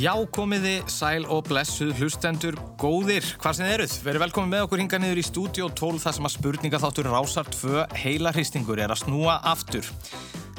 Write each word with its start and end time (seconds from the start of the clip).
Já, 0.00 0.14
komiði, 0.32 0.78
sæl 0.88 1.26
og 1.28 1.42
blessuð 1.50 1.90
hlustendur 1.98 2.54
góðir, 2.80 3.26
hvað 3.42 3.56
sem 3.58 3.66
þið 3.66 3.72
eruð. 3.74 3.94
Verið 4.06 4.22
velkomin 4.22 4.52
með 4.54 4.62
okkur 4.64 4.80
hinga 4.80 5.00
niður 5.02 5.18
í 5.20 5.24
stúdíu 5.26 5.66
12 5.76 5.98
þar 6.00 6.14
sem 6.16 6.28
að 6.28 6.32
spurningaþáttur 6.38 7.08
Rásar 7.10 7.48
2 7.52 7.82
heila 8.00 8.30
hristingur 8.32 8.80
er 8.80 8.94
að 8.94 9.02
snúa 9.02 9.34
aftur. 9.50 9.84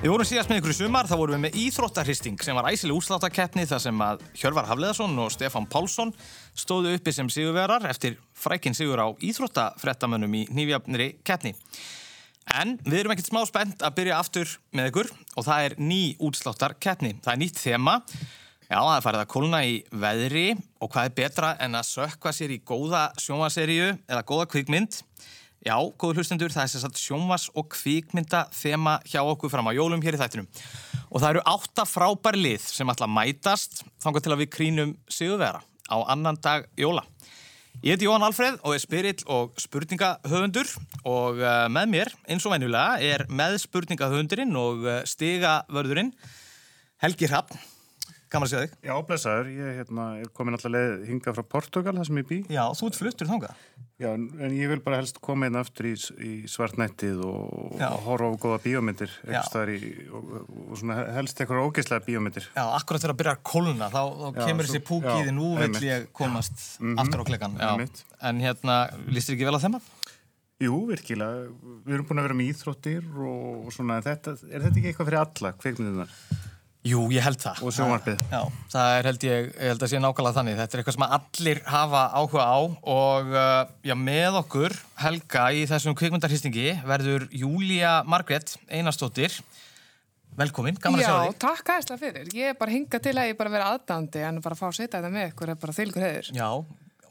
Við 0.04 0.12
vorum 0.12 0.28
síðast 0.30 0.52
með 0.52 0.60
ykkur 0.62 0.74
í 0.76 0.76
sumar, 0.78 1.10
þá 1.10 1.16
vorum 1.18 1.34
við 1.40 1.42
með 1.48 1.58
Íþróttahristing 1.64 2.46
sem 2.46 2.60
var 2.60 2.70
æsileg 2.70 3.00
úsláttakeppni 3.00 3.66
þar 3.72 3.82
sem 3.82 4.04
að 4.06 4.22
Hjörvar 4.44 4.70
Hafleðarsson 4.70 5.18
og 5.24 5.34
Stefan 5.34 5.66
Pálsson 5.74 6.14
stóðu 6.54 6.94
uppi 7.00 7.14
sem 7.16 7.32
sigurverar 7.34 7.88
eftir 7.90 8.20
frækinn 8.38 8.78
sigur 8.78 9.02
á 9.02 9.10
Íþróttafrettamönnum 9.26 10.36
í 10.38 10.44
nýfjafniri 10.54 11.16
keppni. 11.26 11.56
En 12.62 12.76
við 12.86 13.00
erum 13.00 13.16
ekkert 13.16 13.32
smá 13.32 13.42
spennt 13.50 13.82
að 13.82 13.98
byrja 14.04 14.22
aftur 14.22 14.54
með 14.78 14.92
ykkur 14.92 15.12
og 15.34 15.50
það 15.50 15.66
er 15.66 15.76
ný 15.82 16.02
útsláttarkeppni. 16.30 17.16
Það 17.26 17.34
er 17.34 17.42
nýtt 17.42 17.64
þema 17.64 17.98
Já, 18.72 18.78
það 18.80 18.94
er 18.96 19.04
farið 19.04 19.22
að 19.22 19.32
kólna 19.34 19.60
í 19.68 19.72
veðri 20.00 20.44
og 20.80 20.90
hvað 20.94 21.08
er 21.10 21.16
betra 21.18 21.48
en 21.60 21.74
að 21.76 21.90
sökva 21.90 22.32
sér 22.32 22.54
í 22.56 22.62
góða 22.64 23.02
sjónvaseríu 23.20 23.90
eða 24.08 24.22
góða 24.30 24.46
kvíkmynd. 24.54 25.02
Já, 25.68 25.74
góður 26.00 26.22
hlustendur, 26.22 26.54
það 26.56 26.64
er 26.64 26.70
sér 26.72 26.84
satt 26.86 27.02
sjónvas 27.02 27.50
og 27.52 27.68
kvíkmynda 27.74 28.46
þema 28.56 28.94
hjá 29.04 29.20
okkur 29.26 29.52
fram 29.52 29.68
á 29.68 29.76
jólum 29.76 30.00
hér 30.06 30.16
í 30.16 30.22
þættinum. 30.22 30.48
Og 31.12 31.20
það 31.20 31.34
eru 31.34 31.42
átta 31.52 31.84
frábær 31.84 32.38
lið 32.40 32.64
sem 32.64 32.94
að 32.94 33.04
mætast 33.12 33.82
þangað 34.06 34.24
til 34.24 34.32
að 34.38 34.40
við 34.46 34.50
krínum 34.56 34.96
sigurvera 35.12 35.60
á 35.92 35.98
annan 36.16 36.40
dag 36.40 36.64
jóla. 36.80 37.04
Ég 37.84 37.98
heiti 37.98 38.08
Jóhann 38.08 38.24
Alfreð 38.24 38.56
og 38.64 38.78
er 38.78 38.86
spyrill 38.86 39.28
og 39.28 39.60
spurningahöfundur 39.60 40.72
og 41.04 41.44
uh, 41.44 41.68
með 41.68 41.92
mér, 41.98 42.14
eins 42.24 42.48
og 42.48 42.56
venjulega, 42.56 43.04
er 43.04 43.28
með 43.28 43.60
spurningahöfundurinn 43.66 44.56
og 44.64 44.88
uh, 44.88 44.98
stigavörðurinn 45.12 46.16
Helgi 47.04 47.28
Hrappn. 47.28 47.60
Gaman 48.32 48.48
að 48.48 48.52
segja 48.54 48.64
þig. 48.64 48.76
Já, 48.88 48.94
blessaður. 49.04 49.48
Ég 49.52 49.78
hérna, 49.82 50.04
er 50.24 50.30
komin 50.32 50.56
alltaf 50.56 50.72
leið 50.72 51.02
hinga 51.10 51.32
frá 51.36 51.44
Portugal, 51.52 51.94
það 51.98 52.06
sem 52.08 52.20
ég 52.22 52.28
bý. 52.30 52.38
Já, 52.48 52.62
þú 52.80 52.88
ert 52.88 53.00
fluttur 53.02 53.28
þánga. 53.28 53.50
Já, 54.00 54.08
en 54.16 54.54
ég 54.56 54.70
vil 54.72 54.80
bara 54.86 55.02
helst 55.02 55.18
koma 55.22 55.50
inn 55.50 55.58
aftur 55.60 55.90
í, 55.90 55.92
í 56.24 56.32
svartnættið 56.50 57.20
og, 57.28 57.76
og 57.76 58.06
horfa 58.06 58.30
á 58.32 58.40
góða 58.42 58.60
bíómyndir 58.64 59.12
í, 59.28 59.80
og, 60.16 60.30
og 60.48 60.80
svona 60.80 60.96
helst 61.18 61.44
eitthvað 61.44 61.68
ógeðslega 61.68 62.06
bíómyndir. 62.08 62.48
Já, 62.56 62.64
akkurat 62.80 63.04
þegar 63.04 63.14
að 63.14 63.20
byrja 63.20 63.34
að 63.36 63.42
kóluna, 63.52 63.90
þá, 63.92 64.00
þá 64.00 64.24
já, 64.30 64.46
kemur 64.48 64.70
þessi 64.70 64.82
púkiði, 64.88 65.34
nú 65.36 65.50
vill 65.60 65.84
ég 65.90 66.08
komast 66.16 66.64
mm 66.80 66.94
-hmm. 66.94 67.02
aftur 67.04 67.22
á 67.22 67.26
klekkan. 67.28 67.60
En 68.32 68.40
hérna, 68.40 68.78
lístir 69.12 69.36
ekki 69.36 69.50
vel 69.50 69.60
að 69.60 69.66
þemma? 69.68 69.82
Jú, 70.62 70.80
virkilega. 70.88 71.52
Við 71.84 71.94
erum 71.98 72.08
búin 72.08 72.22
að 72.22 72.30
vera 72.30 72.38
með 72.38 72.50
íþróttir 72.54 73.04
og 73.28 73.70
svona, 73.74 74.00
þetta, 74.06 74.38
er 74.48 74.62
þetta 74.62 74.78
ekki 74.78 74.88
eitthvað 74.94 75.10
fyrir 75.10 75.22
alla 75.26 75.54
kveikmyndunar? 75.58 76.18
Jú, 76.82 77.04
ég 77.14 77.22
held 77.22 77.38
það. 77.38 77.60
Og 77.62 77.74
sjónvarpið. 77.76 78.22
Já, 78.32 78.40
það 78.74 78.92
er 78.96 79.08
held 79.12 79.24
ég, 79.28 79.50
ég 79.52 79.70
held 79.70 79.84
að 79.86 79.92
sé 79.92 80.00
nákvæmlega 80.02 80.38
þannig. 80.40 80.56
Þetta 80.58 80.74
er 80.74 80.82
eitthvað 80.82 80.96
sem 80.96 81.04
allir 81.18 81.60
hafa 81.70 82.06
áhuga 82.18 82.46
á 82.50 82.58
og 82.58 83.30
uh, 83.36 83.58
já, 83.86 83.94
með 84.02 84.38
okkur, 84.40 84.76
Helga, 85.04 85.44
í 85.54 85.68
þessum 85.70 85.98
kvikmyndarhýstingi 86.00 86.72
verður 86.90 87.28
Júlia 87.38 88.00
Margret 88.10 88.56
Einarstóttir. 88.66 89.38
Velkomin, 90.42 90.80
gaman 90.82 91.04
að 91.04 91.06
sjá 91.06 91.14
þig. 91.14 91.30
Já, 91.30 91.40
takk 91.46 91.72
aðeinslega 91.76 92.02
fyrir. 92.02 92.34
Ég 92.40 92.54
er 92.56 92.58
bara 92.58 92.74
hingað 92.74 93.06
til 93.06 93.14
að 93.14 93.30
ég 93.30 93.38
bara 93.38 93.54
vera 93.54 93.72
aðdandi 93.76 94.26
en 94.26 94.42
bara 94.42 94.58
fá 94.58 94.68
að 94.72 94.78
setja 94.80 94.98
þetta 94.98 95.14
með 95.14 95.30
ykkur 95.36 95.54
er 95.54 95.62
bara 95.62 95.76
þylgur 95.76 96.06
hefur. 96.08 96.30
Já, 96.34 96.50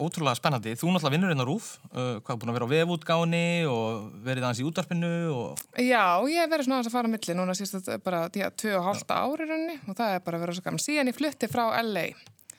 ótrúlega 0.00 0.38
spennandi. 0.38 0.74
Þú 0.78 0.94
náttúrulega 0.94 1.14
vinnur 1.14 1.32
hérna 1.32 1.46
rúf, 1.48 1.70
uh, 1.92 2.18
hvað 2.24 2.34
er 2.34 2.40
búin 2.40 2.52
að 2.52 2.58
vera 2.58 2.68
á 2.68 2.72
vefútgáni 2.74 3.44
og 3.70 4.10
verið 4.24 4.46
aðeins 4.46 4.62
í 4.62 4.66
útdarpinu 4.68 5.12
og... 5.34 5.62
Já, 5.77 6.05
ég 6.30 6.42
hef 6.42 6.52
verið 6.52 6.68
svona 6.68 6.80
aðeins 6.80 6.90
að 6.90 6.96
fara 6.96 7.11
að 7.11 7.14
milli 7.16 7.38
núna 7.38 7.56
síðan 7.58 8.05
bara 8.05 8.22
2,5 8.34 9.16
ári 9.16 9.48
rauninni 9.50 9.78
og 9.86 9.98
það 9.98 10.14
er 10.16 10.22
bara 10.27 10.42
verið 10.44 10.58
svo 10.58 10.66
gaman. 10.68 10.84
Síðan 10.84 11.12
ég 11.12 11.18
flutti 11.18 11.50
frá 11.50 11.64
LA, 11.83 12.06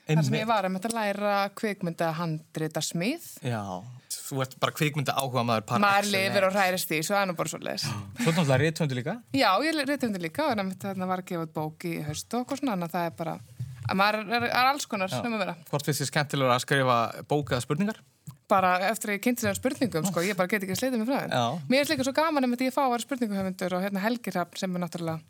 þar 0.10 0.28
sem 0.28 0.38
ég 0.40 0.52
var 0.52 0.68
að 0.68 0.76
mynda 0.76 0.92
að 0.92 0.98
læra 1.00 1.40
kvikmynda 1.58 2.12
handrita 2.20 2.84
smið. 2.86 3.28
Já, 3.48 3.62
þú 4.18 4.44
ert 4.46 4.56
bara 4.62 4.76
kvikmynda 4.76 5.18
áhuga 5.18 5.46
maður 5.48 5.68
par 5.72 5.84
Maður 5.84 6.12
lifir 6.14 6.48
og 6.48 6.56
hrærist 6.56 6.94
í, 6.94 7.02
svo 7.06 7.18
er 7.18 7.30
nú 7.30 7.38
bara 7.40 7.52
svo 7.52 7.62
les. 7.64 7.88
Þú 8.22 8.30
náttúrulega 8.30 8.62
réttvöndu 8.66 9.00
líka? 9.00 9.18
Já, 9.36 9.50
ég 9.66 9.82
réttvöndu 9.82 10.22
líka 10.22 10.52
og 10.52 10.62
það 10.82 11.04
var 11.10 11.24
að 11.24 11.28
gefa 11.32 11.48
út 11.48 11.54
bók 11.58 11.90
í 11.90 11.98
höstu 12.06 12.42
og 12.44 12.56
svona, 12.60 12.90
það 12.92 13.10
er 13.10 13.18
bara 13.18 13.36
maður 13.98 14.24
er, 14.38 14.48
er 14.50 14.70
alls 14.70 14.88
konar 14.90 15.12
sem 15.12 15.34
að 15.36 15.44
vera. 15.44 15.56
Hvort 15.70 15.88
finnst 15.88 16.04
þið 16.04 16.10
skemmtilega 16.12 16.56
að 16.56 16.64
skrifa 16.66 16.98
bókaða 17.30 17.64
spurningar? 17.66 18.00
Bara 18.52 18.72
eftir 18.90 19.12
að 19.12 19.18
ég 19.18 19.24
kynnti 19.26 19.46
þér 19.48 19.60
spurningum, 19.60 20.08
sko, 20.10 20.24
ég 20.28 20.40
bara 20.40 20.52
get 20.52 20.66
ekki 20.66 20.76
að 20.76 20.82
sleita 20.82 21.00
mig 21.00 21.08
frá 21.08 21.22
það. 21.22 21.60
Mér 21.72 21.86
er 21.86 21.92
líka 21.94 22.08
svo 22.08 22.16
gaman 22.16 22.48
að 22.48 22.66
ég 22.66 22.76
fá 22.76 22.82
að 22.84 22.96
vera 22.96 23.06
spurninguhöfundur 23.06 23.78
og 23.78 23.86
hérna 23.86 24.04
Helgi 24.04 24.34
Rapp 24.36 24.60
sem 24.60 24.76
er 24.76 24.84
náttúrulega 24.84 25.22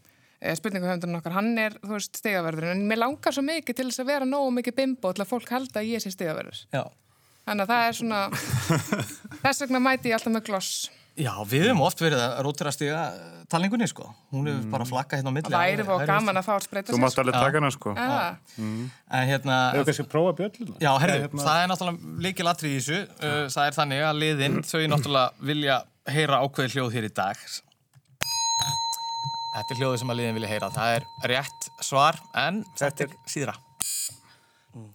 eh, 0.41 0.55
spurninguhöfundurinn 0.57 1.19
okkar, 1.19 1.35
hann 1.37 1.51
er, 1.61 1.77
þú 1.83 1.93
veist, 1.97 2.17
stegaverður 2.17 2.73
en 2.73 2.81
mér 2.89 3.03
langar 3.03 3.35
svo 3.35 3.43
mikið 3.45 3.77
til 3.77 3.87
þess 3.91 4.01
að 4.01 4.09
vera 4.09 4.29
nógu 4.29 4.55
mikið 4.57 4.77
bimbo 4.79 5.13
til 5.13 5.25
að 5.25 5.31
fólk 5.35 5.53
halda 5.53 5.83
að 5.83 5.91
ég 5.93 6.03
sé 6.03 6.13
stegaverður. 6.15 6.63
Þannig 7.45 7.67
að 7.67 7.71
það 7.75 7.85
er 7.85 7.99
svona, 7.99 8.23
þess 9.45 9.63
vegna 9.65 9.83
mæti 9.85 10.11
ég 10.11 10.17
alltaf 10.17 10.33
með 10.33 10.47
gloss. 10.49 10.73
Já, 11.19 11.33
við 11.43 11.65
hefum 11.67 11.81
oft 11.83 11.99
verið 11.99 12.21
að 12.23 12.37
rótira 12.45 12.71
stiga 12.71 12.99
talningunni, 13.51 13.87
sko. 13.89 14.05
Hún 14.31 14.45
hefur 14.47 14.61
mm. 14.61 14.69
bara 14.71 14.85
flakkað 14.87 15.19
hérna 15.19 15.31
á 15.31 15.35
milli. 15.35 15.51
Það 15.51 15.63
væri 15.67 15.85
fóð 15.89 16.03
gaman 16.07 16.39
að 16.39 16.45
fá 16.45 16.51
að 16.53 16.61
spreita 16.65 16.87
sér. 16.87 16.95
Þú 16.95 17.01
mátt 17.03 17.17
alveg 17.19 17.35
taka 17.35 17.59
hana, 17.59 17.71
sko. 17.75 17.95
Mm. 18.55 18.85
En 19.17 19.25
hérna... 19.27 19.57
Hefur 19.75 19.89
kannski 19.89 20.05
prófað 20.11 20.37
bjölluna? 20.39 20.77
Já, 20.79 20.91
herru, 21.03 21.17
hérna... 21.25 21.43
það 21.43 21.63
er 21.63 21.71
náttúrulega 21.71 22.13
líkil 22.25 22.51
atrið 22.53 22.71
í 22.71 22.77
þessu. 22.77 23.01
Uh, 23.19 23.41
það 23.51 23.65
er 23.65 23.77
þannig 23.79 24.05
að 24.07 24.21
liðinn, 24.21 24.55
þau 24.71 24.79
náttúrulega 24.93 25.49
vilja 25.51 25.77
heyra 26.15 26.39
ákveði 26.45 26.73
hljóð 26.77 26.95
hér 26.95 27.09
í 27.09 27.11
dag. 27.19 27.43
Þetta 29.51 29.75
er 29.75 29.81
hljóðið 29.81 29.99
sem 29.99 30.13
að 30.13 30.21
liðinn 30.21 30.39
vilja 30.39 30.53
heyra. 30.53 30.71
Það 30.77 30.95
er 30.95 31.09
rétt 31.33 31.67
svar, 31.83 32.21
en 32.39 32.63
þetta 32.79 33.09
er 33.09 33.17
síðra. 33.27 33.57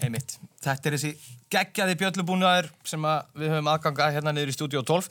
Einmitt. 0.01 0.39
Þetta 0.65 0.89
er 0.89 0.97
þessi 0.97 1.13
geggjaði 1.53 1.99
bjöllubúnaður 2.01 2.71
sem 2.89 3.05
við 3.37 3.53
höfum 3.53 3.69
aðganga 3.71 4.09
hérna 4.15 4.33
niður 4.33 4.55
í 4.55 4.57
stúdíu 4.57 4.81
12. 4.89 5.11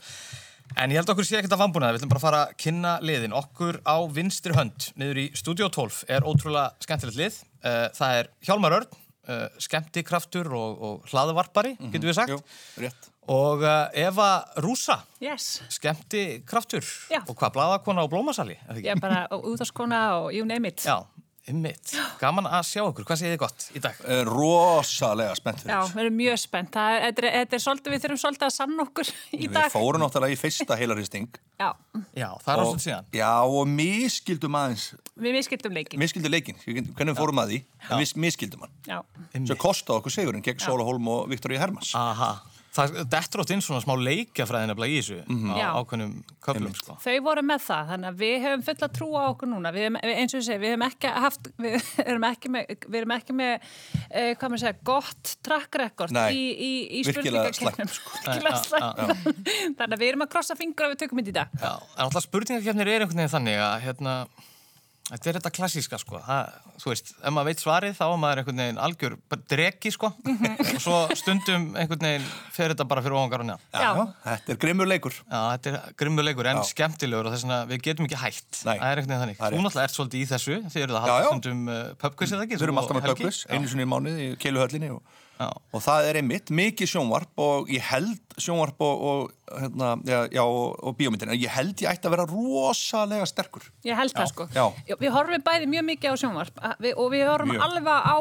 En 0.76 0.92
ég 0.92 1.00
held 1.00 1.10
okkur 1.14 1.28
sé 1.28 1.38
ekkert 1.40 1.54
að 1.56 1.62
vambuna, 1.62 1.92
við 1.94 2.02
ætlum 2.02 2.12
bara 2.12 2.20
að 2.20 2.26
fara 2.26 2.44
að 2.46 2.54
kynna 2.60 2.94
liðin. 3.06 3.36
Okkur 3.38 3.80
á 3.88 3.98
vinstri 4.12 4.56
hönd, 4.58 4.90
niður 5.00 5.22
í 5.22 5.26
Studio 5.38 5.70
12, 5.72 6.02
er 6.12 6.28
ótrúlega 6.28 6.74
skemmtilegt 6.84 7.20
lið. 7.20 7.42
Eh, 7.64 7.88
það 7.96 8.20
er 8.20 8.30
Hjálmar 8.48 8.76
Örn, 8.80 8.98
eh, 9.30 9.46
skemmtikraftur 9.64 10.50
og, 10.52 10.82
og 10.88 11.12
hlaðvarpari, 11.12 11.76
mm 11.78 11.86
-hmm. 11.86 11.94
getur 11.94 12.12
við 12.12 12.18
sagt. 12.20 12.34
Jú, 12.34 12.42
rétt. 12.84 13.10
Og 13.32 13.64
eh, 13.64 14.06
Eva 14.06 14.46
Rúsa, 14.62 15.00
yes. 15.22 15.62
skemmtikraftur. 15.70 16.86
Og 17.26 17.34
hvað, 17.36 17.54
bladakona 17.54 18.04
og 18.04 18.12
blómasali? 18.12 18.58
Ég 18.76 18.92
er 18.98 19.00
bara 19.00 19.28
útáskona 19.52 20.02
og 20.20 20.34
you 20.34 20.46
name 20.46 20.68
it. 20.68 20.84
Já. 20.86 21.06
Ymmiðt. 21.46 21.92
Gaman 22.18 22.48
að 22.50 22.64
sjá 22.66 22.82
okkur. 22.82 23.06
Hvað 23.06 23.20
segir 23.20 23.36
þið 23.36 23.42
gott 23.44 23.66
í 23.78 23.82
dag? 23.84 23.98
Eh, 24.10 24.22
rosalega 24.26 25.36
spennt 25.38 25.60
fyrir. 25.62 25.76
Já, 25.76 25.92
við 25.92 26.02
erum 26.02 26.16
mjög 26.18 26.40
spennt. 26.42 26.72
Það 26.74 26.96
er, 26.98 27.28
er, 27.30 27.46
er 27.46 27.62
svolítið, 27.62 27.94
við 27.94 28.02
þurfum 28.06 28.22
svolítið 28.24 28.48
að 28.48 28.54
sanna 28.56 28.86
okkur 28.88 29.12
í 29.14 29.42
við 29.44 29.54
dag. 29.54 29.68
Við 29.68 29.76
fórum 29.76 30.02
náttúrulega 30.02 30.34
í 30.34 30.40
fyrsta 30.42 30.78
heilarhysting. 30.80 31.38
Já. 31.62 31.70
Já, 32.18 32.28
það 32.42 32.50
er 32.56 32.64
ásvöld 32.64 32.84
síðan. 32.88 33.12
Já, 33.20 33.30
og 33.46 33.70
miskildum 33.76 34.58
aðeins. 34.58 34.88
Við 35.22 35.38
miskildum 35.38 35.78
leikin. 35.78 36.02
Miskildum 36.02 36.34
leikin. 36.34 36.60
Hvernig 36.66 37.20
fórum 37.22 37.44
að 37.46 37.54
því? 37.54 37.62
Við 37.94 38.18
miskildum 38.26 38.66
hann. 38.66 38.76
Já. 38.90 38.98
Svo 39.38 39.60
kostaði 39.68 40.02
okkur 40.02 40.18
segurinn 40.18 40.46
gegn 40.50 40.66
Sóla 40.66 40.90
Holm 40.90 41.14
og 41.14 41.30
Viktoríu 41.30 41.62
Hermans. 41.62 41.94
Aha. 41.94 42.34
Það 42.76 42.96
dettur 43.12 43.42
átt 43.44 43.52
inn 43.56 43.64
svona 43.64 43.82
smá 43.84 43.94
leikjafræðin 43.96 44.74
að 44.74 44.80
blæði 44.80 44.96
í 44.96 45.02
þessu 45.02 45.20
mm 45.24 45.38
-hmm. 45.42 45.60
á 45.64 45.80
ákveðnum 45.80 46.14
köflum 46.44 46.74
sko. 46.76 46.98
Þau 47.04 47.18
voru 47.24 47.44
með 47.48 47.62
það, 47.66 47.92
þannig 47.92 48.10
að 48.10 48.18
við 48.24 48.36
höfum 48.46 48.66
fulla 48.70 48.90
trú 48.98 49.08
á 49.16 49.24
okkur 49.26 49.52
núna, 49.52 49.72
við 49.76 49.86
hefum, 49.86 50.00
eins 50.04 50.36
og 50.36 50.40
ég 50.42 50.48
segi 50.50 50.62
við 50.64 50.74
höfum 50.74 50.88
ekki 50.90 51.14
haft, 51.26 51.50
við 51.56 51.78
erum 52.10 52.28
ekki 52.30 52.52
með 52.56 52.74
við 52.86 53.00
erum 53.02 53.16
ekki 53.16 53.38
með, 53.38 53.70
eh, 54.10 54.32
hvað 54.36 54.50
maður 54.50 54.64
segja 54.66 54.80
gott 54.92 55.36
track 55.46 55.80
record 55.82 56.16
Nei, 56.16 56.32
í, 56.34 56.44
í, 56.52 56.74
í 57.00 57.06
spurningakefnum 57.08 57.94
sko. 57.96 58.12
þannig 59.78 59.96
að 59.96 60.02
við 60.02 60.10
erum 60.12 60.26
að 60.28 60.34
krossa 60.36 60.60
fingur 60.60 60.90
og 60.90 60.96
við 60.96 61.06
tökum 61.06 61.24
inn 61.24 61.32
í 61.32 61.36
dag. 61.36 61.56
Já, 61.62 61.72
en 61.96 62.04
alltaf 62.10 62.28
spurningakefnir 62.28 62.92
er 62.92 63.06
einhvern 63.06 63.24
veginn 63.24 63.36
þannig 63.38 63.64
að 63.64 63.80
hérna 63.88 64.18
Þetta 65.06 65.30
er 65.30 65.38
þetta 65.38 65.50
klassíska 65.54 65.98
sko, 66.02 66.18
það, 66.26 66.54
þú 66.82 66.90
veist, 66.90 67.12
ef 67.20 67.34
maður 67.36 67.48
veit 67.52 67.60
svarið 67.62 67.92
þá 67.94 68.04
er 68.06 68.16
maður 68.24 68.40
einhvern 68.42 68.62
veginn 68.64 68.80
algjör 68.82 69.16
dregi 69.52 69.92
sko 69.94 70.10
og 70.10 70.72
svo 70.82 71.02
stundum 71.20 71.68
einhvern 71.78 72.08
veginn 72.08 72.26
fer 72.56 72.74
þetta 72.74 72.88
bara 72.90 73.04
fyrir 73.06 73.18
ofangar 73.20 73.44
og 73.44 73.48
njá. 73.52 73.58
Já, 73.70 73.84
Já, 73.86 74.08
þetta 74.24 74.56
er 74.56 74.60
grimmur 74.64 74.90
leikur. 74.90 75.20
Já, 75.30 75.42
þetta 75.52 75.74
er 75.76 75.94
grimmur 76.02 76.26
leikur 76.26 76.50
en 76.50 76.62
Já. 76.64 76.66
skemmtilegur 76.72 77.30
og 77.30 77.36
þess 77.36 77.46
að 77.54 77.76
við 77.76 77.84
getum 77.86 78.10
ekki 78.10 78.22
hægt. 78.24 78.50
Nei. 78.64 78.72
Það 78.72 78.88
er 78.88 79.04
einhvern 79.04 79.14
veginn 79.14 79.24
þannig. 79.26 79.44
Þú 79.44 79.62
náttúrulega 79.68 79.86
ert 79.92 80.00
svolítið 80.00 80.24
í 80.24 80.30
þessu, 80.34 80.58
þið 80.74 80.88
eruð 80.88 80.98
að 80.98 81.06
hafa 81.06 81.30
stundum 81.30 81.62
uh, 81.70 81.84
pubquiz 82.02 82.34
eða 82.34 82.48
ekki? 82.48 82.58
Við 82.58 82.66
erum 82.66 82.82
alltaf 82.82 82.98
með 82.98 83.08
pubquiz, 83.12 83.44
einu 83.54 83.70
sinni 83.70 83.86
í 83.86 83.92
mánuð 83.94 84.24
í 84.26 84.28
Keiluhöllinni 84.42 84.90
og 84.96 85.22
Já. 85.36 85.50
og 85.52 85.82
það 85.84 86.10
er 86.10 86.22
einmitt 86.22 86.52
mikið 86.56 86.92
sjónvarp 86.94 87.42
og 87.44 87.72
ég 87.74 87.84
held 87.90 88.22
sjónvarp 88.40 88.82
og, 88.84 89.02
og, 89.10 89.32
hérna, 89.62 89.90
já, 90.04 90.18
já, 90.34 90.42
og, 90.44 90.76
og 90.84 90.96
bíómyndin 91.00 91.32
en 91.32 91.40
ég 91.40 91.52
held 91.52 91.80
ég 91.84 91.92
ætti 91.92 92.08
að 92.10 92.16
vera 92.16 92.26
rosalega 92.28 93.28
sterkur. 93.30 93.68
Ég 93.88 93.96
held 93.96 94.16
það 94.16 94.30
sko. 94.32 94.48
Við 95.00 95.12
horfum 95.14 95.46
bæði 95.46 95.70
mjög 95.72 95.86
mikið 95.90 96.16
á 96.16 96.16
sjónvarp 96.20 96.62
við, 96.84 96.96
og 97.00 97.12
við 97.14 97.24
horfum 97.30 97.54
mjög. 97.54 97.64
alveg 97.68 97.88
á 97.96 98.18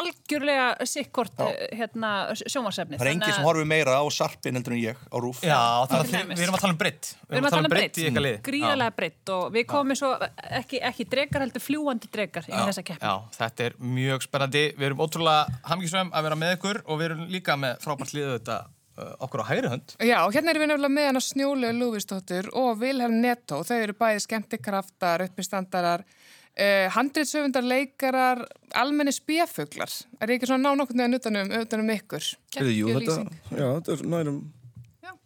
algjörlega 0.00 0.88
sikkort 0.88 1.44
hérna, 1.72 2.12
sjónvarsefni 2.42 3.00
Það 3.00 3.06
er 3.06 3.12
enginn 3.14 3.36
sem 3.38 3.48
horfum 3.48 3.72
meira 3.72 3.96
á 4.00 4.04
sarpin 4.12 4.58
heldur 4.58 4.76
en 4.76 4.82
ég 4.82 5.00
á 5.00 5.16
rúf. 5.16 5.40
Já, 5.44 5.60
það 5.88 6.04
er, 6.04 6.28
við 6.34 6.44
erum 6.46 6.58
að 6.58 6.64
tala 6.66 6.76
um 6.76 6.80
britt 6.80 7.12
Við 7.24 7.38
erum 7.38 7.48
að 7.48 7.56
tala 7.56 7.70
um 7.70 7.74
britt, 7.74 8.02
um 8.04 8.20
gríðarlega 8.48 8.96
britt 8.98 9.34
og 9.34 9.46
við 9.54 9.66
komum 9.70 9.98
svo 9.98 10.12
ekki, 10.60 10.82
ekki 10.90 11.08
drekar 11.08 11.46
heldur 11.46 11.64
fljúandi 11.64 12.10
drekar 12.12 12.48
í 12.48 12.52
þessa 12.52 12.84
keppni. 12.84 13.08
Já, 13.08 13.32
þetta 13.38 13.68
er 13.68 13.78
mjög 13.94 14.26
spennandi. 14.26 14.64
Við 14.76 14.88
erum 14.90 15.02
ótrúlega 15.04 15.60
hamngisum 15.70 16.12
að 16.14 16.28
vera 16.28 16.38
með 16.38 16.53
ykkur 16.56 16.80
og 16.84 17.00
við 17.00 17.10
erum 17.10 17.26
líka 17.32 17.56
með 17.60 17.82
frábært 17.84 18.14
liðu 18.16 18.36
þetta 18.36 18.58
uh, 18.64 19.10
okkur 19.26 19.44
á 19.44 19.50
hægri 19.50 19.72
hönd. 19.72 19.96
Já, 19.98 20.18
hérna 20.34 20.54
erum 20.54 20.64
við 20.64 20.70
nefnilega 20.72 20.94
með 20.96 21.10
hana 21.10 21.24
Snjólu 21.24 21.72
Lúvistóttur 21.78 22.50
og 22.60 22.78
Vilhelm 22.82 23.18
Netto. 23.24 23.60
Þau 23.66 23.76
eru 23.78 23.96
bæði 23.98 24.24
skemmtikraftar, 24.24 25.26
uppistandarar, 25.28 26.06
uh, 26.06 26.86
handriðsöfundar, 26.96 27.66
leikarar, 27.74 28.44
almenni 28.74 29.14
spjafuglar. 29.14 29.92
Er 30.20 30.34
ekki 30.36 30.50
svona 30.50 30.70
ná 30.70 30.80
nokkur 30.82 30.98
neðan 31.00 31.20
utanum, 31.20 31.54
utanum 31.60 31.94
ykkur? 31.98 32.32
Jú, 32.60 32.90
þetta, 32.98 33.20
já, 33.50 33.68
þetta 33.68 33.96
er 33.98 34.10
nærum 34.16 34.42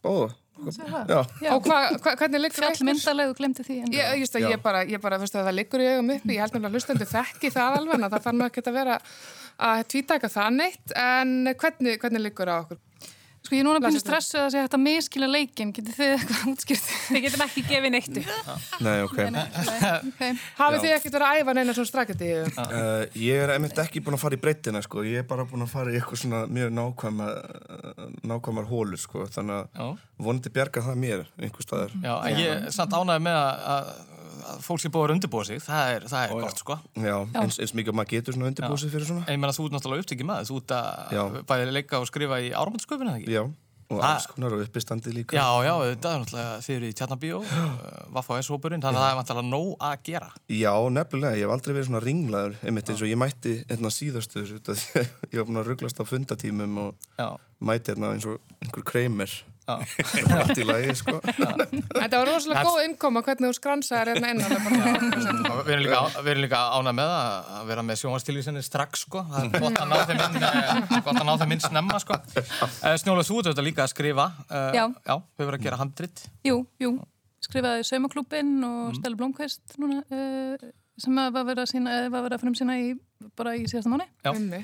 báða. 0.05 0.35
Já. 0.59 1.21
Já. 1.43 1.53
Og 1.55 1.67
hva, 1.67 1.77
hva, 2.03 2.15
hvernig 2.19 2.41
liggur 2.43 2.65
það? 2.65 2.73
Fjallmyndaleg, 2.81 3.31
þú 3.31 3.37
glemdi 3.39 3.65
því. 3.67 3.77
Ég, 3.95 4.23
ég, 4.25 4.39
ég 4.43 4.63
bara, 4.63 4.81
ég 4.91 5.03
bara, 5.03 5.19
veist 5.23 5.37
að 5.39 5.47
það 5.47 5.55
liggur 5.55 5.85
í 5.85 5.87
augum 5.93 6.11
uppi, 6.17 6.35
ég 6.35 6.43
held 6.43 6.57
náttúrulega 6.57 6.75
hlustendu 6.75 7.07
þekki 7.09 7.51
það 7.55 7.77
alveg, 7.79 8.03
það 8.03 8.17
þarf 8.17 8.39
nú 8.39 8.47
ekki 8.49 8.65
að 8.65 8.79
vera 8.79 8.97
að 9.59 9.85
tvítaka 9.93 10.31
það 10.33 10.51
neitt 10.59 10.95
en 10.95 11.33
hvernig, 11.59 11.99
hvernig 12.03 12.23
liggur 12.23 12.51
það 12.51 12.65
okkur? 12.65 12.81
Sko 13.49 13.57
ég 13.57 13.63
er 13.63 13.65
núna 13.65 13.81
búin 13.81 13.95
stressuð 13.97 14.43
að 14.43 14.51
segja 14.53 14.65
þetta 14.67 14.79
miskila 14.83 15.27
leikin, 15.31 15.71
getur 15.73 15.95
þið 15.97 16.11
eitthvað 16.19 16.41
útskýrt? 16.51 16.89
Við 17.15 17.23
getum 17.25 17.45
ekki 17.47 17.63
gefið 17.65 17.95
neittu. 17.95 18.25
Nei, 18.85 18.97
ok. 19.07 19.15
okay. 19.15 20.35
Hafið 20.59 20.83
þið 20.83 20.97
ekkert 20.99 21.17
verið 21.17 21.25
að 21.31 21.41
æfa 21.41 21.55
neina 21.57 21.77
svona 21.79 21.89
strakandi? 21.89 22.29
Uh, 22.59 23.07
ég 23.17 23.41
er 23.47 23.55
einmitt 23.55 23.81
ekki 23.81 24.03
búin 24.05 24.19
að 24.19 24.23
fara 24.27 24.37
í 24.37 24.43
breytina 24.43 24.85
sko, 24.85 25.07
ég 25.09 25.23
er 25.23 25.27
bara 25.31 25.49
búin 25.49 25.65
að 25.65 25.73
fara 25.73 25.95
í 25.95 25.97
eitthvað 25.97 26.21
svona 26.27 26.43
mjög 26.59 26.77
nákvæmar, 26.77 27.41
nákvæmar 28.35 28.69
hólur 28.69 29.01
sko, 29.01 29.25
þannig 29.33 29.81
að 29.81 29.97
vonandi 30.21 30.53
bjarga 30.53 30.85
það 30.91 31.03
mér 31.07 31.25
einhver 31.41 31.65
staðar. 31.65 31.97
Já, 32.05 32.15
en 32.19 32.45
ég 32.45 32.53
er 32.53 32.77
samt 32.77 33.01
ánægð 33.01 33.25
með 33.31 33.41
að 33.41 33.91
að 34.49 34.65
fólk 34.65 34.83
sé 34.83 34.91
búið 34.93 35.09
að 35.09 35.15
undirbúa 35.17 35.45
sig, 35.47 35.61
það 35.63 35.93
er, 35.95 36.07
það 36.11 36.25
er 36.25 36.33
Ó, 36.33 36.39
gott 36.45 36.63
sko. 36.63 36.77
Já, 36.99 37.15
eins, 37.41 37.59
eins 37.63 37.75
mikið 37.77 37.97
maður 37.99 38.11
getur 38.15 38.37
svona 38.37 38.51
undirbúa 38.51 38.81
sig 38.81 38.93
fyrir 38.93 39.09
svona. 39.09 39.25
Ég 39.29 39.41
menna 39.41 39.57
þú 39.57 39.67
ert 39.67 39.77
náttúrulega 39.77 40.05
upptikið 40.05 40.29
maður, 40.29 40.49
þú 40.49 40.59
ert 40.63 40.75
að 40.79 41.39
bæði 41.51 41.75
leika 41.77 42.01
og 42.01 42.09
skrifa 42.11 42.41
í 42.45 42.51
áramöndsköpuna, 42.53 43.17
ekki? 43.19 43.38
Já, 43.39 43.43
og 43.89 44.03
alls 44.05 44.27
konar 44.29 44.53
og 44.53 44.63
uppistandi 44.65 45.13
líka. 45.15 45.37
Já, 45.37 45.47
já, 45.65 45.73
þetta 45.87 46.13
er 46.13 46.23
náttúrulega 46.23 46.57
þið 46.67 46.77
eru 46.77 46.89
í 46.89 46.97
Tjarnabíó, 46.99 47.41
Vaffa 48.17 48.41
S-hópurinn, 48.43 48.83
þannig 48.85 49.01
að 49.01 49.05
það 49.07 49.13
er 49.13 49.19
vantilega 49.21 49.49
nóg 49.49 49.71
að 49.89 49.95
gera. 50.11 50.31
Já, 50.53 50.73
nefnilega, 50.99 51.39
ég 51.39 51.47
hef 51.47 51.55
aldrei 51.57 51.75
verið 51.75 51.89
svona 51.89 52.03
ringlaður, 52.05 52.59
einmitt 52.63 52.93
eins 52.93 53.05
og 53.05 53.13
ég 53.13 53.21
mætti 53.23 53.55
hérna 53.63 53.93
síðastu, 53.95 54.45
ég 55.33 55.39
var 55.41 55.49
búin 55.49 55.63
að 55.63 55.71
rugglast 55.73 56.03
á 56.03 56.05
fundatímum 56.09 56.83
og 56.85 57.15
já. 57.17 57.29
mætti 57.71 57.95
hérna 57.95 58.13
eins 58.17 58.29
og 58.29 58.43
einhver 58.61 58.87
kreimir 58.93 59.39
allt 59.75 60.61
í 60.61 60.65
lagi 60.67 60.95
sko. 60.99 61.19
Þetta 61.25 62.21
var 62.21 62.31
rosalega 62.31 62.65
góð 62.67 62.81
innkoma 62.87 63.23
hvernig 63.27 63.51
þú 63.51 63.59
skransaði 63.59 64.15
hérna 64.15 64.33
innan 64.35 64.49
Við 65.67 65.73
erum 65.75 65.85
líka, 65.85 66.25
líka 66.41 66.63
ánað 66.79 66.97
með 67.01 67.13
að 67.19 67.69
vera 67.71 67.85
með 67.87 68.01
sjónastilvísinni 68.03 68.65
strax 68.65 69.05
sko. 69.07 69.25
Það 69.29 69.45
er 69.45 69.65
gott 69.67 69.81
að 69.83 69.93
ná 69.93 69.97
þeim 70.11 70.25
inn, 70.25 70.49
eh, 70.49 71.13
ná 71.29 71.35
þeim 71.43 71.55
inn 71.57 71.65
snemma 71.67 72.01
sko. 72.05 72.19
Eh, 72.39 72.97
Snjóla, 73.03 73.27
þú 73.27 73.41
ert 73.41 73.51
auðvitað 73.51 73.69
líka 73.69 73.85
að 73.85 73.93
skrifa 73.95 74.29
uh, 74.49 74.69
Já. 74.75 74.85
Já, 74.89 75.15
við 75.39 75.45
verðum 75.45 75.61
að 75.61 75.65
gera 75.69 75.81
handrit. 75.81 76.27
Jú, 76.47 76.59
jú, 76.83 76.93
skrifaði 77.45 77.87
Saumaklúpin 77.89 78.53
og 78.67 78.83
mm. 78.91 78.99
Stella 79.01 79.21
Blomqvist 79.21 79.79
núna 79.81 80.03
sem 80.99 81.19
var 81.19 81.47
verið 81.47 81.79
að, 81.79 82.17
að 82.19 82.39
frum 82.43 82.57
sína 82.59 82.79
í, 82.81 82.93
bara 83.39 83.55
í 83.59 83.67
síðasta 83.71 83.93
mánu 83.93 84.63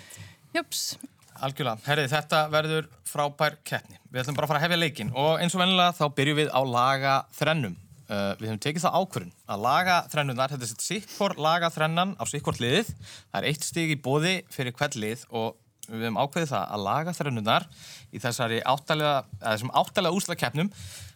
Jöps 0.55 0.95
Algjörlega, 1.43 1.81
herrið, 1.89 2.13
þetta 2.13 2.41
verður 2.53 2.85
frábær 3.09 3.57
keppni. 3.67 3.99
Við 4.13 4.23
ætlum 4.23 4.37
bara 4.37 4.47
að 4.47 4.53
fara 4.53 4.61
að 4.61 4.67
hefja 4.69 4.79
leikin 4.79 5.11
og 5.19 5.41
eins 5.43 5.57
og 5.57 5.63
vennilega 5.65 5.97
þá 5.97 6.05
byrjum 6.19 6.39
við 6.39 6.53
á 6.55 6.61
laga 6.63 7.15
þrennum. 7.35 7.75
Uh, 8.05 8.37
við 8.37 8.51
höfum 8.51 8.61
tekið 8.61 8.85
það 8.85 8.97
ákvörðun 9.01 9.35
að 9.55 9.63
laga 9.65 9.97
þrennunar, 10.13 10.53
þetta 10.53 10.67
er 10.67 10.85
sikkor 10.85 11.35
laga 11.41 11.71
þrennan 11.73 12.15
á 12.21 12.25
sikkort 12.29 12.61
liðið. 12.61 12.91
Það 13.33 13.39
er 13.41 13.47
eitt 13.49 13.65
stig 13.65 13.95
í 13.95 14.01
bóði 14.05 14.35
fyrir 14.53 14.77
hvert 14.77 14.99
lið 15.01 15.25
og 15.33 15.55
við 15.89 16.05
höfum 16.05 16.21
ákveðið 16.21 16.51
það 16.53 16.75
að 16.77 16.85
laga 16.85 17.15
þrennunar 17.17 17.67
í 18.13 18.21
þessari 18.23 18.61
áttalega, 18.69 19.15
áttalega 19.43 20.19
úslakeppnum 20.21 20.71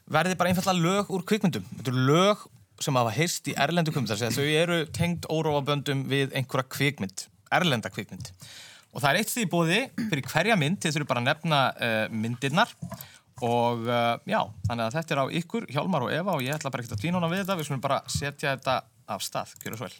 verði 0.08 0.38
bara 0.40 0.52
einfallega 0.52 0.80
lög 0.80 1.12
úr 1.12 1.26
kvikmyndum. 1.28 1.66
Þetta 1.76 1.92
eru 1.92 2.06
lög 2.08 2.46
sem 2.82 2.98
hafa 2.98 3.12
heist 3.14 3.50
í 3.50 3.56
erlendu 3.58 3.92
kvikmyndar, 3.92 4.32
þau 4.32 4.48
eru 4.48 4.80
tengd 4.94 5.28
órófaböndum 5.28 6.06
við 6.10 6.32
einhverja 6.38 6.68
kvikmynd, 6.72 7.26
erlenda 7.52 7.92
kvikmynd. 7.92 8.32
Og 8.94 9.02
það 9.02 9.10
er 9.10 9.20
eitt 9.20 9.32
stíð 9.32 9.48
bóði 9.52 9.80
fyrir 9.98 10.26
hverja 10.30 10.58
mynd, 10.58 10.80
þið 10.82 10.96
þurfum 10.96 11.10
bara 11.12 11.22
að 11.22 11.28
nefna 11.28 11.62
uh, 11.70 12.04
myndirnar. 12.24 12.76
Og 13.44 13.84
uh, 13.86 14.14
já, 14.26 14.40
þannig 14.66 14.84
að 14.88 14.94
þetta 14.98 15.14
er 15.14 15.22
á 15.22 15.26
ykkur, 15.40 15.66
Hjálmar 15.70 16.06
og 16.08 16.14
Eva 16.14 16.34
og 16.34 16.42
ég 16.42 16.56
ætla 16.56 16.72
bara 16.74 16.82
ekkert 16.82 16.96
að 16.98 17.04
tvína 17.04 17.20
hana 17.20 17.30
við 17.30 17.44
þetta, 17.44 17.58
við 17.60 17.68
skulum 17.68 17.84
bara 17.84 18.00
setja 18.10 18.56
þetta 18.56 18.80
af 19.08 19.24
stað, 19.24 19.54
kjöru 19.62 19.78
svo 19.78 19.90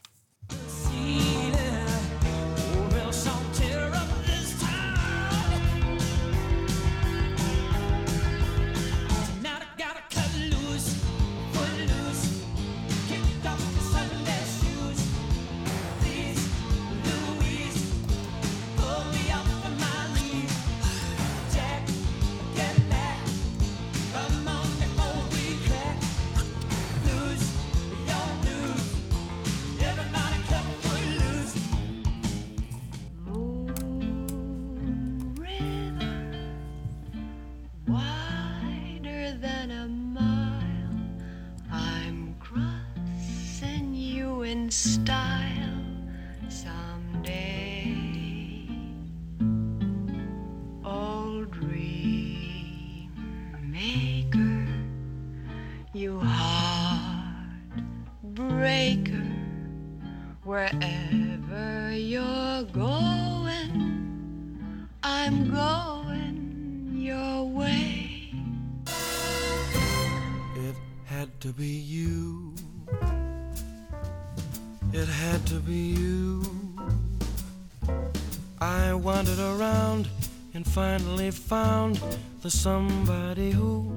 for 82.49 82.57
somebody 82.57 83.51
who 83.51 83.93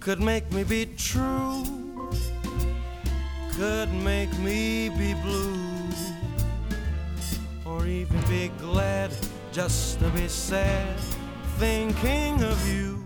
could 0.00 0.20
make 0.20 0.52
me 0.52 0.64
be 0.64 0.84
true, 0.96 1.64
could 3.56 3.90
make 4.04 4.30
me 4.40 4.90
be 4.90 5.14
blue, 5.24 5.56
or 7.64 7.86
even 7.86 8.20
be 8.28 8.50
glad 8.58 9.10
just 9.50 9.98
to 9.98 10.10
be 10.10 10.28
sad, 10.28 10.98
thinking 11.58 12.42
of 12.42 12.58
you. 12.68 13.02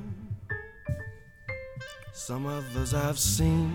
Some 2.12 2.46
others 2.46 2.94
I've 2.94 3.18
seen. 3.18 3.70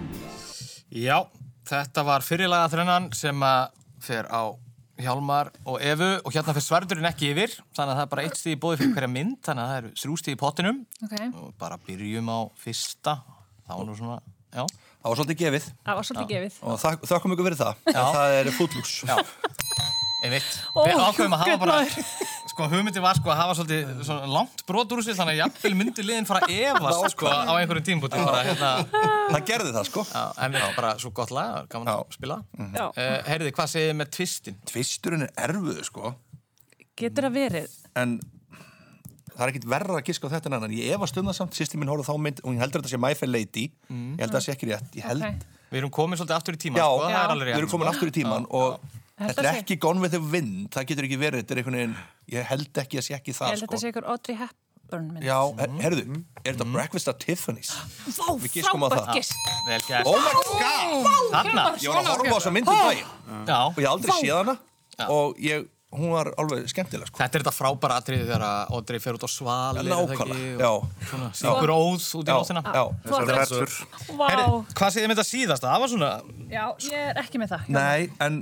Já, 0.91 1.24
þetta 1.63 2.03
var 2.03 2.27
fyrirlaga 2.27 2.75
þrennan 2.75 3.12
sem 3.15 3.39
að 3.39 3.71
fer 4.03 4.27
á 4.27 4.64
Hjálmar 5.02 5.52
og 5.68 5.82
Evu 5.84 6.08
og 6.22 6.32
hérna 6.32 6.56
fyrir 6.56 6.66
svarðurinn 6.66 7.10
ekki 7.10 7.32
yfir 7.34 7.56
þannig 7.75 7.92
að 7.92 7.98
það 7.98 8.04
er 8.06 8.12
bara 8.14 8.25
eitt 8.28 8.40
stíð 8.40 8.54
í 8.56 8.60
bóði 8.64 8.80
fyrir 8.80 8.94
hverja 8.96 9.12
mynd 9.12 9.40
þannig 9.44 9.64
að 9.64 9.72
það 9.72 9.80
eru 9.82 9.92
þrjú 10.02 10.20
stíð 10.22 10.36
í 10.36 10.40
pottinum. 10.40 10.80
Okay. 11.08 11.32
og 11.36 11.50
bara 11.60 11.80
byrjum 11.88 12.32
á 12.32 12.40
fyrsta. 12.62 13.18
Það 13.66 13.82
var 13.82 13.90
nú 13.90 13.98
svona, 14.00 14.20
já. 14.56 14.64
Það 14.64 15.10
var 15.12 15.20
svolítið 15.20 15.42
gefið. 15.44 15.68
Það 15.86 16.00
var 16.00 16.10
svolítið 16.10 16.32
gefið. 16.36 16.62
Og 16.64 16.80
það, 16.86 17.04
það 17.12 17.24
kom 17.25 17.36
ykkur 17.36 17.50
verið 17.50 17.66
það. 17.66 17.84
Það 17.92 18.38
er 18.40 18.54
fullús 18.56 18.96
einmitt, 20.25 20.56
við 20.74 21.02
ákveðum 21.02 21.36
að 21.36 21.44
hafa 21.44 21.58
bara 21.62 21.75
sko 22.55 22.69
hugmyndi 22.71 23.01
var 23.03 23.17
sko 23.19 23.31
að 23.33 23.39
hafa 23.41 23.55
svolítið 23.57 23.89
svona 24.07 24.29
langt 24.31 24.62
brot 24.67 24.93
úr 24.95 25.01
sig 25.03 25.17
þannig 25.17 25.35
að 25.35 25.41
jafnvel 25.41 25.71
myndi 25.75 26.03
liðin 26.05 26.27
fara 26.29 26.47
evast 26.69 27.12
sko 27.12 27.27
á 27.27 27.51
einhverjum 27.51 27.83
tímbúti 27.89 28.21
hérna... 28.21 28.69
það 29.33 29.41
gerði 29.50 29.74
það 29.75 29.89
sko. 29.89 30.05
Já, 30.07 30.24
en 30.45 30.55
já, 30.55 30.63
bara 30.77 30.93
svo 31.01 31.12
gott 31.17 31.33
lag, 31.35 31.67
gaman 31.71 31.91
já. 31.91 31.97
að 31.97 32.15
spila. 32.15 32.38
Mm 32.55 32.69
-hmm. 32.69 32.95
uh, 32.95 33.17
Herði, 33.27 33.51
hvað 33.57 33.69
segir 33.74 33.91
þið 33.91 34.00
með 34.00 34.09
tvistin? 34.15 34.57
Tvisturinn 34.71 35.27
er 35.27 35.43
erfuð 35.50 35.83
sko. 35.89 36.15
Getur 36.95 37.27
það 37.27 37.38
verið? 37.41 37.77
En 38.00 38.17
það 39.35 39.43
er 39.43 39.51
ekkit 39.51 39.69
verra 39.75 40.00
að 40.00 40.05
giska 40.07 40.31
á 40.31 40.33
þetta 40.38 40.55
en 40.55 40.71
ég 40.71 40.95
efast 40.95 41.17
um 41.17 41.27
það 41.27 41.39
samt, 41.41 41.55
sýstin 41.59 41.79
minn 41.79 41.91
hóruð 41.91 42.07
þá 42.07 42.15
mynd 42.24 42.39
og 42.39 42.53
ég 42.55 42.63
heldur 42.63 42.79
að 42.79 42.88
þetta 42.88 42.95
sé 42.95 43.03
My 43.03 43.15
Fair 43.19 43.31
Lady. 43.35 43.71
Mm. 43.91 44.15
ég 44.15 44.24
held 44.24 44.31
að 44.31 44.39
það 44.39 44.45
sé 44.47 44.51
ekki 44.55 44.71
rétt 44.71 45.01
held... 45.03 45.24
okay. 45.27 45.35
Við 45.65 45.81
erum 45.81 45.91
komin 45.91 46.15
svolítið 46.15 46.38
aftur 46.38 46.55
í 46.55 46.59
tíman 46.62 46.77
Já, 46.79 46.88
sko, 46.88 47.35
við 47.41 47.57
erum 47.57 47.69
komin 47.69 47.89
aftur 47.89 48.07
í 48.07 48.13
tíman 48.15 48.45
og 48.47 48.79
Þetta 49.15 49.45
er 49.45 49.62
ekki 49.62 49.77
Gone 49.79 50.03
with 50.03 50.12
the 50.12 50.19
Wind, 50.19 50.67
það 50.75 50.88
getur 50.89 51.05
ekki 51.07 51.17
verið, 51.19 51.43
þetta 51.43 51.53
er 51.53 51.59
einhvern 51.62 51.77
veginn, 51.79 51.93
ég 52.32 52.46
held 52.50 52.77
ekki 52.82 52.98
að 53.01 53.05
sé 53.08 53.13
ekki 53.17 53.32
það, 53.34 53.36
sko. 53.36 53.46
Ég 53.46 53.51
held 53.51 53.62
að 53.65 53.67
þetta 53.67 53.82
sé 53.82 53.88
ykkur 53.91 54.05
Audrey 54.13 54.36
Hepburn 54.39 55.05
mynd. 55.12 55.24
Já, 55.25 55.39
her 55.60 55.70
herðu, 55.84 56.03
er 56.41 56.51
þetta 56.55 56.67
Breakfast 56.72 57.08
at 57.12 57.17
Tiffany's? 57.22 57.72
Vá, 58.15 58.27
frábært 58.39 59.10
gisk. 59.17 59.38
Vel 59.67 59.84
gæst. 59.86 60.08
Oh 60.10 60.17
my 60.17 60.22
god! 60.63 61.05
Þarna. 61.36 61.63
Ég 61.84 61.89
var 61.94 62.00
að 62.01 62.10
horfa 62.13 62.25
á 62.25 62.27
þessa 62.39 62.53
myndum 62.58 62.77
daginn 62.82 63.12
og 63.60 63.77
ég 63.82 63.88
aldrei 63.94 64.13
séð 64.20 64.36
hana 64.41 64.55
og 65.12 65.27
ég, 65.44 65.58
hún 65.96 66.10
var 66.15 66.27
alveg 66.41 66.60
skemmtileg, 66.72 67.08
sko. 67.12 67.17
Þetta 67.22 67.36
er 67.39 67.44
þetta 67.46 67.55
frábæra 67.55 67.94
atriði 68.01 68.25
þegar 68.27 68.44
Audrey 68.75 69.00
fer 69.03 69.13
út 69.20 69.25
á 69.25 69.29
svali, 69.32 69.77
eða 69.86 69.96
ekki? 70.15 70.36
Já, 70.60 70.74
nákvæmlega. 71.01 71.34
Sýkur 71.39 71.72
óð 71.75 72.01
út 72.20 72.25
í 72.25 72.27
já. 72.36 72.38
Hvað 74.75 74.89
með 75.05 75.15
þetta 75.15 75.27
síðasta? 75.29 75.65
Það 75.72 75.79
var 75.86 75.89
svona... 75.94 76.12
Já, 76.51 76.65
ég 76.89 77.00
er 77.13 77.17
ekki 77.24 77.38
með 77.41 77.50
það. 77.55 77.62
Nei, 77.75 78.01
en 78.24 78.34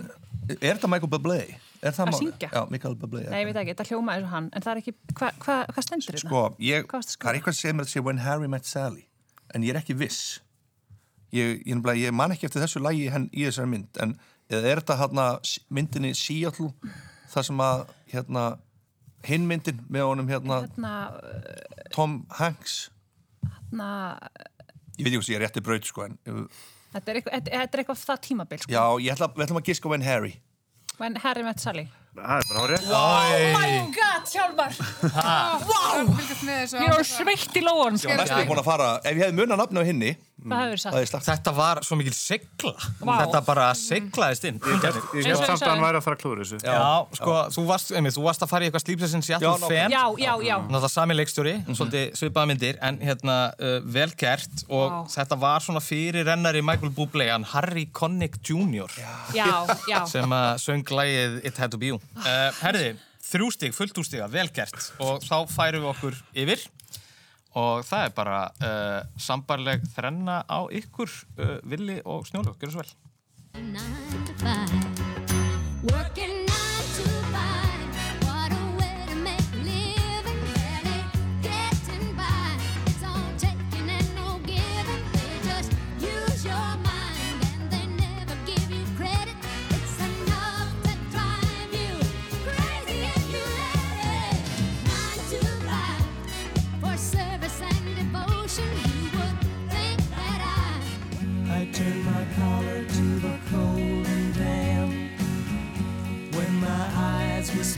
Er 0.50 0.75
þetta 0.75 0.90
Michael 0.92 1.12
Bublé? 1.12 1.40
Er 1.84 1.92
það 1.92 2.10
að 2.10 2.18
syngja? 2.20 2.50
Já, 2.54 2.62
Michael 2.72 2.96
Bublé. 3.00 3.24
Nei, 3.28 3.42
ég 3.42 3.50
veit 3.50 3.58
ekki, 3.60 3.74
þetta 3.74 3.86
hljóma 3.90 4.16
eins 4.16 4.25
og 4.28 4.32
hann, 4.32 4.46
en 4.56 4.63
það 4.63 4.72
er 4.72 4.80
ekki, 4.82 4.94
hvað 5.20 5.40
hva, 5.44 5.56
hva 5.68 5.84
stendur 5.84 6.16
þetta? 6.16 6.22
Sko, 6.24 6.44
ég, 6.63 6.86
það 6.88 7.30
er 7.32 7.40
eitthvað 7.40 7.58
sem 7.58 7.82
er 7.82 7.86
að 7.86 7.92
segja 7.92 8.06
When 8.08 8.22
Harry 8.24 8.50
Met 8.52 8.70
Sally, 8.70 9.04
en 9.52 9.66
ég 9.68 9.74
er 9.74 9.80
ekki 9.82 9.96
viss. 10.00 10.22
Ég, 11.36 11.60
ég, 11.68 11.82
ég 12.00 12.16
man 12.16 12.36
ekki 12.36 12.48
eftir 12.48 12.63
þessu 12.63 12.80
lægi 12.84 13.10
í 13.10 13.44
þessari 13.44 13.72
mynd, 13.74 14.00
en 14.04 14.16
er 14.54 14.70
þetta 14.70 14.98
hérna 15.02 15.25
myndinni 15.74 16.13
Seattle, 16.16 16.72
það 17.34 17.50
sem 17.50 17.66
að, 17.66 17.84
hérna, 18.13 18.46
hinn 19.28 19.50
myndin 19.50 19.84
með 19.92 20.08
honum, 20.12 20.32
hérna, 20.32 20.62
hérna 20.70 20.94
Tom 21.96 22.22
Hanks. 22.40 22.78
Hérna... 23.44 23.90
Ég 24.94 25.04
veit 25.04 25.12
ekki 25.12 25.20
hvað 25.20 25.34
ég 25.34 25.42
er 25.42 25.46
rétti 25.48 25.66
braut, 25.66 25.92
sko, 25.92 26.08
en... 26.08 26.48
Þetta 26.94 27.10
er 27.10 27.18
eitthvað, 27.18 27.38
þetta 27.50 27.63
er 27.66 27.82
eitthvað 27.82 28.02
það 28.06 28.20
tímabil 28.30 28.60
sko. 28.62 28.70
Já, 28.70 28.84
ég 29.02 29.16
ætla, 29.16 29.32
við 29.34 29.48
ætlum 29.48 29.58
að 29.58 29.70
giska 29.72 29.90
When 29.90 30.04
Harry 30.06 30.36
When 30.98 31.16
Harry 31.24 31.44
met 31.44 31.60
Sally. 31.60 31.88
Það 32.14 32.38
er 32.38 32.44
bara 32.50 32.64
árið 32.68 32.84
Oh 32.94 33.46
my 33.56 33.70
god, 33.96 34.28
Hjálmar. 34.30 34.76
Wow, 35.66 36.12
ég 36.78 36.92
er 36.94 37.08
sveitt 37.10 37.58
í 37.58 37.64
var 38.12 38.20
næstu 38.22 38.44
búin 38.52 38.62
að 38.62 38.68
fara, 38.68 38.90
ef 39.02 39.16
ég 39.18 39.24
hefði 39.24 39.38
munna 39.40 39.58
nafna 39.58 39.82
á 39.82 39.86
hinni 39.90 40.12
Þetta 40.44 41.54
var 41.56 41.82
svo 41.86 41.98
mikil 42.00 42.14
segla 42.16 42.74
wow. 43.00 43.14
Þetta 43.22 43.42
bara 43.48 43.68
seglaðist 43.78 44.48
inn. 44.50 44.60
Ég 44.64 45.30
hef 45.30 45.44
samt 45.44 45.64
að 45.64 45.72
hann 45.72 45.84
væri 45.84 46.00
að 46.00 46.06
fara 46.06 46.18
að 46.18 46.24
klúra 46.24 46.44
þessu. 46.44 46.60
Já, 46.64 46.74
já 46.74 47.20
sko, 47.20 47.36
já. 47.38 47.54
Þú, 47.56 47.66
varst, 47.70 47.94
einmitt, 47.94 48.18
þú 48.18 48.26
varst 48.28 48.46
að 48.46 48.52
fara 48.52 48.66
í 48.66 48.70
eitthvað 48.70 48.86
slípsessins 48.86 49.32
í 49.32 49.38
allur 49.38 49.64
fenn 49.68 49.94
Já, 49.94 50.04
já, 50.20 50.34
já. 50.44 50.56
Náttúrulega 50.64 50.92
sami 50.94 51.18
leikstjóri, 51.18 51.56
mm 51.58 51.64
-hmm. 51.66 51.78
svolítið 51.80 52.06
svipaða 52.20 52.50
myndir 52.52 52.78
En 52.82 53.00
hérna, 53.00 53.38
uh, 53.60 53.80
vel 53.86 54.12
gert 54.18 54.66
Og 54.68 54.92
wow. 54.92 55.08
þetta 55.08 55.40
var 55.40 55.60
svona 55.62 55.80
fyrir 55.80 56.26
rennari 56.26 56.62
Michael 56.62 56.92
Bublé 56.92 57.30
Hann 57.32 57.44
Harry 57.44 57.86
Connick 57.92 58.38
Jr. 58.44 58.92
Já, 59.34 59.68
já 59.88 60.06
Sem 60.06 60.30
að 60.30 60.58
söng 60.58 60.84
lægið 60.84 61.46
It 61.46 61.58
Had 61.58 61.72
To 61.72 61.78
Be 61.78 61.86
You. 61.86 62.00
Uh, 62.16 62.52
Herði, 62.62 62.96
þrjústig, 63.34 63.74
fulltústiga, 63.76 64.28
vel 64.32 64.50
gert. 64.54 64.92
Og 65.02 65.24
þá 65.26 65.50
færum 65.50 65.86
við 65.86 65.92
okkur 65.94 66.18
yfir 66.44 66.66
og 67.60 67.86
það 67.86 68.06
er 68.08 68.14
bara 68.18 68.40
uh, 68.66 69.02
sambarleg 69.22 69.86
þrenna 69.96 70.42
á 70.50 70.60
ykkur 70.74 71.10
uh, 71.40 71.58
Villi 71.70 72.00
og 72.06 72.28
Snjólu, 72.30 72.56
gjör 72.60 72.72
svo 72.74 72.84
vel 72.84 72.92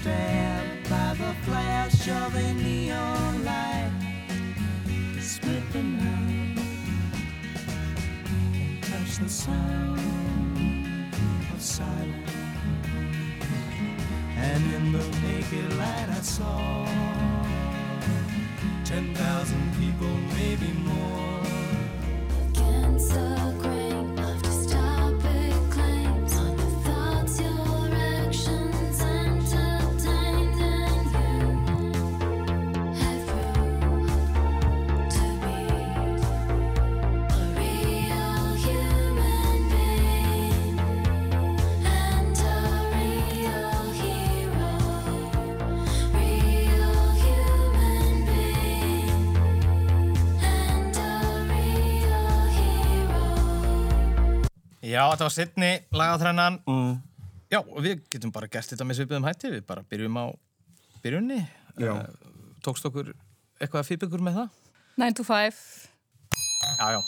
stabbed 0.06 0.88
by 0.88 1.16
the 1.18 1.34
flash 1.46 2.08
of 2.08 2.36
a 2.36 2.54
neon 2.54 3.44
light 3.44 3.92
split 5.20 5.64
the 5.74 5.82
night 5.82 6.60
and 8.54 8.84
touched 8.84 9.20
the 9.20 9.28
sound 9.28 10.00
of 11.52 11.60
silence. 11.60 12.32
And 14.38 14.64
in 14.76 14.92
the 14.92 15.06
naked 15.26 15.74
light 15.74 16.10
I 16.20 16.22
saw 16.22 16.86
ten 18.84 19.16
thousand 19.16 19.66
people, 19.80 20.16
maybe 20.38 20.72
more. 20.86 21.42
Cancer. 22.54 23.75
Já, 54.86 55.02
þetta 55.10 55.26
var 55.26 55.34
sittni 55.34 55.70
lagaþrennan. 55.98 56.60
Mm. 56.70 56.98
Já, 57.50 57.58
og 57.64 57.80
við 57.82 58.04
getum 58.14 58.34
bara 58.36 58.50
gert 58.52 58.70
þetta 58.70 58.86
með 58.86 59.00
svipiðum 59.00 59.26
hætti. 59.26 59.50
Við 59.56 59.64
bara 59.66 59.82
byrjum 59.90 60.20
á 60.22 60.26
byrjunni. 61.02 61.40
Uh, 61.82 62.04
tókst 62.66 62.86
okkur 62.86 63.10
eitthvað 63.58 63.88
fýrbyggur 63.88 64.22
með 64.26 64.44
það? 64.44 64.60
9 65.02 65.18
to 65.18 65.26
5. 65.26 65.58
Já, 66.76 66.86
já. 66.94 67.00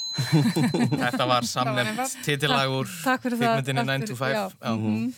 þetta 1.03 1.27
var 1.29 1.45
samnefnt 1.47 2.17
titillagur 2.25 2.89
fyrkmyndinni 2.89 3.83
9 3.85 4.09
to 4.09 4.17
5. 4.17 4.33
Já. 4.33 4.43
Já. 4.49 4.73
Mm 4.73 4.83
-hmm. 4.85 5.11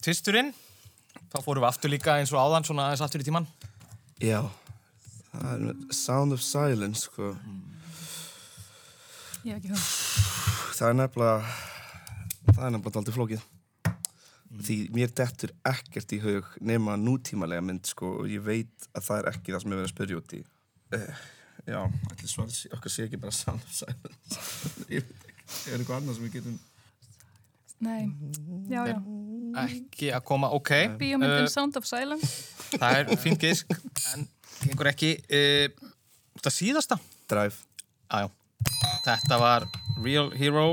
Tvisturinn, 0.00 0.54
þá 1.32 1.42
fórum 1.44 1.62
við 1.62 1.68
aftur 1.68 1.92
líka 1.92 2.16
eins 2.16 2.32
og 2.32 2.40
áðan, 2.40 2.64
svona 2.64 2.86
aðeins 2.88 3.04
aftur 3.04 3.20
í 3.20 3.24
tíman. 3.28 3.46
Já, 4.20 4.48
það 5.32 5.52
er 5.52 5.92
Sound 5.92 6.32
of 6.32 6.40
Silence, 6.40 7.00
sko. 7.00 7.36
Ég 9.44 9.52
hef 9.52 9.56
ekki 9.56 9.68
það. 9.68 9.84
Það 10.76 10.88
er 10.88 10.94
nefnilega 10.94 11.44
það 12.48 12.62
er 12.66 12.72
nefnilega 12.76 13.02
aldrei 13.02 13.16
flókið. 13.16 13.48
Mm. 14.50 14.62
því 14.66 14.76
mér 14.90 15.12
dettur 15.14 15.52
ekkert 15.70 16.12
í 16.16 16.16
hug 16.24 16.46
nema 16.66 16.96
nútímalega 16.98 17.62
mynd 17.62 17.86
sko 17.86 18.16
og 18.22 18.30
ég 18.32 18.42
veit 18.42 18.88
að 18.98 19.04
það 19.06 19.20
er 19.20 19.28
ekki 19.30 19.52
það 19.54 19.62
sem 19.62 19.70
ég 19.70 19.78
verið 19.78 19.86
að 19.86 19.92
spyrja 19.92 20.18
út 20.18 20.34
í. 20.34 20.40
Uh, 20.90 21.20
já, 21.70 21.78
allir 21.84 22.32
svars 22.32 22.56
okkar 22.74 22.94
sé 22.94 23.06
ekki 23.06 23.20
bara 23.22 23.36
sound 23.36 23.62
of 23.62 23.76
silence. 23.76 24.40
Ég 24.96 25.06
veit 25.06 25.28
ekki, 25.28 25.54
er 25.70 25.76
eitthvað 25.76 26.00
annað 26.00 26.18
sem 26.18 26.26
við 26.26 26.34
getum 26.40 26.58
Nei, 27.80 28.10
já, 28.68 28.82
já. 28.90 28.96
Ekki 29.62 30.10
að 30.12 30.24
koma, 30.28 30.50
ok. 30.52 30.72
Bíomindin 31.00 31.46
uh, 31.46 31.48
Sound 31.48 31.78
of 31.80 31.86
Silence. 31.88 32.28
Það 32.74 32.98
er 32.98 33.20
fín 33.22 33.38
gisk 33.40 33.70
en 34.12 34.26
einhver 34.66 34.90
ekki 34.90 35.14
uh, 35.24 35.88
Það 36.42 36.54
síðasta? 36.58 36.98
Drive. 37.30 37.56
Ah, 38.12 38.28
Þetta 39.06 39.38
var 39.40 39.64
Real 40.02 40.28
Hero 40.36 40.66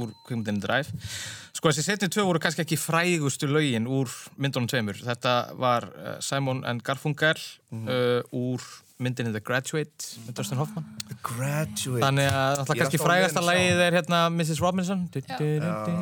úr 0.00 0.12
kvimdinn 0.26 0.60
Drive. 0.62 0.92
Sko 1.52 1.70
þessi 1.70 1.84
setni 1.86 2.08
tvö 2.12 2.24
voru 2.28 2.40
kannski 2.42 2.64
ekki 2.64 2.78
frægustu 2.80 3.48
laugin 3.50 3.88
úr 3.90 4.10
myndunum 4.40 4.68
tveimur. 4.70 4.98
Þetta 5.02 5.34
var 5.60 5.88
uh, 5.90 6.14
Simon 6.24 6.62
and 6.68 6.84
Garfunkel 6.86 7.38
mm. 7.70 7.84
uh, 7.84 8.20
úr 8.36 8.64
myndinni 9.02 9.34
The 9.34 9.42
Graduate. 9.44 10.12
Með 10.26 10.38
Dustin 10.38 10.60
Hoffman. 10.62 10.86
Graduate. 11.26 12.04
Þannig 12.04 12.30
að 12.30 12.62
það 12.62 12.82
kannski 12.82 13.02
frægasta 13.02 13.44
laugið 13.44 13.84
er 13.86 13.98
hérna 14.00 14.24
Mrs. 14.32 14.62
Robinson. 14.62 15.06
Du, 15.12 15.20
du, 15.20 15.48
du, 15.62 15.96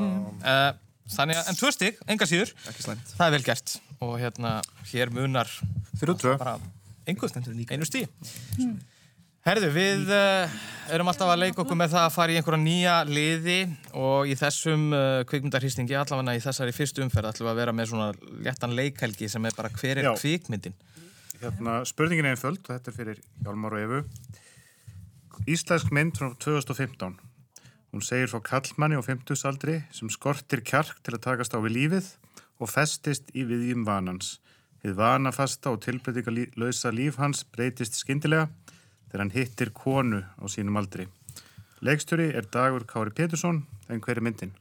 uh, 0.44 0.70
þannig 1.16 1.40
að 1.40 1.52
en 1.52 1.60
tvö 1.60 1.72
stygg, 1.74 2.02
enga 2.10 2.28
síður. 2.30 2.54
Það 2.64 3.24
er 3.26 3.36
vel 3.38 3.46
gert. 3.46 3.78
Og 4.00 4.16
hérna 4.20 4.58
hér 4.92 5.12
munar 5.12 5.50
Þrjú 6.00 6.16
tvö. 6.22 6.36
Bara 6.40 6.56
einu 7.10 7.84
stí. 7.88 8.06
Herðu, 9.40 9.70
við 9.72 10.10
uh, 10.12 10.50
erum 10.92 11.08
alltaf 11.08 11.30
að 11.32 11.38
leika 11.40 11.62
okkur 11.62 11.78
með 11.80 11.94
það 11.94 12.02
að 12.04 12.12
fara 12.12 12.32
í 12.32 12.34
einhverja 12.36 12.60
nýja 12.60 12.96
liði 13.08 13.54
og 13.96 14.28
í 14.28 14.34
þessum 14.36 14.82
uh, 14.92 15.22
kvikmyndarhýstingi, 15.30 15.94
allavega 15.96 16.34
í 16.36 16.42
þessari 16.44 16.74
fyrstu 16.76 17.00
umferð, 17.06 17.30
ætlum 17.30 17.48
við 17.48 17.52
að 17.54 17.60
vera 17.62 17.72
með 17.78 17.88
svona 17.88 18.08
léttan 18.44 18.74
leikhelgi 18.76 19.30
sem 19.32 19.48
er 19.48 19.56
bara 19.56 19.70
hver 19.72 20.02
er 20.02 20.10
Já. 20.10 20.12
kvikmyndin? 20.20 20.76
Hérna, 21.40 21.78
spurningin 21.88 22.28
er 22.28 22.36
einföld, 22.36 22.60
og 22.66 22.68
þetta 22.74 22.92
er 22.92 22.96
fyrir 22.98 23.22
Hjálmar 23.40 23.78
og 23.78 23.86
Efu. 23.86 24.02
Íslensk 25.48 25.94
mynd 25.96 26.20
frá 26.20 26.34
2015. 26.44 27.16
Hún 27.96 28.04
segir 28.04 28.28
frá 28.28 28.44
kallmanni 28.44 29.00
á 29.00 29.02
50 29.08 29.48
aldri 29.48 29.78
sem 29.96 30.12
skortir 30.12 30.60
kjark 30.60 31.00
til 31.00 31.16
að 31.16 31.24
takast 31.30 31.56
á 31.56 31.64
við 31.64 31.78
lífið 31.78 32.10
og 32.60 32.68
festist 32.68 33.32
í 33.32 33.48
viðjum 33.48 33.88
vanans. 33.88 34.36
Þið 34.84 35.00
vanafasta 35.00 35.72
og 35.72 35.80
tilbreytingalösa 35.86 36.92
líf 36.92 37.16
hans 37.16 37.40
breytist 37.48 37.96
skyndilega 37.96 38.50
þegar 39.10 39.24
hann 39.24 39.34
hittir 39.34 39.72
konu 39.76 40.22
á 40.22 40.44
sínum 40.50 40.78
aldri. 40.80 41.08
Leikstjóri 41.84 42.30
er 42.36 42.48
Dagur 42.52 42.84
Kári 42.88 43.12
Pétursson, 43.16 43.64
en 43.88 44.02
hver 44.04 44.20
er 44.20 44.24
myndin? 44.24 44.54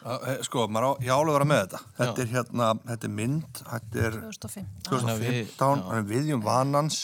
Uh, 0.00 0.36
sko, 0.44 0.66
maður 0.68 0.86
á, 0.86 1.04
ég 1.04 1.12
álega 1.14 1.36
vera 1.38 1.48
með 1.48 1.62
þetta. 1.62 1.80
Þetta 1.96 2.22
er 2.22 2.30
hérna, 2.34 2.68
þetta 2.90 3.08
er 3.08 3.14
mynd, 3.16 3.62
þetta 3.70 4.04
er 4.06 4.18
2015. 4.26 4.68
2015, 4.90 5.82
hann 5.88 5.98
er 6.02 6.06
viðjum 6.08 6.44
vanans 6.44 7.00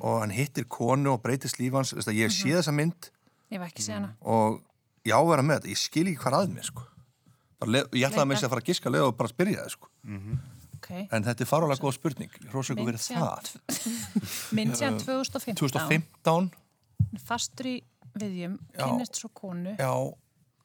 og 0.00 0.22
hann 0.22 0.32
hittir 0.34 0.66
konu 0.72 1.14
og 1.14 1.22
breytist 1.24 1.60
lífans. 1.60 1.92
Veist 1.96 2.10
að 2.10 2.20
ég 2.22 2.32
sé 2.34 2.54
þessa 2.56 2.74
mynd 2.74 3.10
Ég 3.48 3.62
og 4.28 4.58
ég 5.08 5.14
á 5.16 5.20
að 5.20 5.30
vera 5.30 5.44
með 5.44 5.60
þetta. 5.60 5.72
Ég 5.72 5.80
skil 5.80 6.06
ekki 6.10 6.22
hvað 6.24 6.38
að 6.38 6.54
mér, 6.56 6.68
sko. 6.68 6.86
Ég 7.68 8.08
ætlaði 8.08 8.22
að 8.22 8.28
mér 8.28 8.40
sér 8.40 8.48
að 8.48 8.54
fara 8.54 8.64
að 8.64 8.68
giska 8.68 8.92
leið 8.92 9.06
og 9.06 9.14
bara 9.18 9.32
spyrja 9.32 9.62
það, 9.62 9.74
sko. 9.76 9.92
Ok. 10.88 11.12
En 11.12 11.24
þetta 11.26 11.44
er 11.44 11.48
farulega 11.50 11.82
góð 11.84 11.94
spurning. 11.98 12.30
Ykkur 12.48 12.78
verið 12.80 13.02
það. 13.04 13.50
Mynd 14.56 14.76
síðan 14.78 14.96
2015. 15.02 15.58
2015, 15.60 16.48
Fastur 17.24 17.66
í 17.68 17.74
viðjum, 18.18 18.54
Já. 18.74 18.82
kynnist 18.88 19.18
svo 19.20 19.28
konu, 19.36 19.74
já, 19.78 19.90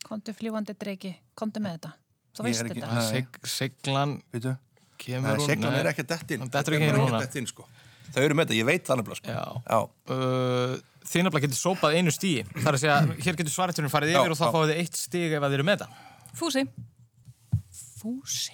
kontu 0.07 0.33
fljúandi 0.35 0.73
dreiki, 0.79 1.11
kontu 1.37 1.59
með 1.61 1.75
þetta. 1.77 1.91
Þú 2.33 2.43
veist 2.47 2.63
ekki- 2.65 2.81
þetta. 2.81 3.03
Seg, 3.09 3.27
seglan 3.45 4.15
veitu. 4.33 4.55
kemur 4.97 5.37
Nei, 5.37 5.45
seglan 5.45 5.75
er 5.77 5.85
ekki 5.91 6.03
að 6.03 6.07
dett 6.15 6.31
inn. 6.31 6.41
Hún 6.41 6.49
dettur 6.49 6.73
ekki 6.73 6.87
Þetta 6.87 6.95
inn 6.95 7.03
núna. 7.05 7.19
að 7.19 7.25
detta 7.27 7.39
inn, 7.39 7.47
sko. 7.51 7.67
Þau 8.13 8.21
eru 8.23 8.33
með 8.35 8.45
þetta, 8.47 8.57
ég 8.57 8.65
veit 8.65 8.83
það 8.87 8.97
nefnilega, 8.97 9.19
sko. 9.21 9.29
Já. 9.29 9.45
Já. 9.69 9.79
Uh, 10.09 10.73
þið 11.03 11.23
nefnilega 11.27 11.45
getur 11.45 11.61
sópað 11.61 11.95
einu 11.99 12.11
stíi. 12.15 12.43
Það 12.47 12.67
er 12.67 12.73
að 12.73 12.81
segja, 12.83 12.97
hér 13.27 13.35
getur 13.43 13.53
svareturinn 13.53 13.91
farið 13.93 14.11
Já, 14.13 14.19
yfir 14.23 14.31
og 14.31 14.37
þá 14.39 14.45
já. 14.47 14.53
fáið 14.55 14.71
þið 14.73 14.81
eitt 14.83 14.95
stíg 15.03 15.31
ef 15.37 15.41
að 15.43 15.49
þið 15.51 15.59
eru 15.59 15.67
með 15.69 15.77
það. 15.83 15.89
Fúsi. 16.33 16.63
Fúsi. 18.01 18.51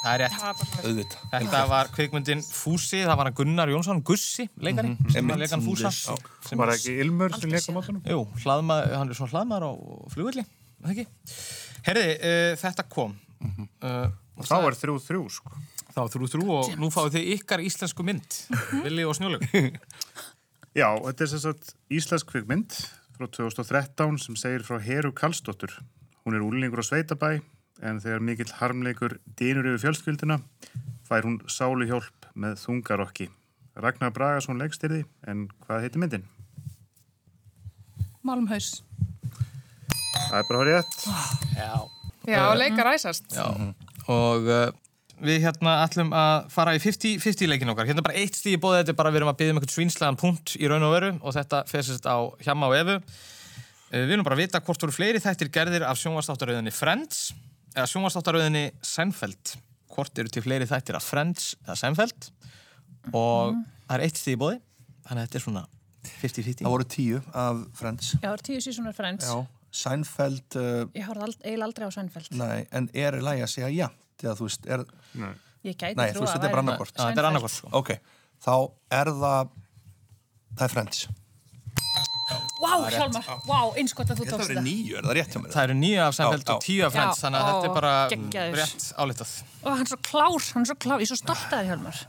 Það 0.00 0.12
er 0.14 0.22
rétt. 0.22 0.36
Auðvitað. 0.80 1.24
Þetta 1.34 1.58
var 1.68 1.90
kvikmyndin 1.92 2.40
Fúsi, 2.46 3.02
það 3.04 3.16
var 3.20 3.28
hann 3.28 3.36
Gunnar 3.36 3.68
Jónsson, 3.72 3.98
Gussi, 4.06 4.46
leikari, 4.64 4.94
sem 5.12 5.28
var 5.28 5.40
leikan 5.42 5.60
Fúsa. 5.64 5.90
Sem 6.46 6.60
Var 6.60 6.72
ekki 6.72 6.94
Ilmur 7.04 7.34
sem 7.36 7.52
leik 7.52 7.66
á 7.68 7.72
mótunum? 7.76 8.00
Jú, 8.08 8.22
hlaðmaður, 8.44 8.94
hann 8.96 9.12
er 9.12 9.18
svona 9.18 9.34
hlaðmaður 9.34 9.66
á 9.68 9.72
flugvelli, 10.14 10.46
það 10.80 10.94
ekki? 10.94 11.36
Herði, 11.90 12.06
uh, 12.30 12.54
þetta 12.62 12.86
kom. 12.96 13.12
Uh, 13.84 14.08
og 14.40 14.48
Þá 14.48 14.56
er 14.70 14.78
þrjú 14.80 14.96
þrjú, 15.04 15.22
sko. 15.36 15.52
þá 15.92 16.00
þrjú 16.14 16.30
þrjú 16.32 16.48
og 16.56 16.72
nú 16.80 16.88
fáið 16.94 17.18
þið 17.18 17.30
ykkar 17.36 17.64
íslensku 17.68 18.06
mynd, 18.08 18.40
Vili 18.86 19.04
og 19.04 19.16
Snjólaug. 19.20 19.44
Já, 20.72 20.88
þetta 20.96 21.24
er 21.26 21.32
sem 21.34 21.44
sagt 21.44 21.74
íslensk 21.92 22.28
kvikmynd 22.32 22.76
frá 23.18 23.28
2013 23.28 24.20
sem 24.24 24.36
segir 24.40 24.64
frá 24.64 24.80
Heru 24.80 25.12
Karlsdóttur. 25.12 25.76
Hún 26.24 26.36
er 26.38 26.44
úlingur 26.46 26.80
á 26.80 26.88
Sveitabæ 26.88 27.40
en 27.80 28.00
þegar 28.02 28.24
mikill 28.24 28.50
harmleikur 28.58 29.16
dýnur 29.38 29.68
yfir 29.72 29.86
fjölskylduna 29.86 30.40
fær 31.08 31.26
hún 31.26 31.40
sáluhjálp 31.50 32.28
með 32.38 32.58
þungarokki. 32.62 33.30
Ragnar 33.80 34.12
Bragason 34.14 34.60
leikstyrði 34.60 35.04
en 35.30 35.46
hvað 35.64 35.86
heitir 35.86 36.02
myndin? 36.02 36.26
Malmhaus. 38.26 38.82
Það 40.28 40.36
er 40.42 40.46
bara 40.50 40.68
rétt. 40.68 41.00
Já. 41.56 41.72
Já, 42.28 42.44
leikar 42.58 42.92
æsast. 42.92 43.32
Já, 43.32 43.48
og 44.12 44.48
uh, 44.50 44.68
við 45.24 45.40
hérna 45.46 45.78
ætlum 45.86 46.12
að 46.14 46.50
fara 46.52 46.76
í 46.76 46.82
50-50 46.82 47.48
leikin 47.48 47.72
okkar. 47.72 47.88
Hérna 47.88 48.04
bara 48.04 48.18
eitt 48.20 48.36
stíð 48.36 48.58
í 48.58 48.60
bóði, 48.60 48.82
þetta 48.82 48.94
er 48.94 49.00
bara 49.00 49.12
við 49.14 49.22
erum 49.22 49.32
að 49.32 49.38
byggja 49.40 49.54
um 49.54 49.60
eitthvað 49.60 49.76
svínslegan 49.78 50.20
punkt 50.20 50.54
í 50.60 50.70
raun 50.70 50.86
og 50.86 50.94
veru 50.98 51.12
og 51.16 51.36
þetta 51.38 51.62
fesist 51.70 52.06
á 52.06 52.18
hjamma 52.44 52.68
og 52.68 52.76
efu. 52.76 52.98
Uh, 53.90 54.02
við 54.04 54.18
erum 54.18 54.26
bara 54.28 54.36
að 54.36 54.44
vita 54.44 54.62
hvort 54.66 54.84
voru 54.84 54.94
fleiri 54.94 55.22
þættir 55.24 55.54
gerðir 55.54 55.88
af 55.88 55.98
sjónvastáttarauðinni 56.02 56.74
Friends 56.76 57.30
eða 57.74 57.86
sjónvastáttarauðinni 57.90 58.64
Seinfeld. 58.86 59.54
Hvort 59.90 60.18
eru 60.22 60.30
til 60.32 60.42
fleiri 60.44 60.66
þættir 60.70 60.96
af 60.98 61.06
Friends 61.06 61.52
eða 61.66 61.76
Seinfeld 61.80 62.30
og 63.16 63.56
það 63.88 63.94
er 63.96 64.04
eitt 64.06 64.18
stíð 64.20 64.36
í 64.36 64.40
bóði, 64.40 64.58
þannig 65.08 65.22
að 65.22 65.26
þetta 65.28 65.38
er 65.40 65.44
svona 65.46 65.62
50-50. 66.20 66.64
Það 66.64 66.74
voru 66.74 66.86
tíu 66.94 67.20
af 67.36 67.62
Friends. 67.76 68.12
Já, 68.16 68.26
það 68.26 68.34
er 68.36 68.44
tíu 68.50 68.60
sísunar 68.64 68.96
Friends. 68.96 69.28
Já. 69.30 69.40
Seinfeld, 69.80 70.56
uh, 70.58 70.82
Ég 70.98 71.06
horfði 71.06 71.26
ald 71.28 71.44
eiginlega 71.46 71.66
aldrei 71.68 71.86
á 71.86 71.90
Seinfeld. 71.94 72.30
nei, 72.40 72.64
en 72.74 72.88
er 72.94 73.18
í 73.20 73.22
lagi 73.22 73.44
að 73.46 73.52
segja 73.52 73.68
já? 73.70 73.86
Þegar 74.20 74.38
þú 74.40 74.48
veist, 74.48 74.66
er, 74.66 74.84
Ég 75.60 75.76
gæti 75.76 75.96
Nei, 75.98 76.08
þú 76.14 76.24
veist, 76.24 76.32
að 76.32 76.40
þetta 76.40 76.48
er 76.48 76.54
bara. 76.56 76.76
Já, 76.90 77.02
þetta 77.04 77.22
er 77.22 77.28
annarkvort, 77.28 77.54
sko. 77.54 77.70
ok, 77.76 77.90
þá 78.42 78.54
er 79.00 79.10
það, 79.20 79.52
það 80.56 80.64
er 80.66 80.72
Friends. 80.74 81.02
Vá, 82.60 82.72
Hjálmar, 82.92 83.28
vá, 83.48 83.58
einskott 83.80 84.10
að 84.12 84.18
þú 84.20 84.24
það 84.26 84.32
tókst 84.34 84.50
verið 84.50 84.58
það. 84.58 84.66
nýju, 84.68 84.96
er 85.00 85.06
það 85.06 85.14
rétt 85.16 85.34
hjá 85.34 85.40
mér? 85.40 85.52
Það 85.54 85.64
eru 85.66 85.76
nýju 85.80 86.00
af 86.04 86.16
Seinfeld 86.18 86.50
og 86.52 86.58
tíu 86.64 86.82
af 86.84 86.92
Friends, 86.94 87.20
þannig 87.24 87.40
að 87.40 87.50
þetta 87.50 87.68
er 87.70 87.76
bara 87.78 87.92
geggjaður. 88.12 88.58
rétt 88.60 88.88
álitað. 89.00 89.32
Ó, 89.64 89.68
hann 89.70 89.84
er 89.86 89.90
svo 89.92 90.00
klár, 90.10 90.48
hann 90.52 90.66
er 90.66 90.70
svo 90.70 90.76
klár. 90.84 91.00
Ég 91.00 91.06
er 91.08 91.10
svo 91.14 91.20
stolt 91.22 91.46
að 91.46 91.54
þér, 91.56 91.70
Hjálmar. 91.70 92.02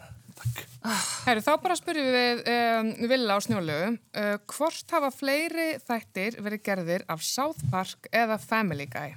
Herru, 1.28 1.42
þá 1.46 1.52
bara 1.62 1.76
spyrjum 1.78 2.08
við 2.18 2.40
um, 2.52 2.88
Villa 3.12 3.36
á 3.38 3.40
Snjólaug. 3.46 3.98
Uh, 4.18 4.32
hvort 4.50 4.96
hafa 4.96 5.12
fleiri 5.14 5.68
þættir 5.86 6.40
verið 6.42 6.64
gerðir 6.66 7.06
af 7.14 7.22
South 7.24 7.62
Park 7.72 8.10
eða 8.12 8.40
Family 8.42 8.88
Guy? 8.90 9.14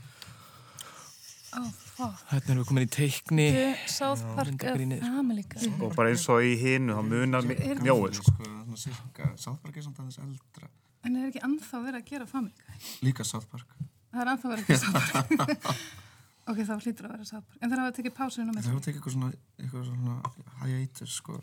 Hérna 1.54 2.50
erum 2.50 2.60
við 2.60 2.68
komin 2.68 2.84
í 2.84 2.90
teikni. 2.90 3.48
South 3.88 4.22
Park 4.36 4.66
eða 4.68 5.00
Family 5.06 5.44
Guy. 5.48 5.70
Og 5.80 5.94
bara 5.96 6.12
eins 6.12 6.28
og 6.28 6.44
í 6.44 6.54
hinu, 6.60 6.94
þá 6.98 7.02
munar 7.08 8.12
sko. 8.18 8.34
Cirka, 8.74 9.32
South 9.38 9.60
Park 9.62 9.76
er 9.78 9.84
samt 9.86 10.00
aðeins 10.02 10.18
eldra. 10.20 10.68
En 11.04 11.18
er 11.20 11.28
ekki 11.28 11.42
ennþá 11.44 11.80
verið 11.84 12.00
að 12.00 12.08
gera 12.08 12.26
Family 12.28 12.54
Guy? 12.56 12.78
Líka 13.04 13.26
South 13.28 13.48
Park. 13.52 13.68
Það 14.14 14.22
er 14.22 14.30
ennþá 14.32 14.52
verið 14.52 14.64
að 14.64 14.68
gera 14.70 14.80
South 14.84 15.10
Park. 15.12 15.28
ok, 16.50 16.58
þá 16.64 16.74
hlýtur 16.78 17.08
að 17.08 17.14
vera 17.16 17.28
South 17.28 17.44
Park. 17.44 17.58
En 17.60 17.72
þeir 17.72 17.82
hafa 17.82 17.96
tekið 17.98 18.14
pásinu 18.16 18.46
með 18.48 18.60
Það 18.60 18.70
hefur 18.72 18.86
tekið 18.86 18.98
eitthvað 19.00 19.16
svona, 19.16 19.30
eitthvað 19.60 19.84
svona 19.90 20.14
hiatus, 20.64 21.18
sko. 21.20 21.38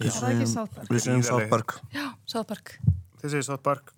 Það 0.00 0.20
er 0.20 0.34
ekki 0.34 0.50
South 0.52 0.76
Park. 0.76 0.92
Við 0.92 1.04
segjum 1.06 1.26
South 1.30 1.48
Park. 1.54 1.76
Já, 1.96 2.06
South 2.34 2.48
Park. 2.52 2.76
Þið 3.22 3.36
segir 3.36 3.48
South 3.48 3.64
Park. 3.64 3.94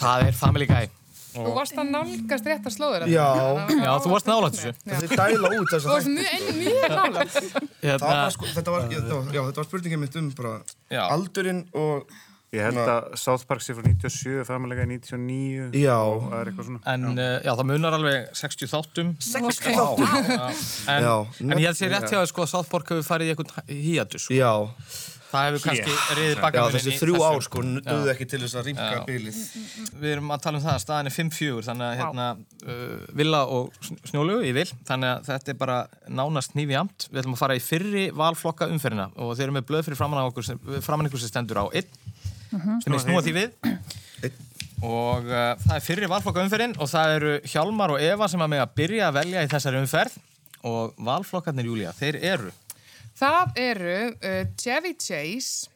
Það 0.00 0.28
er 0.28 0.36
Family 0.36 0.68
Guy. 0.68 0.99
Þú 1.34 1.52
varst 1.56 1.76
að 1.78 1.92
nálgast 1.94 2.48
rétt 2.50 2.70
að 2.70 2.74
slóður 2.76 3.04
Já. 3.10 3.26
Já, 3.70 3.92
þú 4.02 4.14
varst 4.14 4.30
nálægt 4.30 4.58
þessu. 4.58 4.72
Þið 4.86 5.14
dæla 5.20 5.52
út 5.58 5.74
þess 5.74 5.84
Þú 5.86 5.92
varst 5.94 6.10
mjög, 6.16 6.48
mjög 6.58 6.80
Hérna, 7.84 8.08
var 8.08 8.34
sko, 8.34 8.50
þetta 8.56 8.74
var, 8.74 8.88
já, 8.90 8.98
já, 9.00 9.44
þetta 9.46 9.62
var 9.62 9.68
spurningin 9.70 10.02
mitt 10.02 10.18
um 10.20 10.32
bara 10.36 10.56
Já. 10.90 11.04
aldurinn 11.10 11.64
og 11.78 12.10
Ég 12.50 12.64
held 12.66 12.80
að 12.82 13.12
South 13.20 13.44
Park 13.46 13.62
sé 13.62 13.76
frá 13.78 13.84
97, 13.86 14.40
Family 14.48 14.74
Guy 14.74 14.86
99. 14.90 15.68
Já. 15.78 15.94
Og 16.02 16.24
það 16.32 16.40
er 16.40 16.48
eitthvað 16.50 16.66
svona. 16.66 16.80
en 16.90 17.04
uh, 17.12 17.26
já, 17.46 17.50
það 17.60 17.68
munar 17.68 17.94
alveg 17.94 18.24
60 18.40 18.70
þáttum. 18.72 19.12
60 19.22 19.76
þáttum. 19.78 20.16
En, 20.90 21.06
Já, 21.06 21.12
en 21.46 21.54
ég 21.54 21.68
held 21.68 21.78
sér 21.78 21.92
rétt 21.94 22.10
hjá 22.10 22.18
að 22.18 22.26
sko 22.32 22.42
að 22.42 22.50
South 22.56 22.72
Park 22.72 22.90
hefur 22.90 23.06
farið 23.06 23.30
í 23.30 23.36
eitthvað 23.36 23.70
híatus. 23.70 24.26
Sko. 24.26 24.34
Já, 24.34 24.50
Það 25.30 25.44
hefur 25.46 25.62
kannski 25.62 25.92
riðið 26.18 26.32
já 26.34 26.40
bakamuninn 26.42 26.74
þessi 26.74 26.90
í 26.90 26.98
þrjú 26.98 27.14
þessu. 27.14 27.26
ár 27.30 27.44
sko 27.46 27.62
nöðu 27.66 28.08
ekki 28.10 28.26
til 28.32 28.40
þess 28.42 28.56
að 28.58 28.64
rýmka 28.66 28.86
Já. 28.90 29.02
bylið. 29.06 29.36
Við 30.00 30.08
erum 30.16 30.32
að 30.34 30.40
tala 30.46 30.58
um 30.58 30.64
það 30.64 30.72
að 30.74 30.82
staðan 30.84 31.10
er 31.10 31.14
5-4, 31.14 31.60
þannig 31.68 31.86
að 31.86 32.00
hérna, 32.00 32.26
uh, 32.66 32.96
Villa 33.20 33.42
og 33.46 33.78
Sn- 33.86 34.00
Snjólu 34.10 34.38
í 34.42 34.50
vil, 34.56 34.66
þannig 34.88 35.10
að 35.12 35.28
þetta 35.30 35.52
er 35.54 35.58
bara 35.60 35.78
nánast 36.20 36.56
nýfi 36.58 36.78
amt. 36.80 37.06
Við 37.12 37.22
ætlum 37.22 37.36
að 37.38 37.42
fara 37.44 37.58
í 37.58 37.62
fyrri 37.62 38.04
valflokka 38.22 38.68
umferðina 38.74 39.06
og 39.16 39.36
þeir 39.38 39.46
eru 39.46 39.56
með 39.60 39.68
blöð 39.70 39.86
fyrir 39.86 40.00
framann, 40.02 40.30
ykkur 40.32 41.22
sem 41.22 41.30
stendur 41.30 41.62
á 41.62 41.66
1, 41.70 41.86
sem 42.82 42.96
er 42.98 43.04
snúa 43.06 43.22
því 43.22 43.36
við. 43.38 43.70
Og 44.80 45.26
uh, 45.28 45.54
það 45.60 45.74
er 45.76 45.84
fyrri 45.84 46.08
valflokka 46.08 46.42
umferðin 46.46 46.74
og 46.80 46.88
það 46.88 47.14
eru 47.18 47.32
Hjálmar 47.52 47.92
og 47.94 48.00
Eva 48.02 48.26
sem 48.32 48.40
að 48.40 48.48
með 48.54 48.62
að 48.64 48.70
byrja 48.80 49.08
að 49.10 49.16
velja 49.18 49.42
í 49.44 49.50
þessari 49.52 49.80
umferð 49.82 50.14
og 50.66 50.94
valflokkarnir, 51.04 51.68
Júlía, 51.68 51.92
þeir 51.96 52.16
eru 52.34 52.50
Það 53.20 53.50
eru 53.60 53.96
uh, 54.16 54.44
Chevy 54.56 54.94
Chase, 54.96 55.68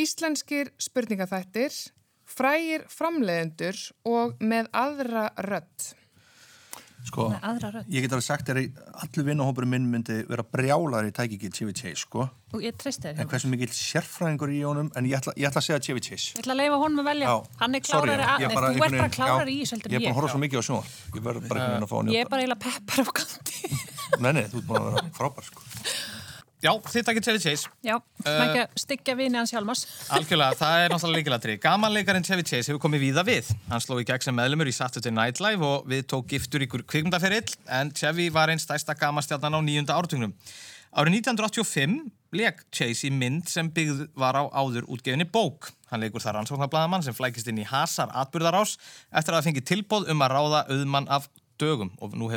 íslenskir 0.00 0.72
spurningaþættir, 0.82 1.70
frægir 2.34 2.82
framleiðendur 2.90 3.78
og 4.10 4.32
með 4.42 4.66
aðra 4.74 5.28
rödd. 5.46 5.92
Sko, 7.04 7.28
Með 7.30 7.42
aðra 7.46 7.68
rödd. 7.76 7.88
ég 7.92 8.00
get 8.06 8.14
alveg 8.16 8.24
sagt 8.26 8.48
þér 8.48 8.58
að 8.62 8.66
allir 9.04 9.26
vinnahópurinn 9.28 9.70
minn 9.74 9.86
myndi 9.92 10.16
vera 10.26 10.40
brjálar 10.42 11.04
í 11.06 11.12
tæki 11.14 11.36
ekki 11.36 11.50
Chevy 11.52 11.74
Chase, 11.76 12.00
sko. 12.08 12.24
Og 12.56 12.60
ég 12.64 12.74
treysti 12.80 13.06
þér, 13.10 13.20
En 13.22 13.28
hversu 13.30 13.50
mikill 13.52 13.70
sérfræðingur 13.76 14.50
í 14.56 14.62
honum, 14.64 14.88
en 14.96 15.04
ég 15.06 15.14
ætla, 15.20 15.36
ég 15.38 15.46
ætla 15.50 15.60
að 15.62 15.66
segja 15.68 15.78
Chevy 15.84 16.00
Chase. 16.08 16.32
Ég 16.32 16.40
ætla 16.42 16.56
að 16.56 16.60
leifa 16.64 16.80
honum 16.80 16.98
að 17.04 17.08
velja. 17.12 17.26
Já, 17.28 17.36
Hann 17.60 17.76
er 17.76 17.82
sorry, 17.84 18.08
klárari, 18.08 18.24
ég 18.24 18.48
að, 18.48 18.56
bara 18.56 18.66
þú 18.72 18.80
ert 18.88 18.98
bara 18.98 19.14
klárari 19.20 19.52
í 19.52 19.62
þessu 19.62 19.76
heldur 19.76 19.90
Ég 19.92 19.94
er 19.94 20.00
búin 20.00 20.08
að 20.08 20.10
ég. 20.10 20.16
horfa 20.18 20.32
svo 20.32 20.40
mikið 20.42 20.58
á 20.58 20.62
sjón. 20.70 20.82
Ég 21.14 21.22
verður 21.28 21.42
bara 21.52 21.58
einhvern 21.60 21.84
veginn 21.84 21.86
að 21.86 21.92
fá 25.14 26.23
að. 26.64 26.80
Já, 26.84 26.92
þitt 26.94 27.10
ekki 27.12 27.22
Chevy 27.24 27.40
Chase. 27.42 27.70
Já, 27.84 27.94
uh, 27.98 28.28
ekki 28.28 28.62
að 28.62 28.78
styggja 28.80 29.14
vini 29.18 29.38
hans 29.38 29.52
Hjálmars. 29.52 29.84
Algjörlega, 30.16 30.56
það 30.58 30.84
er 30.84 30.94
náttúrulega 30.94 31.20
líkilatri. 31.20 31.56
Gamanleikarinn 31.62 32.24
Chevy 32.24 32.44
Chase 32.48 32.72
hefur 32.72 32.82
komið 32.86 33.04
víða 33.04 33.24
við. 33.28 33.50
Hann 33.68 33.84
sló 33.84 33.98
í 34.00 34.06
gegn 34.08 34.24
sem 34.24 34.36
meðlumur 34.36 34.70
í 34.70 34.74
Saturday 34.74 35.12
Night 35.14 35.42
Live 35.44 35.64
og 35.68 35.88
við 35.90 36.06
tók 36.14 36.28
giftur 36.32 36.64
ykkur 36.64 36.86
kvikmyndaferill 36.88 37.52
en 37.78 37.92
Chevy 37.96 38.30
var 38.32 38.52
einn 38.52 38.62
stærsta 38.62 38.96
gamanstjarnan 38.96 39.58
á 39.58 39.60
nýjunda 39.60 39.98
áratugnum. 39.98 40.32
Árið 40.94 41.18
1985 41.20 41.96
leik 42.34 42.60
Chase 42.74 43.08
í 43.08 43.12
mynd 43.14 43.48
sem 43.50 43.68
byggð 43.74 44.06
var 44.18 44.38
á 44.38 44.46
áður 44.54 44.86
útgefinni 44.94 45.26
bók. 45.26 45.72
Hann 45.90 46.02
leikur 46.02 46.22
þar 46.22 46.40
rannsóknarblæðamann 46.40 47.04
sem 47.06 47.16
flækist 47.16 47.50
inn 47.50 47.60
í 47.62 47.66
hasar 47.68 48.14
atbyrðarás 48.14 48.78
eftir 49.10 49.34
að 49.34 49.40
það 49.40 49.46
fengi 49.50 49.66
tilbóð 49.72 50.10
um 50.14 50.24
að 50.24 50.34
ráða 50.36 50.64
auðmann 50.70 51.10
af 51.10 51.28
dögum 51.58 51.92
og 51.98 52.14
nú 52.18 52.30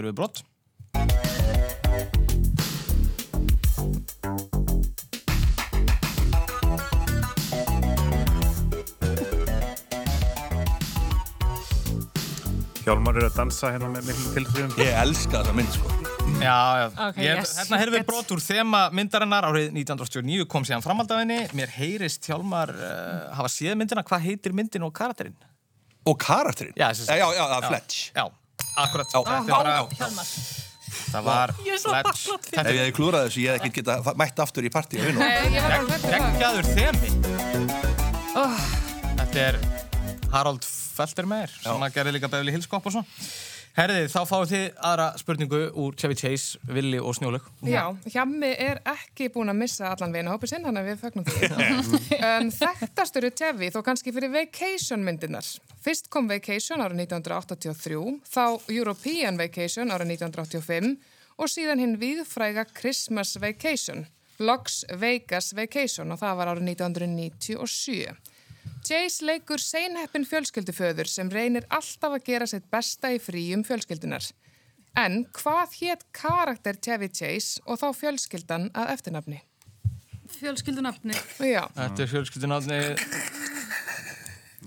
Hjálmar 12.88 13.18
er 13.20 13.26
að 13.28 13.34
dansa 13.36 13.70
hérna 13.74 13.88
með 13.92 14.06
miklum 14.08 14.36
tilþrifum. 14.38 14.76
Ég 14.80 14.94
elska 15.02 15.42
þessa 15.42 15.56
mynd 15.58 15.72
sko. 15.76 15.90
Já, 16.40 16.60
já. 16.80 16.86
Ok, 17.08 17.18
Ég, 17.20 17.40
yes. 17.42 17.50
hérna 17.60 17.80
heyrðum 17.82 17.96
við 17.98 18.06
brot 18.08 18.30
úr 18.32 18.40
þema 18.46 18.82
myndarinnar 18.96 19.48
árið 19.50 19.66
1989 19.74 20.46
kom 20.54 20.64
síðan 20.68 20.86
framaldafinni. 20.86 21.40
Mér 21.58 21.74
heyrist 21.76 22.24
Hjálmar 22.30 22.72
uh, 22.72 22.86
hafa 23.36 23.52
séð 23.52 23.76
myndina. 23.82 24.06
Hvað 24.08 24.24
heitir 24.30 24.56
myndin 24.56 24.88
og 24.88 24.94
karakterinn? 24.96 25.36
Og 26.08 26.16
karakterinn? 26.24 26.78
Já, 26.80 26.88
þessi- 26.96 27.20
já, 27.20 27.28
já, 27.36 27.44
já, 27.44 27.60
Fletch. 27.68 28.00
Já, 28.16 28.24
akkurat. 28.86 29.12
Já. 29.12 29.20
Þetta 29.20 29.36
er 29.36 29.52
bara, 29.52 29.76
Hjálmar. 30.00 30.32
það 31.12 31.28
var 31.28 31.56
Ég 31.68 31.76
er 31.76 31.84
svo 31.84 31.92
Fletch. 31.92 32.24
Ef 32.56 32.72
ég 32.72 32.82
hefði 32.86 32.96
klúrað 33.02 33.28
þessu, 33.28 33.44
ég 33.44 33.52
hefði 33.52 33.68
ekki 33.68 33.76
geta 33.82 34.16
mætt 34.24 34.40
aftur 34.48 34.64
í 34.64 34.72
partíu. 34.72 35.04
Nei, 35.20 35.36
ég 35.52 35.60
var 35.60 35.76
bara 35.76 35.84
hrætt 35.92 36.64
um 36.64 36.72
þemi. 36.72 37.10
Þetta 39.20 39.48
er 39.50 39.60
Harold 40.32 40.64
Feltermeyer 40.98 41.54
sem 41.62 41.86
að 41.88 41.94
gerði 42.00 42.18
líka 42.18 42.32
Beverly 42.32 42.56
Hills 42.56 42.70
Cop 42.72 42.90
og 42.90 42.98
svo. 42.98 43.06
Herðið, 43.78 44.08
þá 44.10 44.22
fáið 44.26 44.52
þið 44.52 44.64
aðra 44.90 45.04
spurningu 45.22 45.58
úr 45.78 45.98
Chevy 46.02 46.16
Chase, 46.18 46.58
Willi 46.74 46.98
og 46.98 47.14
Snjólaug. 47.14 47.46
Já, 47.70 47.84
Hjammi 48.10 48.50
er 48.58 48.80
ekki 48.90 49.28
búin 49.36 49.54
að 49.54 49.60
missa 49.60 49.92
allan 49.92 50.16
veginn 50.16 50.32
hópið 50.32 50.50
sinn, 50.50 50.66
þannig 50.66 50.82
að 50.82 50.88
við 50.90 51.04
fögnum 51.04 51.28
því. 51.28 51.50
um, 52.32 52.50
þekktastur 52.56 53.28
er 53.30 53.36
Tevi 53.38 53.70
þó 53.76 53.78
kannski 53.86 54.14
fyrir 54.16 54.34
Vacation 54.34 55.06
myndirnar. 55.06 55.46
Fyrst 55.86 56.10
kom 56.10 56.26
Vacation 56.32 56.82
árið 56.82 57.04
1983, 57.04 58.00
þá 58.34 58.74
European 58.74 59.38
Vacation 59.38 59.94
árið 59.94 60.16
1985 60.16 60.96
og 61.38 61.54
síðan 61.54 61.84
hinn 61.84 61.96
viðfræga 62.02 62.66
Christmas 62.74 63.36
Vacation, 63.38 64.08
Logs 64.42 64.88
Vegas 64.98 65.52
Vacation 65.54 66.18
og 66.18 66.24
það 66.24 66.42
var 66.42 66.56
árið 66.56 66.72
1997. 66.74 68.18
Chase 68.88 69.26
leikur 69.28 69.62
seinheppin 69.62 70.26
fjölskylduföður 70.28 71.10
sem 71.12 71.32
reynir 71.34 71.68
alltaf 71.74 72.18
að 72.18 72.28
gera 72.30 72.48
sitt 72.50 72.70
besta 72.72 73.12
í 73.14 73.20
fríum 73.22 73.66
fjölskyldunar. 73.68 74.30
En 74.98 75.26
hvað 75.38 75.76
hétt 75.82 76.08
karakter 76.16 76.80
Chevy 76.82 77.12
Chase 77.14 77.62
og 77.66 77.82
þá 77.82 77.90
fjölskyldan 78.00 78.72
að 78.74 78.96
eftirnafni? 78.96 79.42
Fjölskyldunafni. 80.38 81.16
Já, 81.44 81.64
Þetta 81.76 82.04
er 82.04 82.12
fjölskyldunafni 82.16 82.82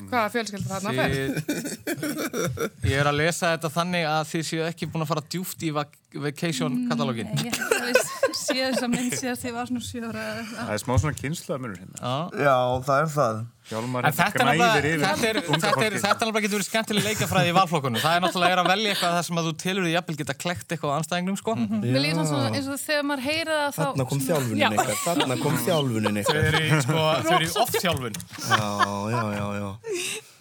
hvaða 0.09 0.31
fjölskylda 0.35 0.79
þarna 0.79 0.93
fer? 0.97 1.15
Þið, 1.15 2.91
ég 2.91 3.01
er 3.01 3.11
að 3.11 3.19
lesa 3.21 3.53
þetta 3.55 3.71
þannig 3.75 4.07
að 4.09 4.23
þið 4.33 4.47
séu 4.51 4.63
ekki 4.67 4.89
búin 4.91 5.05
að 5.05 5.11
fara 5.13 5.25
djúft 5.35 5.67
í 5.67 5.73
vac 5.77 5.97
vacation 6.15 6.81
katalógin. 6.91 7.31
Hef 7.39 7.61
alveg 7.71 8.01
séð 8.41 8.67
þessa 8.75 8.89
mynd 8.91 9.15
síðast 9.19 9.45
ég 9.47 9.55
var 9.55 9.69
svona 9.71 9.83
sjóra. 9.85 10.27
Það 10.51 10.75
er 10.75 10.83
smá 10.83 10.93
svona 10.99 11.17
kynnslaðmunur 11.21 11.79
hérna. 11.81 12.13
Já, 12.35 12.57
það 12.87 13.01
er 13.05 13.11
það. 13.15 13.41
Hjálmar 13.71 14.07
En 14.09 14.15
þetta 14.17 14.41
er 14.41 14.47
náttúrulega, 14.49 14.79
yfir 14.81 15.03
þetta 15.05 15.27
er, 15.29 15.37
unga 15.47 15.59
þetta 15.61 15.69
er, 15.69 15.75
fólkið. 15.77 16.01
þetta 16.01 16.09
er 16.11 16.17
náttúrulega 16.17 16.43
getur 16.43 16.57
verið 16.59 16.67
skemmtileg 16.67 17.05
leikafræði 17.07 17.51
í 17.51 17.55
valflokkunum. 17.55 18.01
Það 18.03 18.17
er 18.17 18.25
náttúrulega 18.25 18.55
er 18.57 18.61
að 18.63 18.71
velja 18.73 18.95
eitthvað 18.95 19.13
það 19.15 19.27
sem 19.29 19.39
að 19.41 19.47
þú 19.47 19.53
tilur 19.63 19.87
því 19.87 19.93
jafnvel 19.95 20.17
geta 20.21 20.35
klekt 20.41 20.75
eitthvað 20.75 20.91
á 20.91 20.97
anstæðingnum, 20.99 21.39
sko. 21.39 21.55
Mér 21.61 22.01
líður 22.03 22.27
svona 22.33 22.51
eins 22.51 22.67
og 22.75 22.81
þegar 22.83 23.07
maður 23.11 23.25
heyrir 23.29 23.53
það 23.55 23.71
þá... 23.71 23.83
Þarna 23.85 24.07
kom 24.11 24.23
þjálfunin 24.27 24.65
Já. 24.65 24.69
ykkar, 24.75 24.99
þarna 25.05 25.37
kom 25.45 25.59
þjálfunin 25.69 26.19
Þau 26.19 26.25
ykkar. 26.25 26.41
eru 26.51 26.61
í, 26.61 26.81
sko, 26.81 26.99
þau 26.99 27.35
eru 27.37 27.47
í 27.47 27.53
off-þjálfun. 27.63 28.21
Já, 28.51 28.71
já, 29.15 29.23
já, 29.39 29.47
já. 29.61 29.71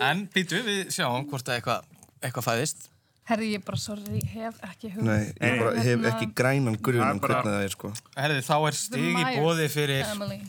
En 0.09 0.25
býtu, 0.33 0.63
við 0.65 0.81
sjáum 0.97 1.29
hvort 1.29 1.45
að 1.53 1.59
eitthvað, 1.59 1.85
eitthvað 2.25 2.49
fæðist. 2.49 2.89
Herri, 3.29 3.51
ég 3.53 3.61
bara, 3.65 3.77
sorry, 3.77 4.21
hef 4.33 4.55
ekki 4.65 4.89
hug. 4.95 5.03
Nei, 5.05 5.19
ég 5.37 5.59
bara 5.61 5.83
hef 5.85 6.05
ekki 6.13 6.29
grænan 6.39 6.77
grun 6.81 7.03
Það 7.03 7.11
um 7.11 7.19
er 7.19 7.21
bara- 7.21 7.35
hvernig 7.43 7.53
það 7.59 7.65
er, 7.67 7.75
sko. 7.75 7.91
Herði, 8.17 8.39
þá 8.47 8.55
er 8.71 8.77
stig 8.79 9.19
í 9.21 9.27
bóði 9.37 9.67
fyrir. 9.69 10.01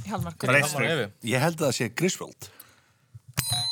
Hjálmar 0.07 0.89
Efi. 0.89 1.11
Ég 1.35 1.45
held 1.45 1.61
að 1.61 1.67
það 1.69 1.77
sé 1.81 1.91
Griswold. 2.01 2.49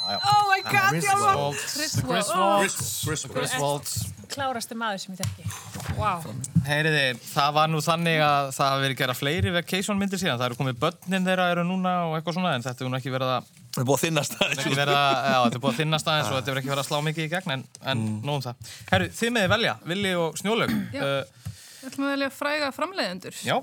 Oh 0.09 0.45
my 0.51 0.61
god, 0.67 0.99
Hjálmar. 1.03 1.57
Griswold. 1.73 2.77
Griswold. 3.07 3.35
Griswold. 3.35 3.91
Klárasti 4.29 4.77
maður 4.77 5.01
sem 5.01 5.15
ég 5.17 5.21
þekki. 5.25 5.97
Wow. 5.99 6.21
Heyriði, 6.69 7.05
það 7.33 7.53
var 7.57 7.71
nú 7.73 7.81
þannig 7.85 8.21
að 8.23 8.51
það 8.59 8.73
hafi 8.75 8.85
verið 8.85 8.99
gera 9.01 9.15
fleiri 9.17 9.53
vacation 9.55 9.99
myndir 10.01 10.21
síðan. 10.21 10.37
Það 10.41 10.51
eru 10.51 10.59
komið 10.61 10.81
börnin 10.83 11.25
þeirra 11.29 11.47
eru 11.55 11.65
núna 11.65 11.95
og 12.11 12.19
eitthvað 12.19 12.37
svona, 12.37 12.53
en 12.59 12.67
þetta 12.67 12.85
er 12.85 12.93
nú 12.93 12.99
ekki 13.01 13.15
verið 13.15 13.33
að, 13.39 13.49
Það 13.79 13.85
er 13.85 13.89
búið 13.89 13.99
að 13.99 14.05
þinnast 14.05 14.33
það. 14.35 14.53
ekki 14.55 14.71
verið 14.75 14.97
að, 14.99 15.13
já, 15.15 15.37
þetta 15.45 15.59
er 15.59 15.63
búið 15.63 15.71
að 15.71 15.79
þinnast 15.79 16.09
aðeins 16.11 16.29
og 16.29 16.37
þetta 16.39 16.51
er 16.51 16.59
ekki 16.61 16.71
verið 16.73 16.83
að 16.83 16.89
slá 16.89 17.03
mikið 17.07 17.27
í 17.27 17.31
gegn, 17.35 17.53
en, 17.55 17.63
en 17.93 18.01
mm. 18.03 18.17
nóðum 18.27 18.43
það. 18.49 18.73
Herru, 18.89 19.07
þið 19.19 19.31
meði 19.37 19.51
velja, 19.53 19.75
Vili 19.87 20.15
og 20.19 20.41
Snjólaug. 20.41 20.73
Já. 20.97 21.05
Uh, 21.05 21.53
Við 21.79 21.93
ætlum 21.93 22.09
að 22.09 22.13
velja 22.17 22.31
fræga 22.35 22.73
framleiðendur. 22.75 23.39
já, 23.47 23.55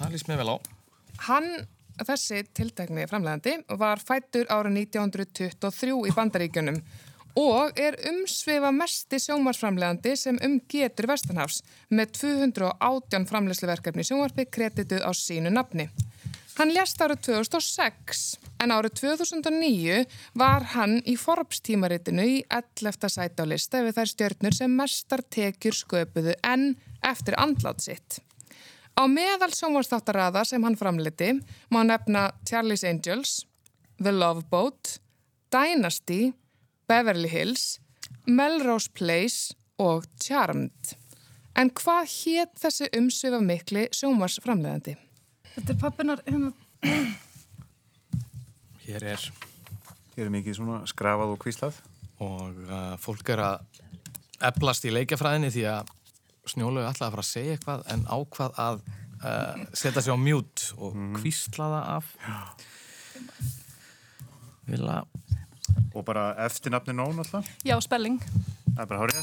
það 0.00 0.16
líst 0.16 0.30
mér 0.32 0.42
vel 0.42 0.50
á. 0.50 0.56
Hann, 1.28 1.48
þessi 2.02 2.42
tiltekni 2.58 3.06
framlegandi, 3.06 3.56
var 3.78 4.02
fættur 4.02 4.50
árið 4.50 4.80
1923 4.82 5.94
í 6.10 6.14
Bandaríkjunum 6.18 6.82
og 7.38 7.78
er 7.80 7.96
umsvifa 8.10 8.72
mesti 8.74 9.20
sjónvarsframlegandi 9.22 10.16
sem 10.18 10.40
umgetur 10.44 11.06
Vestanhafs 11.08 11.62
með 11.88 12.16
218 12.18 13.30
framlegsluverkefni 13.30 14.04
í 14.04 14.10
sjónvarpi 14.10 14.50
kredituð 14.50 15.06
á 15.06 15.10
sínu 15.16 15.54
nafni. 15.54 15.86
Hann 16.52 16.68
lést 16.76 17.00
árið 17.00 17.22
2006 17.30 18.22
en 18.60 18.72
árið 18.74 18.98
2009 19.00 20.02
var 20.36 20.66
hann 20.74 20.98
í 21.08 21.14
Forbes 21.16 21.62
tímaritinu 21.64 22.26
í 22.28 22.34
11. 22.52 23.08
sæti 23.08 23.40
á 23.40 23.46
lista 23.48 23.80
við 23.80 23.96
þær 23.96 24.10
stjörnur 24.10 24.56
sem 24.58 24.74
mestar 24.76 25.22
tekjur 25.32 25.78
sköpuðu 25.78 26.34
en 26.44 26.74
eftir 27.08 27.38
andlát 27.40 27.80
sitt. 27.80 28.20
Á 28.92 29.08
meðal 29.08 29.48
sjónvarsþáttarraða 29.56 30.42
sem 30.44 30.64
hann 30.66 30.76
framleiti 30.76 31.30
má 31.72 31.80
nefna 31.88 32.28
Charlie's 32.44 32.84
Angels, 32.84 33.46
The 33.96 34.12
Love 34.12 34.44
Boat, 34.50 34.98
Dynasty, 35.48 36.34
Beverly 36.84 37.30
Hills, 37.32 37.78
Melrose 38.26 38.92
Place 38.92 39.56
og 39.80 40.04
Charmed. 40.20 40.98
En 41.56 41.72
hvað 41.72 42.12
hétt 42.12 42.60
þessi 42.60 42.90
umsvifa 43.00 43.40
mikli 43.40 43.86
sjónvarsframleiðandi? 43.96 44.98
Þetta 45.52 45.72
er 45.74 45.78
pappinar, 45.80 46.22
hérna, 46.26 46.52
Hér 48.82 49.04
er, 49.14 49.24
Hér 50.16 50.26
er 50.26 50.32
mikið 50.34 50.56
svona 50.58 50.80
skrafað 50.90 51.34
og 51.36 51.40
kvíslað. 51.44 51.76
og 52.22 52.58
uh, 52.68 52.94
fólk 53.02 53.28
er 53.34 53.40
að 53.42 53.80
eflast 54.46 54.84
í 54.86 54.92
leikjafræðinni 54.94 55.50
því 55.54 55.64
að 55.70 55.90
Snjólaug 56.52 56.88
ætlaði 56.88 57.06
að 57.08 57.14
fara 57.14 57.22
að 57.22 57.28
segja 57.30 57.54
eitthvað 57.56 57.82
en 57.94 58.00
ákvað 58.10 58.56
að 58.58 58.80
uh, 59.22 59.62
setja 59.78 60.02
sig 60.02 60.14
á 60.14 60.18
mjút 60.18 60.64
og 60.78 60.96
kvísla 61.20 61.68
það 61.72 61.84
af. 61.96 62.12
Vila, 64.66 65.02
Og 65.94 66.04
bara 66.04 66.32
eftirnafni 66.46 66.94
nón 66.96 67.18
alltaf. 67.22 67.46
já, 67.64 67.76
spelling. 67.80 68.18
Það 68.72 68.82
er 68.82 68.88
bara 68.88 69.00
hárið. 69.02 69.16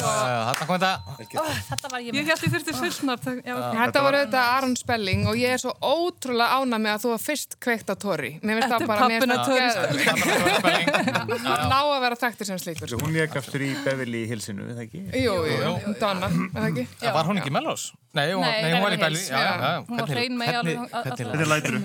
Þarna 0.00 0.66
kom 0.66 0.76
þetta. 0.78 0.92
Þetta 1.70 1.88
var 1.90 2.00
ég 2.00 2.06
Ég 2.06 2.22
með. 2.22 2.28
ég 2.46 2.52
þurfti 2.54 2.74
fullsnart. 2.78 3.24
Já, 3.42 3.54
Þetta 3.80 4.02
var 4.04 4.16
auðvitað 4.20 4.50
Aron 4.56 4.76
Spelling 4.78 5.24
og 5.30 5.34
ég 5.40 5.54
er 5.56 5.62
svo 5.62 5.72
ótrúlega 5.82 6.58
ána 6.60 6.78
með 6.78 6.92
að 6.94 7.00
þú 7.04 7.10
var 7.14 7.22
fyrst 7.24 7.56
kveikt 7.64 7.90
á 7.90 7.94
finnst 8.60 8.70
Þetta 8.70 8.78
það 8.78 8.80
er 8.80 8.86
að 9.34 9.42
Torri 9.50 9.66
Hann 11.50 11.66
ná 11.70 11.78
að 11.80 12.00
vera 12.04 12.18
þekktur 12.20 12.50
sem 12.50 12.60
slíkur. 12.62 12.94
Hún 13.00 13.14
leik 13.16 13.34
aftur 13.40 13.64
í 13.66 13.70
Beverly 13.84 14.22
Hillsinu, 14.30 14.68
er 14.70 14.78
það 14.78 14.84
ekki? 14.86 15.02
Jú, 15.24 15.34
jú, 15.50 15.74
Donna, 16.00 16.30
er 16.30 16.54
það 16.54 16.68
ekki? 16.70 16.86
Var 17.18 17.28
hún 17.30 17.42
ekki? 17.42 17.54
Nei, 18.10 18.24
hún, 18.34 18.42
Nei, 18.42 18.72
hún 18.74 18.82
var 18.82 18.94
í 18.94 18.98
Beverly. 18.98 19.20
Hún 19.86 20.00
var 20.00 20.10
hrein 20.10 20.34
með 20.38 20.56
alveg- 20.60 20.94
Þetta 21.10 21.26
er 21.26 21.50
læturu. 21.52 21.82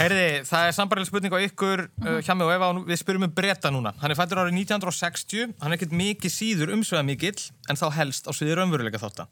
Heyriði, 0.00 0.28
það 0.48 0.66
er 0.68 0.74
sambarlega 0.76 1.08
spurning 1.10 1.34
á 1.34 1.38
ykkur, 1.44 1.80
uh, 2.06 2.18
hjá 2.24 2.32
mig 2.38 2.46
og 2.46 2.52
Eva, 2.54 2.68
og 2.70 2.86
við 2.88 3.00
spyrjum 3.02 3.26
um 3.26 3.32
breyta 3.34 3.68
núna. 3.74 3.90
Hann 4.00 4.10
er 4.14 4.16
fættur 4.16 4.38
árið 4.40 4.54
1960, 4.56 5.50
hann 5.60 5.72
er 5.72 5.76
ekkert 5.76 5.92
mikið 6.00 6.32
síður 6.32 6.72
umsveða 6.74 7.04
mikill, 7.06 7.36
en 7.70 7.78
þá 7.78 7.86
helst 7.98 8.26
á 8.26 8.32
sviði 8.34 8.56
raunveruleika 8.58 9.00
þátta. 9.02 9.26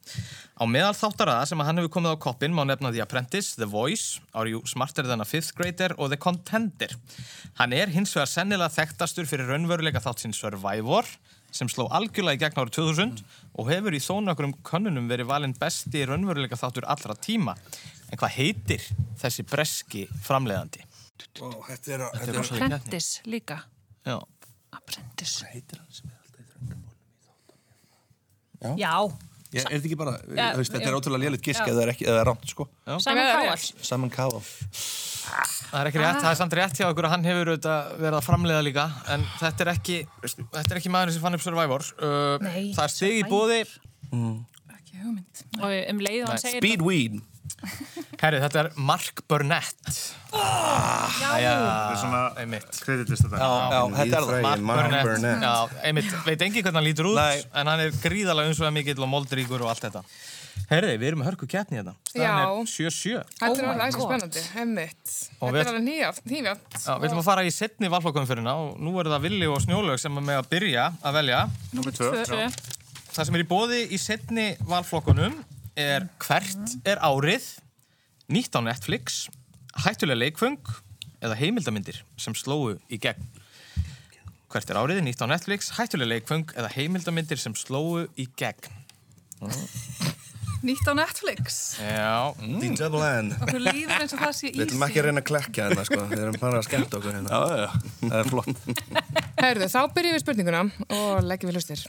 Á 0.60 0.64
meðal 0.68 0.94
þáttaraða 0.98 1.48
sem 1.48 1.62
að 1.62 1.70
hann 1.70 1.80
hefur 1.80 1.94
komið 1.96 2.14
á 2.14 2.24
koppin 2.28 2.54
má 2.54 2.62
nefna 2.68 2.92
The 2.92 3.02
Apprentice, 3.04 3.56
The 3.56 3.68
Voice, 3.72 4.20
Are 4.36 4.50
You 4.50 4.60
Smarter 4.68 5.08
Than 5.08 5.24
a 5.24 5.28
Fifth 5.28 5.56
Grader 5.56 5.96
og 5.96 6.12
The 6.12 6.20
Contender. 6.20 6.92
Hann 7.58 7.74
er 7.76 7.90
hins 7.94 8.12
vegar 8.16 8.30
sennilega 8.30 8.70
þekktastur 8.76 9.28
fyrir 9.30 9.50
raunveruleika 9.50 10.04
þátt 10.04 10.22
sinn 10.26 10.36
Survivor, 10.36 11.08
sem 11.54 11.68
sló 11.72 11.86
algjörlega 11.96 12.36
í 12.36 12.42
gegn 12.42 12.60
árið 12.60 12.74
2000 12.76 13.22
og 13.58 13.70
hefur 13.72 13.96
í 13.96 14.02
þónakrum 14.04 14.52
könnunum 14.66 15.08
verið 15.08 15.30
valinn 15.30 15.56
besti 15.56 16.04
raunveruleika 16.06 16.58
þáttur 16.60 16.86
allra 16.92 17.16
tíma. 17.16 17.56
En 18.12 18.20
hvað 18.20 18.36
heitir 18.36 18.84
þessi 19.20 19.44
breski 19.48 20.04
framleiðandi? 20.24 20.84
Ó, 21.42 21.48
þetta 21.66 21.94
er, 21.94 22.04
Þetta 22.14 22.32
er. 22.32 22.38
Apprentice 22.42 23.28
líka. 23.28 23.62
Já. 24.06 24.18
Apprentice. 24.76 25.48
heitir 25.52 25.80
hann 25.80 25.92
sem 25.92 26.10
er 26.12 26.17
Já. 28.62 29.00
Já, 29.48 29.62
er 29.64 29.78
þetta 29.78 29.86
ekki 29.88 29.96
bara, 29.96 30.12
Já, 30.28 30.46
þú 30.52 30.60
veist, 30.60 30.72
þetta 30.74 30.84
já. 30.84 30.88
er 30.90 30.96
ótrúlega 30.98 31.22
lélitt 31.24 31.44
gisk 31.46 31.62
Já. 31.62 31.70
eða 31.72 31.84
er 31.86 31.90
ekki, 31.94 32.04
eða 32.04 32.20
er 32.20 32.26
rámt, 32.28 32.50
sko. 32.50 32.66
Simon 33.00 33.22
Já, 33.22 33.36
Cowell. 33.38 33.62
Simon 33.88 34.10
Cowell. 34.12 34.50
Það 35.28 35.78
er 35.80 35.88
ekki 35.90 36.00
rétt, 36.02 36.18
það 36.20 36.30
er 36.30 36.38
samt 36.40 36.56
rétt 36.58 36.80
hjá 36.80 36.86
okkur 36.88 37.08
að 37.08 37.14
hann 37.14 37.24
hefur 37.28 37.50
verið 37.54 38.16
að 38.18 38.26
framleiða 38.26 38.60
líka 38.64 38.84
en 39.12 39.24
þetta 39.40 39.64
er 39.64 39.70
ekki, 39.74 39.96
þetta 40.24 40.68
er 40.68 40.80
ekki 40.80 40.92
maðurinn 40.92 41.16
sem 41.16 41.24
fann 41.24 41.36
upp 41.36 41.44
Survivor 41.44 41.84
uh, 41.84 42.36
Nei, 42.44 42.70
Það 42.76 42.84
er 42.84 42.94
stig 42.94 43.18
í 43.18 43.24
bóði 43.28 43.58
Ekki 43.58 45.02
hugmynd. 45.02 45.42
Og 45.60 45.74
um 45.92 46.00
leið 46.06 46.22
og 46.22 46.32
hann 46.32 46.40
segir 46.44 46.62
Speedweed. 46.64 47.18
Herri, 48.20 48.38
þetta 48.42 48.60
er 48.64 48.68
Mark 48.76 49.22
Burnett 49.30 49.90
Já, 50.32 51.30
Já, 51.40 51.52
Það 51.58 51.92
er 51.92 52.00
svona 52.02 52.22
einmitt 52.42 52.80
kreditlista 52.84 53.30
Já, 53.32 53.48
já, 53.72 53.80
þetta 53.96 54.02
er 54.04 54.08
það. 54.08 54.32
Lýðfræðin, 54.32 54.66
Mark 54.68 54.96
Burnett. 55.08 55.46
Já, 55.46 55.54
einmitt, 55.88 56.10
veit 56.26 56.44
engi 56.48 56.62
hvernig 56.62 56.78
hann 56.80 56.88
lítur 56.88 57.08
út 57.12 57.18
Nei. 57.20 57.38
en 57.62 57.70
hann 57.72 57.84
er 57.86 57.94
gríðalega 58.02 58.52
umsveða 58.52 58.74
mikill 58.78 59.00
og 59.06 59.10
moldríkur 59.14 59.64
og 59.64 59.72
allt 59.72 59.86
þetta 59.88 60.04
Herri, 60.68 60.96
við 61.00 61.06
erum 61.12 61.20
með 61.22 61.28
hörku 61.30 61.46
keppni 61.48 61.78
þetta 61.78 61.94
Staðan 62.10 62.24
Já. 62.26 62.32
er 62.44 62.70
7-7 62.74 63.20
Þetta 63.38 63.48
er 63.48 63.68
Oh 63.68 63.72
alveg 63.72 63.94
God. 63.94 64.08
spennandi. 64.08 64.88
Og 65.38 65.52
Þetta 65.54 65.60
er 65.62 65.70
alveg 65.70 65.84
nýjátt, 65.86 66.18
nýjátt. 66.28 66.66
Já, 66.82 66.90
við 66.98 67.06
ætlum 67.08 67.20
að 67.22 67.28
fara 67.30 67.44
í 67.46 67.52
setni 67.54 67.90
valflokkumfyrirna 67.94 68.54
og 68.64 68.80
nú 68.82 68.92
er 69.00 69.08
það 69.14 69.22
Villi 69.28 69.46
og 69.48 69.62
Snjólaug 69.64 70.02
sem 70.02 70.18
er 70.18 70.26
með 70.28 70.40
að 70.42 70.50
byrja 70.52 70.88
að 71.06 71.18
velja 71.20 71.44
Númer 71.78 71.94
tvö. 71.96 72.10
Tvö. 72.26 72.48
Það 73.14 73.28
sem 73.30 73.38
er 73.38 73.44
í 73.44 73.48
bóði 73.54 73.80
í 73.94 74.00
setni 74.02 74.48
valflokkunum 74.68 75.38
er 75.78 76.08
hvert 76.24 76.76
er 76.88 77.00
árið, 77.06 77.46
nýtt 78.32 78.56
á 78.58 78.60
Netflix, 78.64 79.26
hættulega 79.84 80.18
leikfung 80.24 80.58
eða 81.22 81.38
heimildamindir 81.38 82.02
sem 82.18 82.34
slóu 82.38 82.76
í 82.90 82.98
gegn. 83.00 83.22
Hvert 84.48 84.70
er 84.72 84.80
árið, 84.80 85.02
nýtt 85.06 85.22
á 85.22 85.30
Netflix, 85.30 85.72
hættulega 85.76 86.16
leikfung 86.16 86.50
eða 86.56 86.72
heimildamindir 86.74 87.40
sem 87.40 87.54
slóu 87.58 88.06
í 88.18 88.28
gegn. 88.38 88.72
Nýtt 90.58 90.88
á 90.90 90.94
Netflix. 90.98 91.78
Já, 91.78 92.34
The 92.34 92.70
Double 92.74 93.06
N. 93.22 93.28
Okkur 93.38 93.60
líður 93.62 94.00
eins 94.00 94.14
og 94.16 94.22
það 94.24 94.32
sé 94.34 94.48
Við 94.50 94.64
ætlum 94.64 94.86
ekki 94.88 94.98
að 94.98 95.06
reyna 95.06 95.22
að 95.22 95.28
klekja 95.28 95.68
hérna, 95.68 95.84
sko. 95.86 95.98
Við 96.10 96.22
erum 96.24 96.38
bara 96.42 96.58
að 96.58 96.66
skemmta 96.66 96.98
okkur 96.98 97.14
hérna. 97.14 97.30
Já, 97.30 97.60
já, 97.62 97.68
það 98.00 98.16
er 98.18 98.32
flott. 98.32 98.64
Herðu, 99.38 99.68
þá 99.70 99.78
byrjum 99.94 100.16
við 100.16 100.24
spurninguna 100.24 100.64
og 100.88 101.28
leggjum 101.28 101.52
við 101.52 101.60
hlustir. 101.60 101.84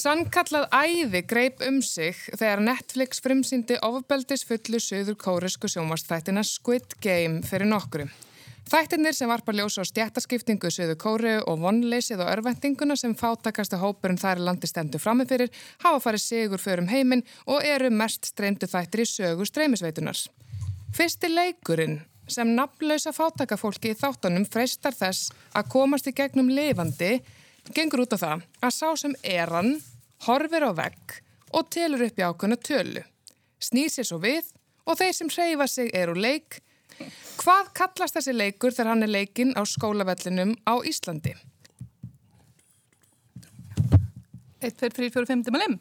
Sannkallað 0.00 0.70
æði 0.72 1.20
greip 1.28 1.60
um 1.66 1.80
sig 1.84 2.16
þegar 2.30 2.62
Netflix 2.64 3.18
frumsýndi 3.20 3.76
ofbeldis 3.84 4.46
fullu 4.48 4.78
söður 4.80 5.16
kóresku 5.20 5.68
sjónvastþættina 5.68 6.44
Squid 6.46 6.94
Game 7.04 7.42
fyrir 7.44 7.68
nokkru. 7.68 8.06
Þættirnir 8.70 9.16
sem 9.18 9.28
varpa 9.28 9.52
ljósa 9.52 9.84
á 9.84 9.90
stjættaskiptingu 9.90 10.70
söður 10.72 10.96
kóru 11.02 11.34
og 11.42 11.60
vonleysið 11.60 12.22
og 12.22 12.30
örvendinguna 12.32 12.96
sem 12.96 13.16
fátakasta 13.18 13.80
hópurinn 13.82 14.20
þær 14.20 14.40
í 14.40 14.46
landi 14.46 14.70
stendur 14.70 15.02
frammefyrir 15.02 15.52
hafa 15.82 16.00
farið 16.06 16.24
sigur 16.24 16.62
fyrir 16.62 16.84
um 16.86 16.88
heiminn 16.88 17.26
og 17.44 17.66
eru 17.66 17.90
mest 17.92 18.30
streymdu 18.30 18.70
þættir 18.70 19.04
í 19.04 19.08
sögu 19.10 19.48
streymisveitunars. 19.50 20.28
Fyrsti 20.96 21.28
leikurinn 21.34 22.00
sem 22.30 22.54
nafnlausa 22.56 23.12
fátakafólki 23.12 23.92
í 23.92 24.00
þáttunum 24.00 24.48
freistar 24.48 24.96
þess 24.96 25.34
að 25.52 25.70
komast 25.76 26.08
í 26.08 26.16
gegnum 26.16 26.48
lifandi 26.48 27.18
gengur 27.74 28.06
út 28.06 28.14
á 28.16 28.18
það 28.22 28.44
að 28.64 28.76
sá 28.78 28.88
sem 28.96 29.16
er 29.26 29.50
hann 29.52 29.74
horfir 30.26 30.66
á 30.66 30.72
vegg 30.76 31.20
og 31.56 31.68
telur 31.72 32.04
upp 32.06 32.18
í 32.20 32.24
ákveðna 32.26 32.58
tölu. 32.62 33.04
Snýr 33.60 33.92
sér 33.92 34.08
svo 34.08 34.20
við 34.22 34.50
og 34.86 34.98
þeir 35.00 35.14
sem 35.16 35.30
hreyfa 35.32 35.66
sig 35.68 35.90
er 35.96 36.12
úr 36.12 36.20
leik. 36.20 36.60
Hvað 37.40 37.70
kallast 37.76 38.16
þessi 38.18 38.34
leikur 38.36 38.74
þegar 38.76 38.92
hann 38.92 39.06
er 39.06 39.12
leikinn 39.12 39.54
á 39.56 39.62
skólavellinum 39.64 40.56
á 40.68 40.74
Íslandi? 40.84 41.34
1, 44.60 44.76
2, 44.76 44.90
3, 44.92 45.08
4, 45.10 45.26
5, 45.26 45.44
dimmalim. 45.48 45.78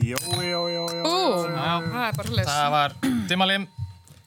Jó, 0.00 0.16
já, 0.40 0.60
já, 0.72 0.82
já. 0.88 1.02
Ú, 1.04 1.16
það 1.52 2.04
er 2.06 2.14
bara 2.16 2.30
hlis. 2.30 2.46
það 2.48 2.70
var 2.72 2.94
Dimmalim. 3.28 3.66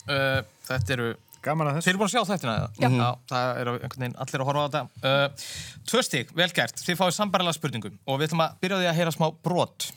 Uh, 0.06 0.44
þetta 0.68 0.94
eru 0.94 1.08
Gaman 1.46 1.70
að 1.70 1.76
Þeir 1.76 1.82
þessu. 1.82 1.92
eru 1.94 2.02
búin 2.02 2.10
að 2.10 2.16
sjá 2.16 2.24
þættina 2.32 2.56
eða? 2.58 2.70
Já. 2.82 3.10
það 3.32 3.60
eru 3.62 3.74
einhvern 3.78 4.04
veginn 4.06 4.18
allir 4.26 4.44
að 4.44 4.50
horfa 4.50 4.64
á 4.66 4.68
þetta. 4.68 4.82
Uh, 5.06 5.50
tvö 5.92 6.02
stík, 6.08 6.32
vel 6.40 6.50
gert. 6.58 6.82
Þið 6.86 6.98
fáið 7.02 7.14
sambarilega 7.20 7.58
spurningum 7.60 8.00
og 8.10 8.18
við 8.22 8.30
ætlum 8.32 8.44
að 8.48 8.56
byrja 8.66 8.78
á 8.78 8.82
því 8.82 8.90
að 8.92 8.98
heyra 9.00 9.14
smá 9.16 9.28
brot. 9.46 9.90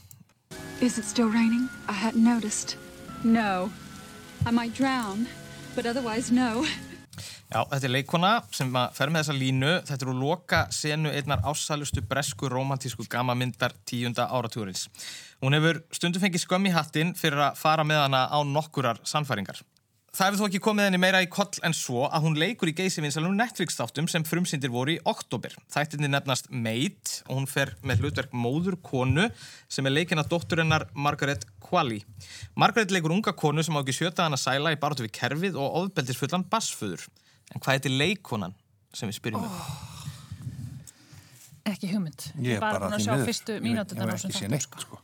Is 0.85 0.99
it 1.01 1.05
still 1.09 1.31
raining? 1.33 1.65
I 1.89 1.97
hadn't 1.97 2.23
noticed. 2.23 2.77
No. 3.25 3.71
I 4.47 4.53
might 4.55 4.77
drown, 4.79 5.27
but 5.75 5.87
otherwise, 5.87 6.31
no. 6.31 6.63
Já, 7.49 7.63
þetta 7.65 7.87
er 7.89 7.93
leikona 7.95 8.31
sem 8.53 8.69
að 8.77 8.93
fer 8.99 9.11
með 9.11 9.23
þessa 9.25 9.35
línu. 9.41 9.71
Þetta 9.89 10.05
eru 10.05 10.15
loka 10.21 10.61
senu 10.71 11.11
einnar 11.17 11.41
ásælustu 11.49 12.03
bresku 12.07 12.51
romantísku 12.53 13.07
gamamyndar 13.11 13.73
tíunda 13.89 14.29
áratúrins. 14.29 14.85
Hún 15.41 15.57
hefur 15.57 15.81
stundu 15.97 16.21
fengið 16.23 16.45
skömm 16.45 16.69
í 16.69 16.75
hattinn 16.77 17.15
fyrir 17.17 17.41
að 17.49 17.57
fara 17.59 17.87
með 17.89 18.05
hana 18.05 18.27
á 18.29 18.39
nokkurar 18.45 19.01
sannfæringar. 19.09 19.65
Það 20.19 20.27
hefur 20.27 20.41
þó 20.41 20.47
ekki 20.49 20.59
komið 20.65 20.87
henni 20.89 20.99
meira 20.99 21.19
í 21.23 21.27
koll 21.31 21.61
en 21.63 21.75
svo 21.79 22.09
að 22.09 22.25
hún 22.25 22.37
leikur 22.41 22.67
í 22.67 22.73
geysivinsalunum 22.75 23.39
Netflix-þáttum 23.39 24.09
sem 24.11 24.25
frumsyndir 24.27 24.73
voru 24.75 24.97
í 24.97 25.03
oktober. 25.07 25.53
Þættinni 25.71 26.09
nefnast 26.11 26.49
Maid 26.51 27.13
og 27.29 27.37
hún 27.37 27.45
fer 27.47 27.71
með 27.87 28.03
hlutverk 28.03 28.33
móður 28.35 28.75
konu 28.83 29.29
sem 29.71 29.87
er 29.87 29.95
leikina 29.95 30.25
dótturinnar 30.27 30.89
Margaret 30.99 31.47
Qualley. 31.63 32.03
Margaret 32.59 32.91
leikur 32.91 33.15
unga 33.15 33.31
konu 33.39 33.63
sem 33.63 33.79
á 33.79 33.81
ekki 33.85 33.95
sjöta 33.95 34.27
hana 34.27 34.41
sæla 34.43 34.73
í 34.75 34.81
baróttu 34.83 35.07
við 35.07 35.15
kerfið 35.21 35.61
og 35.63 35.85
ofbeldisfullan 35.85 36.49
bassföður. 36.51 37.07
En 37.55 37.63
hvað 37.63 37.79
heitir 37.79 37.95
leikonan 37.95 38.57
sem 38.91 39.07
við 39.07 39.21
spyrjum 39.21 39.47
um? 39.47 39.61
Ekki 41.69 41.93
hugmynd. 41.93 42.27
Ég 42.43 42.59
er 42.59 42.67
bara 42.67 42.91
að 42.91 42.97
því 42.97 43.07
sjá 43.07 43.15
miður. 43.15 43.31
fyrstu 43.31 43.61
Ég 43.63 44.03
hef 44.03 44.19
ekki 44.19 44.35
séð 44.41 44.53
neitt, 44.57 44.67
sko. 44.83 44.99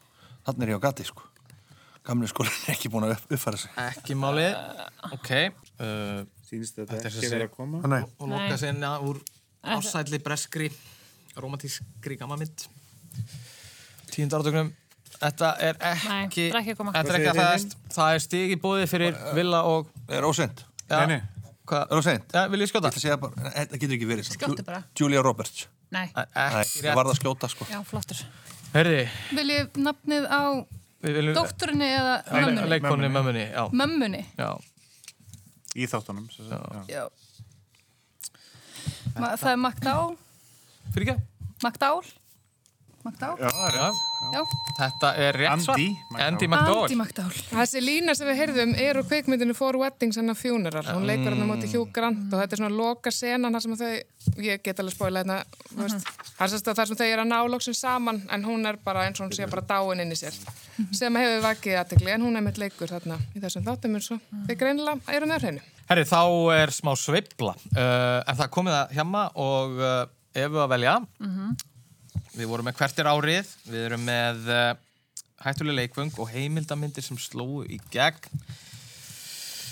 Þannig 0.49 0.67
er 0.67 0.75
ég 0.75 0.83
á 0.83 0.87
gati, 0.89 1.07
sko. 1.07 1.31
Gamli 2.05 2.29
skólinn 2.29 2.53
er 2.69 2.75
ekki 2.75 2.91
búin 2.93 3.07
að 3.07 3.15
upp, 3.17 3.31
uppfæra 3.33 3.61
sig. 3.63 3.71
Ekki 3.81 4.17
málið. 4.21 4.57
Ok. 5.17 5.31
Uh, 5.81 6.25
Sýnist 6.45 6.77
þetta 6.77 6.99
Þetta 6.99 7.09
er 7.09 7.15
ekki 7.15 7.31
verið 7.33 7.47
að 7.47 7.55
koma? 7.57 7.81
Nei, 7.89 8.01
og 8.21 8.29
loka 8.29 8.59
sinna 8.61 8.91
úr 9.01 9.21
ásætli 9.65 10.21
breskri 10.23 10.69
romantískri 11.41 12.19
gamamynd. 12.21 12.67
Tíund 14.13 14.37
áratögnum. 14.37 14.69
Þetta 15.15 15.51
er 15.65 15.79
ekki... 15.81 16.51
Nei, 16.51 16.53
það 16.53 16.61
ekki. 16.61 16.85
Þetta 16.99 17.15
er 17.15 17.19
ekki 17.19 17.33
að 17.33 17.39
segið 17.39 17.41
það 17.41 17.55
er, 17.57 17.67
það 17.97 18.15
er 18.19 18.23
stig 18.27 18.53
í 18.53 18.61
bóði 18.61 18.87
fyrir 18.91 19.19
Villa 19.39 19.63
og... 19.71 19.89
er 20.13 20.27
óseint. 20.29 20.65
Ja, 20.91 21.01
Nei, 21.07 21.17
nei. 21.17 21.51
Hvað? 21.65 21.85
Er 21.89 22.01
óseint. 22.03 22.35
Ja, 22.37 22.45
vil 22.53 22.61
ég 22.61 22.69
Ég 22.69 22.73
skjóta? 22.75 22.93
það 22.93 23.77
getur 23.79 23.97
ekki 23.97 24.09
verið. 24.11 24.29
Skjóttu 24.35 24.67
bara. 24.67 24.83
Julia 25.01 25.23
Roberts. 25.25 25.65
Nei, 25.95 26.09
Nei, 26.13 26.25
Ekki 26.35 26.85
ég 26.85 26.97
varð 26.99 27.15
rétt. 27.15 27.17
að 27.17 27.21
skjóta, 27.23 27.49
sko. 27.49 27.67
já, 27.71 27.79
flottur. 27.89 28.21
Herði, 28.75 29.05
Vil 29.39 29.47
ég 29.55 29.79
nafnið 29.79 30.27
á 30.29 30.43
dótturinni 31.37 31.89
eða 31.93 32.15
mömmunni? 32.31 32.69
Leikonni 32.73 33.09
mömmunni, 33.13 33.45
já. 33.51 33.65
Mömmunni. 33.73 34.23
já. 34.39 34.51
Í 35.75 35.87
þáttunum. 35.91 36.29
sem 36.33 36.49
sagt, 36.49 36.89
já. 36.89 37.03
Já. 37.03 37.09
Ma 39.19 39.35
það 39.39 39.51
er 39.53 39.61
Magdál. 39.63 40.17
Fyrir 40.95 41.15
ekki? 41.15 41.23
Magdál. 41.65 42.03
Magdál. 43.05 43.37
Já, 43.39 43.51
er 43.69 43.75
Já. 43.77 43.89
Já. 44.33 44.43
Þetta 44.79 45.09
er 45.21 45.37
rétt 45.37 45.63
svar. 45.65 45.81
Andy 46.25 46.47
McDowell. 46.49 46.87
Andy 46.89 46.97
McDowell. 46.97 47.41
Þessi 47.51 47.83
lína 47.85 48.15
sem 48.17 48.29
við 48.31 48.39
heyrðum 48.41 48.73
er 48.81 48.99
úr 48.99 49.07
kveikmyndinu 49.11 49.57
For 49.57 49.77
Weddings 49.77 50.17
and 50.21 50.33
a 50.33 50.35
Funeral. 50.39 50.87
Hún 50.89 51.05
leikur 51.09 51.35
hann 51.35 51.45
á 51.45 51.49
móti 51.51 51.69
Hugh 51.69 51.91
Grant 51.93 52.33
og 52.33 52.41
þetta 52.41 52.57
er 52.57 52.63
svona 52.63 52.73
loka 52.79 53.13
senan 53.13 53.53
þar 53.53 53.65
sem 53.67 53.77
þau, 53.83 53.91
ég 54.47 54.63
get 54.65 54.81
alveg 54.81 54.97
spóila 54.97 55.21
hérna, 55.21 55.37
þú 55.69 55.83
veist, 55.83 56.09
það 56.31 56.47
er 56.47 56.53
sem 56.55 56.63
sagt 56.63 56.71
þar 56.81 56.91
sem 56.91 57.01
þau 57.03 57.07
eru 57.11 57.27
að 57.27 57.31
ná 57.35 57.37
loksin 57.53 57.77
saman 57.79 58.23
en 58.33 58.49
hún 58.49 58.71
er 58.71 58.81
bara 58.89 59.05
eins 59.05 59.21
og 59.21 59.29
hún 59.29 59.37
sé 59.37 59.51
bara 59.53 59.67
dáin 59.69 60.01
inn 60.07 60.17
í 60.17 60.19
sér. 60.19 60.41
Sem 60.97 61.21
hefur 61.21 61.45
vakið 61.45 61.79
aðtekli 61.83 62.17
en 62.17 62.25
hún 62.25 62.41
er 62.41 62.47
mitt 62.49 62.59
leikur 62.63 62.91
þarna 62.91 63.21
í 63.37 63.45
þessum 63.45 63.69
þáttum 63.69 64.01
eins 64.01 64.11
og 64.17 64.25
þau 64.49 64.57
greinilega 64.65 65.15
eru 65.19 65.29
með 65.29 65.45
hreinu. 65.47 65.69
Herri, 65.91 66.07
þá 66.09 66.23
er 66.57 66.73
smá 66.73 66.95
sveifla. 66.97 67.53
Uh, 67.77 68.25
en 68.25 68.33
það 68.33 68.45
er 68.49 68.53
komið 68.57 68.79
að 68.81 68.97
hjama 68.97 69.27
og 69.37 69.79
uh, 69.85 70.03
ef 70.33 70.49
við 70.57 70.63
að 70.65 70.73
velja, 70.73 70.97
við 72.35 72.51
vorum 72.51 72.69
með 72.69 72.79
hvert 72.81 73.01
er 73.03 73.11
árið, 73.11 73.55
við 73.71 73.87
erum 73.89 74.05
með 74.07 74.45
uh, 74.51 74.69
hættuleg 75.45 75.81
leikvöng 75.83 76.15
og 76.19 76.31
heimildamindir 76.33 77.05
sem 77.07 77.19
slóu 77.21 77.65
í 77.67 77.81
gegn. 77.93 78.31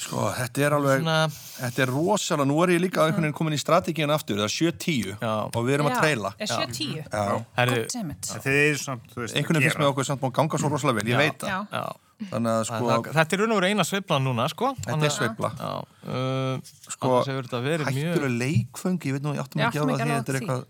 Sko, 0.03 0.25
þetta 0.35 0.63
er 0.67 0.75
alveg, 0.77 1.03
Svona, 1.05 1.19
þetta 1.61 1.83
er 1.85 1.91
rosalega, 1.95 2.47
nú 2.51 2.57
er 2.65 2.73
ég 2.75 2.81
líka 2.83 3.05
einhvern 3.05 3.23
veginn 3.23 3.37
komin 3.39 3.55
í 3.55 3.61
strategíin 3.63 4.11
aftur, 4.13 4.41
það 4.43 4.49
er 4.49 4.55
7-10 4.57 5.13
Já. 5.23 5.35
og 5.47 5.61
við 5.69 5.77
erum 5.77 5.89
að 5.93 5.99
treyla. 6.03 6.33
Er 6.43 6.51
7-10? 6.51 6.97
Já. 7.07 7.23
herri, 7.61 7.77
Goddammit. 7.85 8.31
Þið 8.43 8.59
er 8.65 8.81
samt, 8.83 9.07
þú 9.13 9.23
veist, 9.23 9.37
Einhvern 9.39 9.61
veginn 9.61 9.69
finnst 9.69 9.79
gera. 9.79 9.85
með 9.85 9.93
okkur 9.93 10.09
samt 10.11 10.25
búin 10.25 10.35
að 10.35 10.39
ganga 10.41 10.61
svo 10.65 10.73
rosalega 10.75 10.99
vel, 10.99 11.13
ég 11.13 11.23
veit 11.23 11.39
það. 11.39 11.53
Já. 11.55 11.79
já, 11.79 12.12
þannig 12.31 12.53
að 12.53 12.63
sko 12.69 12.89
Það- 12.93 13.09
Þetta 13.17 13.37
er 13.37 13.41
raun 13.43 13.53
og 13.55 13.59
verið 13.61 13.73
eina 13.73 13.85
sveiflan 13.89 14.27
núna, 14.27 14.47
sko. 14.53 14.71
Þetta 14.87 15.09
er 15.09 15.15
sveifla. 15.17 15.51
Já, 15.59 15.73
uh, 16.07 16.73
sko, 16.93 17.11
mjög... 17.27 17.85
hættulega 17.89 18.31
leikföng, 18.43 18.99
ég 19.09 19.17
veit 19.17 19.25
nú, 19.27 19.35
ég 19.37 19.43
áttum 19.43 19.63
ekki 19.67 19.79
á 19.79 19.83
það 19.83 19.93
því 19.93 20.11
þetta 20.13 20.33
er 20.33 20.39
eitthvað, 20.41 20.65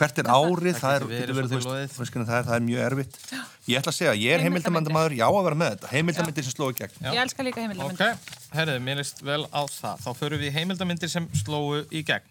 hvert 0.00 0.20
er 0.22 0.30
árið, 0.36 0.80
það 0.80 0.96
er, 0.96 1.06
það 1.06 2.38
er, 2.38 2.46
það 2.46 2.54
er 2.56 2.64
mjög 2.66 2.84
erfitt. 2.86 3.18
Ég 3.66 3.80
ætla 3.80 3.90
að 3.90 3.98
segja, 3.98 4.14
ég 4.14 4.36
er 4.36 4.44
heimildamöndamaður, 4.46 5.16
já 5.18 5.26
að 5.26 5.42
vera 5.48 5.58
með 5.58 5.72
þetta, 5.74 5.88
heimildamindir 5.90 6.46
sem 6.46 6.54
slói 6.54 6.72
gegn. 6.78 7.00
Ég 7.02 7.20
elska 7.24 7.46
líka 7.46 7.64
heimildamönd. 7.64 7.98
Ok, 7.98 8.36
herriði, 8.54 8.82
mér 8.86 9.00
leist 9.02 9.22
vel 9.26 9.42
á 9.50 9.62
það. 9.66 10.04
Þá 10.04 10.10
förum 10.20 10.42
við 10.42 10.50
í 10.50 10.54
heimildamindir 10.54 11.10
sem 11.10 11.26
slóu 11.34 11.82
í 11.90 12.04
gegn. 12.06 12.30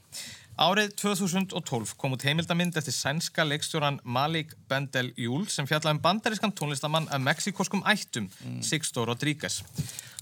Árið 0.56 0.94
2012 1.02 1.98
kom 2.00 2.14
út 2.16 2.24
heimildamind 2.24 2.78
eftir 2.80 2.96
sænska 2.96 3.44
leikstjóran 3.44 3.98
Malik 4.08 4.54
Bendel 4.72 5.10
Júl 5.20 5.44
sem 5.52 5.68
fjallaði 5.68 5.98
um 5.98 6.00
bandarískan 6.06 6.54
tónlistamann 6.56 7.10
af 7.12 7.20
mexikoskum 7.20 7.84
ættum, 7.84 8.30
Sixto 8.64 9.04
Rodríguez. 9.04 9.60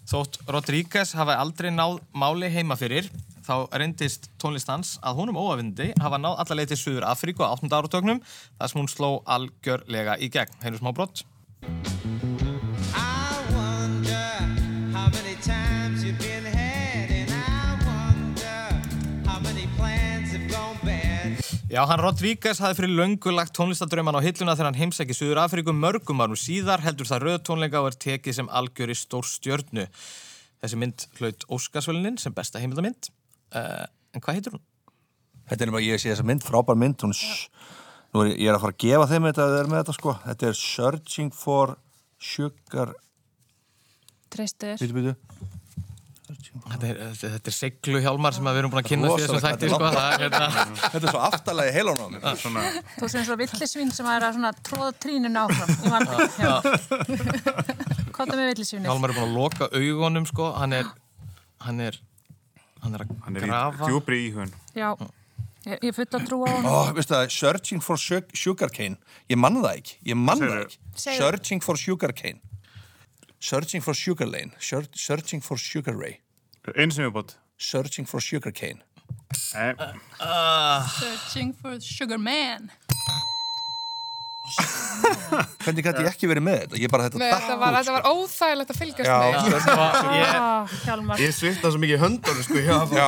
Þótt 0.09 0.41
Rodríguez 0.49 1.13
hafi 1.13 1.37
aldrei 1.37 1.69
náð 1.69 1.99
máli 2.17 2.49
heima 2.49 2.73
fyrir, 2.81 3.11
þá 3.45 3.69
reyndist 3.77 4.31
tónlistans 4.41 4.97
að 5.05 5.21
honum 5.21 5.37
óafindi 5.37 5.91
hafa 6.01 6.17
náð 6.17 6.41
allarleið 6.41 6.73
til 6.73 6.81
Suður 6.81 7.11
Afríku 7.13 7.45
á 7.45 7.53
8. 7.53 7.69
áratögnum, 7.69 8.25
þar 8.57 8.73
sem 8.73 8.81
hún 8.81 8.89
sló 8.89 9.11
algjörlega 9.29 10.17
í 10.17 10.33
gegn. 10.33 10.63
Heyrðu 10.65 10.81
smá 10.81 10.95
brott. 10.97 11.27
Já, 21.73 21.79
hann 21.89 21.97
Rodríguez 21.97 22.59
hafði 22.61 22.75
fyrir 22.77 22.91
löngu 22.99 23.31
lagt 23.33 23.55
tónlistadrauman 23.57 24.13
á 24.13 24.21
hilluna 24.21 24.53
þegar 24.53 24.67
hann 24.67 24.77
heimsæki 24.77 25.15
Suður 25.17 25.39
Afríku 25.41 25.73
mörgum 25.73 26.19
árum 26.21 26.37
síðar 26.37 26.83
heldur 26.85 27.07
það 27.09 27.23
röð 27.23 27.37
tónleika 27.47 27.79
og 27.81 27.87
er 27.89 27.97
tekið 28.03 28.35
sem 28.37 28.49
algjöri 28.59 28.93
stór 28.93 29.25
stjörnu. 29.25 29.87
Þessi 30.61 30.79
mynd 30.83 31.05
hlaut 31.17 31.47
Óskarsvölinin 31.57 32.19
sem 32.21 32.35
besta 32.37 32.61
heimildamynd. 32.61 33.09
Uh, 33.57 33.87
en 34.13 34.21
hvað 34.21 34.37
heitir 34.37 34.53
hún? 34.53 34.61
Þetta 35.49 35.65
er 35.65 35.73
bara, 35.73 35.83
ég 35.87 36.03
sé 36.03 36.11
þessa 36.11 36.27
mynd, 36.29 36.45
frábær 36.45 36.77
mynd, 36.77 37.07
hún, 37.07 37.17
nú 38.13 38.21
er 38.27 38.29
ég, 38.35 38.45
er 38.45 38.59
að 38.59 38.67
fara 38.67 38.77
að 38.77 38.81
gefa 38.85 39.09
þeim 39.09 39.27
þetta 39.31 39.47
að 39.47 39.55
þau 39.55 39.59
eru 39.63 39.73
með 39.73 39.81
þetta 39.81 39.97
sko, 39.97 40.15
þetta 40.27 40.49
er 40.51 40.61
Searching 40.61 41.33
for 41.33 41.75
Sugar, 42.21 42.93
Treystu 44.29 44.69
þér. 44.69 44.85
býtu, 44.85 44.99
býtu, 45.01 45.17
Þetta 46.23 46.87
er, 46.87 46.99
þetta, 47.19 47.49
er 47.51 47.55
seglu 47.55 47.99
hjálmar 47.99 48.33
sem 48.35 48.45
að 48.47 48.55
við 48.55 48.61
erum 48.61 48.71
búin 48.71 48.79
að 48.79 48.89
kynna 48.89 49.09
fyrir 49.11 49.27
þessum 49.27 49.41
þætti, 49.43 49.69
sko. 49.73 49.79
þetta 49.83 50.03
er 50.03 50.13
er, 50.13 50.21
hérna, 50.23 50.45
þetta 50.79 51.01
er 51.01 51.11
svo 51.11 51.21
aftalagi. 51.27 51.71
Svona, 52.43 52.61
Þú 52.95 53.09
sem 53.11 53.25
svo 53.27 53.35
villisvín 53.41 53.91
sem 53.97 54.07
er 54.13 54.25
að 54.29 54.37
svona 54.37 54.51
tróða 54.69 54.91
tríninu 55.03 55.39
áfram 55.43 55.71
í. 55.73 55.75
Kóta 58.15 58.37
með 58.37 58.47
villisvínið. 58.53 58.87
hjálmar 58.87 59.11
er 59.11 59.17
búin 59.17 59.27
að 59.27 59.35
loka 59.35 59.67
augunum, 59.73 60.25
sko. 60.29 60.47
Hann 60.61 60.77
er, 60.79 60.87
hann 61.67 61.83
er, 61.89 61.99
hann 62.85 62.95
er 62.95 63.03
að 63.03 63.13
hann 63.25 63.35
er 63.35 63.41
í 63.43 63.51
grafa. 63.51 63.89
djúbri 63.91 64.21
íhun. 64.29 64.55
Já, 64.79 64.89
ég, 65.67 65.77
ég 65.89 65.93
fulla 65.97 66.23
trú 66.23 66.39
á 66.45 66.49
hann. 66.53 66.65
Ó, 66.71 66.75
veistu 66.95 67.17
það, 67.17 67.27
Searching 67.35 67.83
for 67.83 67.99
Su- 67.99 68.23
Sugarcane, 68.31 68.95
ég 69.27 69.37
mann 69.43 69.59
það 69.59 69.75
ekki, 69.81 69.99
ég 70.13 70.19
mann 70.23 70.39
það 70.39 70.63
ekki. 70.63 70.79
Segðu. 70.95 71.19
Searching 71.19 71.63
for 71.67 71.75
Sugarcane, 71.83 72.39
Searching 73.43 73.81
for 73.81 73.93
Sugar 73.93 74.25
Lane, 74.25 74.53
Sear- 74.57 74.87
Searching 74.95 75.41
for 75.41 75.57
Sugar 75.57 75.95
Ray, 75.97 76.21
Einu 76.77 76.91
sem 76.95 77.03
ég 77.03 77.11
búið. 77.11 77.33
Searching 77.59 78.05
for 78.07 78.21
Sugarcane. 78.23 78.79
Eh, 79.53 79.73
Searching 80.99 81.51
for 81.61 81.75
Sugar 81.81 82.17
Man. 82.17 82.71
Hvernig 85.63 85.83
gæti 85.85 86.03
ég 86.03 86.09
ekki 86.11 86.27
verið 86.29 86.43
með 86.45 86.57
þetta? 86.61 86.77
Ég 86.83 86.91
bara 86.91 87.05
þetta 87.07 87.19
Nei, 87.19 87.29
þetta, 87.33 87.55
var, 87.59 87.73
út, 87.73 87.77
þetta 87.79 87.93
var 87.95 88.05
óþægilegt 88.13 88.71
að 88.73 88.77
fylgjast 88.79 89.09
Já, 89.09 89.17
með. 89.23 89.37
Ég, 90.13 90.33
Ah, 90.43 90.73
Hjálmar. 90.83 91.21
Ég 91.23 91.33
svitna 91.35 91.71
svo 91.73 91.79
mikið 91.81 91.95
í 91.95 92.01
höndunum 92.03 92.45
sko, 92.45 92.59
já, 92.63 92.77
Já, 92.93 93.07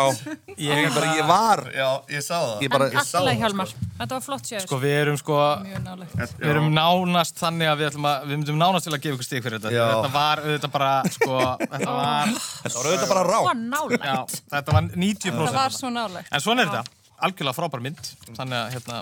ég, 0.66 0.88
bara, 0.96 1.12
ég 1.20 1.28
var, 1.30 1.62
já, 1.76 1.88
ég 2.16 2.24
sá 2.26 2.34
það. 2.36 2.64
ég 2.66 2.74
bara, 2.74 2.88
Alla 3.04 3.36
Hjálmar. 3.40 3.74
Þetta 4.00 4.18
var 4.18 4.24
flott 4.26 4.50
sér. 4.50 4.66
sko, 4.66 4.80
við 4.82 4.96
erum, 5.04 5.20
sko, 5.22 5.38
Mjög 5.66 5.84
nálegt. 5.86 6.16
við 6.42 6.50
erum 6.56 6.68
nánast 6.76 7.40
þannig 7.40 7.72
að 7.72 7.78
við 7.84 7.90
ætlum 7.92 8.10
að, 8.10 8.26
við 8.26 8.36
myndum 8.42 8.60
nánast 8.64 8.90
til 8.90 8.96
að 8.96 9.04
gefa 9.06 9.16
ykkur 9.20 9.30
stík 9.30 9.46
fyrir 9.46 9.62
þetta. 9.62 9.76
Já. 9.76 9.86
Þetta 9.94 10.12
var, 10.18 10.44
þetta 10.50 10.72
bara, 10.76 10.92
sko, 11.16 11.40
þetta 11.62 11.96
var, 12.00 12.34
þetta 12.66 12.76
var 12.80 12.90
auðvitað 12.92 13.14
bara 13.14 13.24
rá. 13.30 13.40
Ó, 13.40 13.54
nálægt. 13.56 14.10
já, 14.10 14.20
þetta 14.58 14.76
var 14.80 14.92
90%. 14.92 15.46
Það 15.46 15.60
var 15.62 15.78
svo 15.80 15.94
nálegt. 15.96 16.34
En 16.36 16.44
svona 16.44 16.66
er 16.66 16.74
þetta, 16.74 17.00
algjörlega 17.30 17.58
frábær 17.62 17.86
mynd, 17.88 18.12
þannig 18.36 18.60
að 18.60 18.76
hérna, 18.76 19.02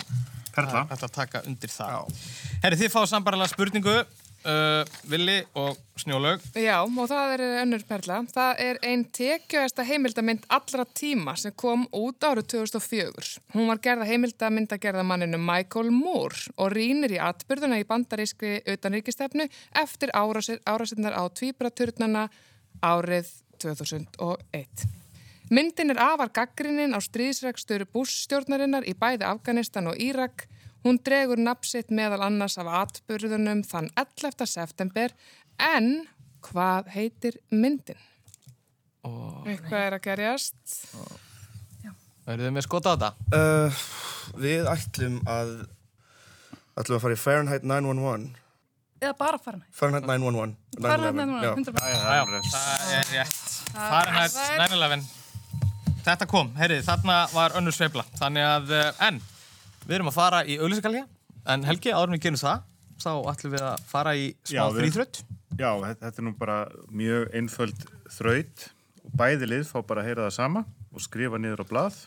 Perla. 0.53 0.85
þetta 0.91 1.09
taka 1.13 1.41
undir 1.49 1.71
það. 1.73 2.13
Herri, 2.63 2.77
þið 2.83 2.93
fáið 2.93 3.09
sambarlega 3.11 3.51
spurningu, 3.51 3.95
uh, 4.45 4.83
Vili 5.09 5.39
og 5.59 5.77
Snjólaug. 5.99 6.43
Já, 6.59 6.77
og 6.83 7.09
það 7.09 7.33
er 7.35 7.43
önnur 7.63 7.83
perla. 7.89 8.19
Það 8.33 8.63
er 8.67 8.79
ein 8.89 9.05
tekjuðasta 9.17 9.85
heimildamind 9.87 10.47
allra 10.53 10.85
tíma 10.85 11.35
sem 11.39 11.55
kom 11.57 11.85
út 11.95 12.23
árið 12.23 12.49
2004. 12.55 13.37
Hún 13.55 13.69
var 13.71 13.81
gerða 13.83 14.09
heimildamind 14.09 14.73
að 14.73 14.83
gerða 14.87 15.05
manninu 15.07 15.41
Michael 15.41 15.91
Moore 15.93 16.53
og 16.57 16.73
rínir 16.75 17.15
í 17.17 17.21
atbyrðuna 17.21 17.81
í 17.81 17.87
bandarískri 17.89 18.59
utanríkistefnu 18.75 19.47
eftir 19.83 20.13
árásinnar 20.13 21.17
á 21.17 21.23
tvíburaturnana 21.29 22.27
árið 22.83 23.31
2001. 23.63 25.02
Myndin 25.51 25.91
er 25.91 25.99
afar 25.99 26.32
gaggrinnin 26.32 26.95
á 26.95 26.99
stríðsregstur 27.03 27.84
Bush-stjórnarinnar 27.91 28.88
í 28.88 28.93
bæði 28.95 29.27
Afganistan 29.27 29.89
og 29.91 29.99
Írak. 29.99 30.47
Hún 30.84 30.99
dregur 31.03 31.39
napsitt 31.39 31.91
meðal 31.91 32.23
annars 32.25 32.58
af 32.60 32.67
atbyrðunum 32.67 33.63
þann 33.67 33.89
11. 33.99 34.47
september 34.47 35.13
en 35.60 36.06
hvað 36.43 36.91
heitir 36.95 37.39
myndin? 37.51 37.99
Oh. 39.03 39.43
Eitthvað 39.47 39.88
er 39.88 39.97
að 39.97 40.03
gerjast. 40.08 40.77
Verðið 42.23 42.47
þið 42.47 42.56
með 42.56 42.65
skota 42.67 42.91
á 42.91 42.95
þetta? 42.95 43.10
Uh, 43.36 43.82
við 44.39 44.69
ætlum 44.71 45.19
að 45.27 45.58
ætlum 46.79 46.97
að 46.97 47.03
fara 47.03 47.17
í 47.17 47.19
Fahrenheit 47.19 47.67
911 47.67 48.32
Eða 49.03 49.15
bara 49.19 49.39
fara 49.41 49.60
næ. 49.60 49.65
Fahrenheit 49.75 50.08
911 50.08 50.56
Fahrenheit 50.79 51.17
9/11, 51.19 51.43
já. 51.43 51.51
911, 51.51 51.60
100%. 51.60 51.84
Já, 51.84 51.97
það 51.99 52.95
er 52.95 53.12
rétt. 53.12 53.43
Fahrenheit 53.73 54.39
9-11. 54.71 55.22
Þetta 56.03 56.27
kom, 56.27 56.49
heyrið, 56.59 56.81
þarna 56.83 57.17
var 57.31 57.53
önnur 57.55 57.75
sveifla. 57.75 58.03
Þannig 58.19 58.43
að, 58.43 58.71
eh, 58.75 59.05
en, 59.07 59.21
við 59.85 59.95
erum 59.95 60.11
að 60.11 60.17
fara 60.17 60.41
í 60.43 60.57
auðlýsingalja, 60.59 61.05
en 61.53 61.63
Helgi, 61.63 61.93
áður 61.95 62.15
við 62.17 62.23
gerum 62.25 62.41
það, 62.41 62.65
þá 62.99 63.11
ætlum 63.31 63.53
við 63.53 63.63
að 63.69 63.85
fara 63.87 64.15
í 64.19 64.25
smá 64.43 64.65
fríþrött. 64.75 65.21
Já, 65.55 65.69
þetta, 65.79 66.11
er 66.11 66.25
nú 66.27 66.33
bara 66.35 66.57
mjög 66.91 67.29
einföld 67.39 67.85
þraut 68.11 68.65
bæði 69.15 69.49
lið 69.49 69.65
fá 69.69 69.79
bara 69.85 70.03
að 70.03 70.09
heyra 70.09 70.27
það 70.27 70.35
sama 70.37 70.63
og 70.93 71.03
skrifa 71.03 71.39
niður 71.39 71.63
á 71.63 71.65
blað 71.71 71.97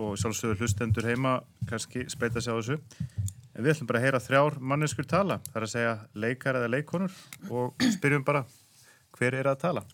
og 0.00 0.16
sjálfsögur 0.20 0.60
hlustendur 0.60 1.08
heima 1.08 1.40
kannski 1.68 2.06
spreita 2.10 2.40
sig 2.40 2.54
á 2.54 2.58
þessu. 2.58 2.78
En 3.54 3.64
við 3.64 3.74
ætlum 3.74 3.90
bara 3.90 4.00
að 4.00 4.06
heyra 4.06 4.22
þrjár 4.22 4.60
manneskur 4.62 5.08
tala, 5.10 5.40
það 5.50 5.58
er 5.58 5.66
að 5.66 5.72
segja 5.74 5.94
leikar 6.14 6.60
eða 6.60 6.70
leikonur 6.70 7.18
og 7.50 7.86
spyrjum 7.96 8.24
bara 8.26 8.44
hver 9.18 9.36
er 9.42 9.50
að 9.50 9.60
tala. 9.66 9.84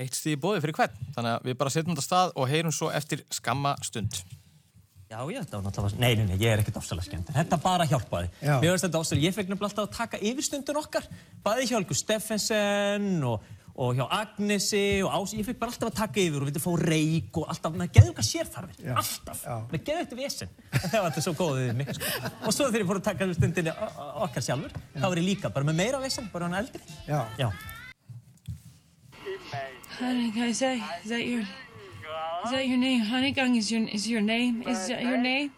Eitt 0.00 0.16
stíði 0.16 0.38
bóði 0.40 0.62
fyrir 0.64 0.76
hvern, 0.78 0.94
þannig 1.16 1.34
að 1.36 1.48
við 1.50 1.56
bara 1.60 1.70
setjum 1.74 1.92
þetta 1.92 2.06
stað 2.06 2.30
og 2.40 2.46
heyrum 2.48 2.72
svo 2.72 2.88
eftir 2.96 3.24
skamma 3.34 3.74
stund. 3.84 4.22
Já, 5.12 5.18
ég 5.28 5.42
þetta 5.44 5.58
var 5.58 5.64
náttúrulega... 5.66 5.98
Nei, 6.00 6.14
nei, 6.16 6.24
nei, 6.30 6.36
ég 6.40 6.48
er 6.54 6.60
ekkert 6.62 6.78
ofsalega 6.80 7.04
skemmt. 7.04 7.32
Þetta 7.36 7.58
bara 7.60 7.84
hjálpaði. 7.84 8.30
Já. 8.40 8.54
Mér 8.62 8.70
finnst 8.72 8.86
þetta 8.86 9.00
ofsalega. 9.02 9.26
Ég 9.28 9.34
fekk 9.36 9.50
nefnilega 9.52 9.68
alltaf 9.68 9.90
að 9.90 9.96
taka 9.98 10.20
yfirstundun 10.30 10.78
okkar. 10.80 11.08
Bæði 11.44 11.66
hjá 11.68 11.74
Helgu 11.76 11.96
Steffensen 12.00 13.10
og, 13.28 13.44
og 13.76 13.92
hjá 13.98 14.06
Agnesi 14.16 14.80
og 15.04 15.12
Ási. 15.18 15.42
Ég 15.42 15.50
fekk 15.50 15.60
bara 15.60 15.74
alltaf 15.74 15.90
að 15.92 15.98
taka 16.00 16.22
yfir 16.24 16.40
og 16.40 16.48
vildi 16.48 16.62
fá 16.64 16.70
reik 16.80 17.42
og 17.42 17.52
alltaf. 17.52 17.76
Maður 17.76 17.92
geði 17.98 18.14
okkar 18.14 18.28
sérþarfir. 18.30 18.80
Já. 18.88 18.94
Alltaf. 19.02 19.44
Já. 19.44 19.58
Maður 19.68 19.84
geði 19.90 20.06
þetta 20.06 20.20
vesen. 20.22 20.56
Það 20.86 20.96
var 20.96 21.10
þetta 21.12 21.26
svo 21.28 21.36
góðið 21.42 21.68
við 21.68 21.76
mig. 21.82 21.92
Sko. 22.00 22.32
Og 22.48 22.56
svo 22.56 22.70
þegar 22.72 22.86
ég 22.86 22.90
fór 22.94 23.02
að 23.02 23.06
taka 23.10 23.28
o- 23.76 24.10
okkar 24.30 24.48
sjálfur, 24.48 24.80
þá 24.96 25.04
var 25.12 25.20
ég 25.20 25.28
líka 25.28 25.52
bara 25.52 25.68
með 25.68 25.80
meira 25.84 26.00
vesen, 26.08 26.32
bara 26.32 26.48
hann 26.48 26.56
eldri. 26.64 26.80
Já. 27.04 27.52
Já. 30.02 30.08
Honey, 30.08 30.32
can 30.32 30.42
I 30.42 30.52
say? 30.52 30.82
Is 31.04 31.10
that 31.10 31.24
your? 31.24 31.40
Is 32.44 32.50
that 32.50 32.66
your 32.66 32.76
name? 32.76 33.04
Honeygang 33.04 33.56
is 33.56 33.70
your 33.70 33.88
is 33.88 34.08
your 34.08 34.20
name? 34.20 34.62
Is 34.62 34.88
that 34.88 35.02
your 35.02 35.16
name? 35.16 35.52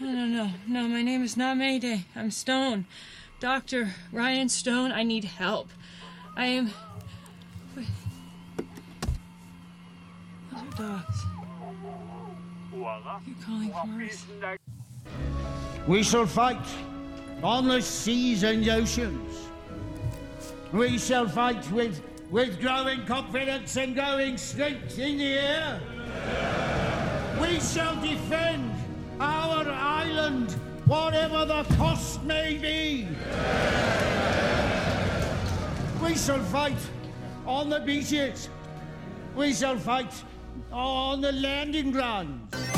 No, 0.00 0.10
no, 0.10 0.26
no, 0.26 0.50
no. 0.68 0.88
My 0.88 1.02
name 1.02 1.22
is 1.22 1.36
not 1.36 1.56
Mayday. 1.56 2.04
I'm 2.14 2.30
Stone, 2.30 2.84
Doctor 3.40 3.94
Ryan 4.12 4.48
Stone. 4.48 4.92
I 4.92 5.02
need 5.02 5.24
help. 5.24 5.70
I 6.36 6.46
am. 6.46 6.70
Wait. 7.76 7.86
Those 10.50 10.60
are 10.60 10.76
dogs. 10.76 11.18
You're 12.74 13.36
calling 13.46 13.70
for 13.70 14.02
us. 14.02 14.58
We 15.86 16.02
shall 16.02 16.26
fight 16.26 16.66
on 17.42 17.68
the 17.68 17.80
seas 17.80 18.42
and 18.42 18.68
oceans. 18.68 19.51
We 20.72 20.96
shall 20.96 21.28
fight 21.28 21.70
with, 21.70 22.02
with 22.30 22.58
growing 22.58 23.04
confidence 23.04 23.76
and 23.76 23.94
growing 23.94 24.38
strength 24.38 24.98
in 24.98 25.18
the 25.18 25.34
air. 25.34 25.80
We 27.38 27.60
shall 27.60 28.00
defend 28.00 28.72
our 29.20 29.68
island 29.68 30.52
whatever 30.86 31.44
the 31.44 31.64
cost 31.76 32.22
may 32.22 32.56
be. 32.56 33.06
We 36.02 36.14
shall 36.14 36.42
fight 36.44 36.78
on 37.46 37.68
the 37.68 37.80
beaches. 37.80 38.48
We 39.36 39.52
shall 39.52 39.76
fight 39.76 40.12
on 40.72 41.20
the 41.20 41.32
landing 41.32 41.90
grounds. 41.92 42.71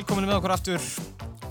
Já, 0.00 0.04
velkomin 0.06 0.30
með 0.30 0.38
okkur 0.38 0.52
aftur, 0.54 0.84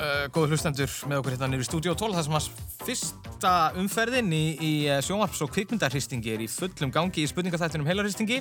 uh, 0.01 0.23
góðu 0.33 0.55
hlustendur 0.55 0.93
með 1.05 1.19
okkur 1.19 1.35
hérna 1.35 1.57
í 1.59 1.65
Studio 1.67 1.91
12 1.93 2.15
þar 2.17 2.23
sem 2.25 2.37
að 2.39 2.47
fyrsta 2.81 3.51
umferðin 3.77 4.31
í, 4.33 4.45
í 4.57 4.71
uh, 4.89 4.95
sjónvarps- 5.05 5.43
og 5.45 5.51
kvikmyndarhristingi 5.53 6.33
er 6.33 6.41
í 6.41 6.47
fullum 6.49 6.89
gangi 6.89 7.21
í 7.21 7.29
spurningaþættinum 7.29 7.85
heilarhristingi. 7.85 8.39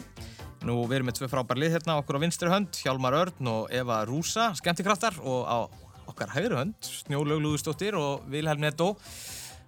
Nú 0.64 0.78
við 0.88 0.96
erum 0.96 1.11
með 1.11 1.18
tvö 1.18 1.28
frábær 1.34 1.61
lið 1.61 1.76
hérna 1.76 1.98
okkur 2.00 2.16
á 2.16 2.24
vinstri 2.24 2.48
hönd, 2.48 2.72
Hjálmar 2.80 3.18
Örn 3.20 3.52
og 3.52 3.68
Eva 3.68 4.00
Rúsa, 4.09 4.48
skemmtikraftar 4.56 5.20
og 5.20 5.44
á 5.44 5.59
okkar 6.09 6.32
hægri 6.38 6.56
hönd, 6.56 6.78
Snjólaug 7.04 7.44
Lúðustóttir 7.44 8.00
og 8.00 8.24
Vilhelm 8.32 8.64
Netto. 8.64 8.94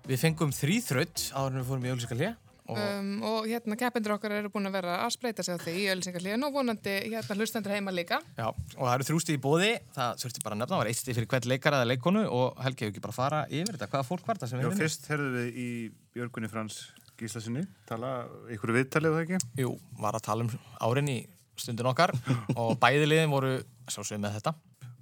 Við 0.08 0.24
fengum 0.24 0.56
þrýþraut 0.56 1.34
áður 1.36 1.50
en 1.52 1.60
við 1.60 1.68
fórum 1.68 1.84
í 1.84 1.92
auðlýsingarlið. 1.92 2.49
Og... 2.70 2.78
Um, 2.78 3.10
og 3.26 3.48
hérna 3.50 3.76
keppendur 3.80 4.14
okkar 4.14 4.34
eru 4.38 4.50
búin 4.54 4.68
að 4.70 4.76
vera 4.78 4.96
að 5.04 5.12
spreita 5.16 5.42
sig 5.46 5.56
á 5.56 5.62
því 5.62 5.74
í 5.80 5.86
öllisengarlíðin 5.94 6.46
og 6.46 6.54
vonandi 6.54 6.94
hérna 7.10 7.36
hlustendur 7.38 7.74
heima 7.74 7.94
líka. 7.94 8.20
Já, 8.38 8.46
og 8.50 8.84
það 8.86 8.94
eru 8.98 9.08
þrjústi 9.10 9.36
í 9.36 9.40
bóði, 9.42 9.70
það 9.96 10.20
þurfti 10.24 10.44
bara 10.44 10.54
að 10.56 10.62
nefna, 10.62 10.72
það 10.76 10.82
var 10.84 10.90
eitt 10.92 11.00
stíð 11.02 11.18
fyrir 11.20 11.30
hvert 11.34 11.48
leikara 11.50 11.80
eða 11.82 11.90
leikonu 11.90 12.22
og 12.30 12.62
Helgi 12.64 12.84
hefur 12.86 12.94
ekki 12.94 13.04
bara 13.06 13.14
að 13.16 13.20
fara 13.20 13.40
yfir 13.50 13.74
þetta, 13.76 13.90
hvaða 13.94 14.08
fólk 14.10 14.24
var 14.30 14.38
þetta 14.40 14.50
sem 14.52 14.60
Já, 14.60 14.62
við 14.62 14.70
vinnum? 14.70 14.82
fyrst 14.84 15.10
herðu 15.10 15.30
við 15.36 15.60
í 15.64 15.68
Björgunni 16.14 16.50
Frans 16.52 16.78
Gíslasinni, 17.20 17.66
tala 17.90 18.12
ykkur 18.54 18.72
viðtalið 18.78 19.16
það 19.18 19.26
ekki? 19.26 19.42
Jú, 19.64 19.74
var 20.00 20.16
að 20.16 20.24
tala 20.30 20.46
um 20.46 20.54
árin 20.88 21.10
í 21.12 21.18
stundin 21.60 21.90
okkar 21.90 22.14
og 22.60 22.78
bæði 22.80 23.10
liðin 23.10 23.34
voru 23.34 23.50
sjálfsögum 23.90 24.24
með 24.24 24.38
þetta. 24.38 24.54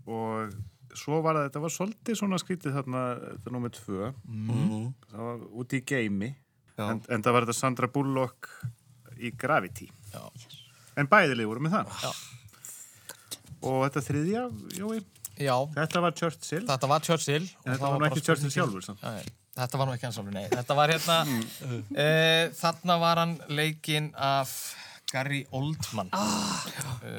Og 0.09 0.57
svo 0.99 1.21
var 1.23 1.37
það, 1.39 1.45
þetta 1.51 1.61
var 1.63 1.73
svolítið 1.77 2.17
svona 2.19 2.39
skrítið 2.43 2.75
þarna, 2.75 3.03
þetta 3.37 3.51
er 3.51 3.55
nummið 3.55 3.75
tvö, 3.79 4.09
Mhm. 4.27 4.87
það 5.13 5.27
var 5.29 5.43
úti 5.63 5.79
í 5.79 5.85
geimi, 5.93 6.31
Já. 6.33 6.48
En, 6.87 7.03
en 7.11 7.25
það 7.27 7.35
var 7.37 7.47
þetta 7.47 7.59
Sandra 7.59 7.89
Bullock 7.93 8.49
í 9.19 9.33
Gravity. 9.39 9.89
Já. 10.13 10.23
En 10.99 11.09
bæðilegi 11.11 11.49
voru 11.51 11.65
með 11.67 11.77
það. 11.79 11.95
Já. 12.03 12.13
Og 13.69 13.81
þetta 13.89 14.03
þriðja, 14.07 14.43
Jói, 14.79 15.01
Já, 15.39 15.55
þetta 15.75 16.01
var 16.03 16.15
Churchill. 16.19 16.65
þetta 16.67 16.89
var 16.91 17.05
Churchill. 17.07 17.45
þetta 17.65 17.77
það 17.79 17.85
var 17.93 18.01
bara 18.03 18.11
ekki 18.13 18.25
Churchill 18.27 18.51
sjálfur, 18.55 18.83
samt. 18.87 19.03
Nei, 19.03 19.23
þetta 19.59 19.79
var 19.81 19.87
nú 19.89 19.95
ekki 19.95 20.07
hans 20.09 20.19
sjálfur, 20.19 20.35
nei. 20.35 20.47
Þetta 20.51 20.77
var 20.79 20.93
hérna, 20.95 21.19
e, 21.95 22.09
þarna 22.59 22.97
var 23.03 23.21
hann 23.23 23.35
leikinn 23.49 24.11
af 24.15 24.55
Gary 25.09 25.41
Oldman. 25.57 26.11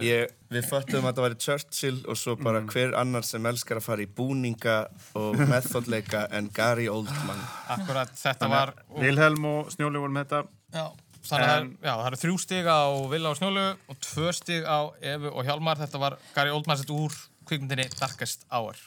Ég, 0.05 0.29
við 0.53 0.65
föttum 0.69 1.07
að 1.09 1.15
það 1.17 1.25
væri 1.25 1.37
Churchill 1.41 1.97
og 2.11 2.17
svo 2.21 2.35
bara 2.37 2.61
hver 2.69 2.93
annar 2.99 3.25
sem 3.25 3.45
elskar 3.49 3.79
að 3.81 3.87
fara 3.87 4.05
í 4.05 4.09
búninga 4.19 4.75
og 5.17 5.39
methodleika 5.51 6.27
en 6.37 6.51
Gary 6.53 6.85
Oldman. 6.91 7.41
Akkurat, 7.73 8.13
þetta 8.19 8.49
var... 8.51 8.73
Vilhelm 8.99 9.47
og 9.49 9.71
Snjóli 9.73 10.03
voru 10.03 10.13
með 10.19 10.27
þetta. 10.29 10.43
Já, 10.77 10.85
þannig 11.31 11.47
að 11.47 11.55
En- 11.55 11.71
það- 11.73 11.89
já, 11.89 11.93
það 11.95 12.05
eru 12.11 12.21
þrjú 12.25 12.37
stig 12.45 12.69
á 12.69 12.81
Villa 13.15 13.33
og 13.33 13.39
Snjólu 13.41 13.65
og 13.89 13.99
tvö 14.05 14.35
stig 14.37 14.69
á 14.69 14.79
Evu 15.15 15.33
og 15.33 15.49
Hjálmar. 15.49 15.81
Þetta 15.81 16.03
var 16.05 16.19
Gary 16.37 16.53
Oldman 16.53 16.77
sett 16.83 16.93
úr 16.93 17.17
kvikmyndinni 17.49 17.89
Darkest 17.97 18.45
Hour. 18.53 18.77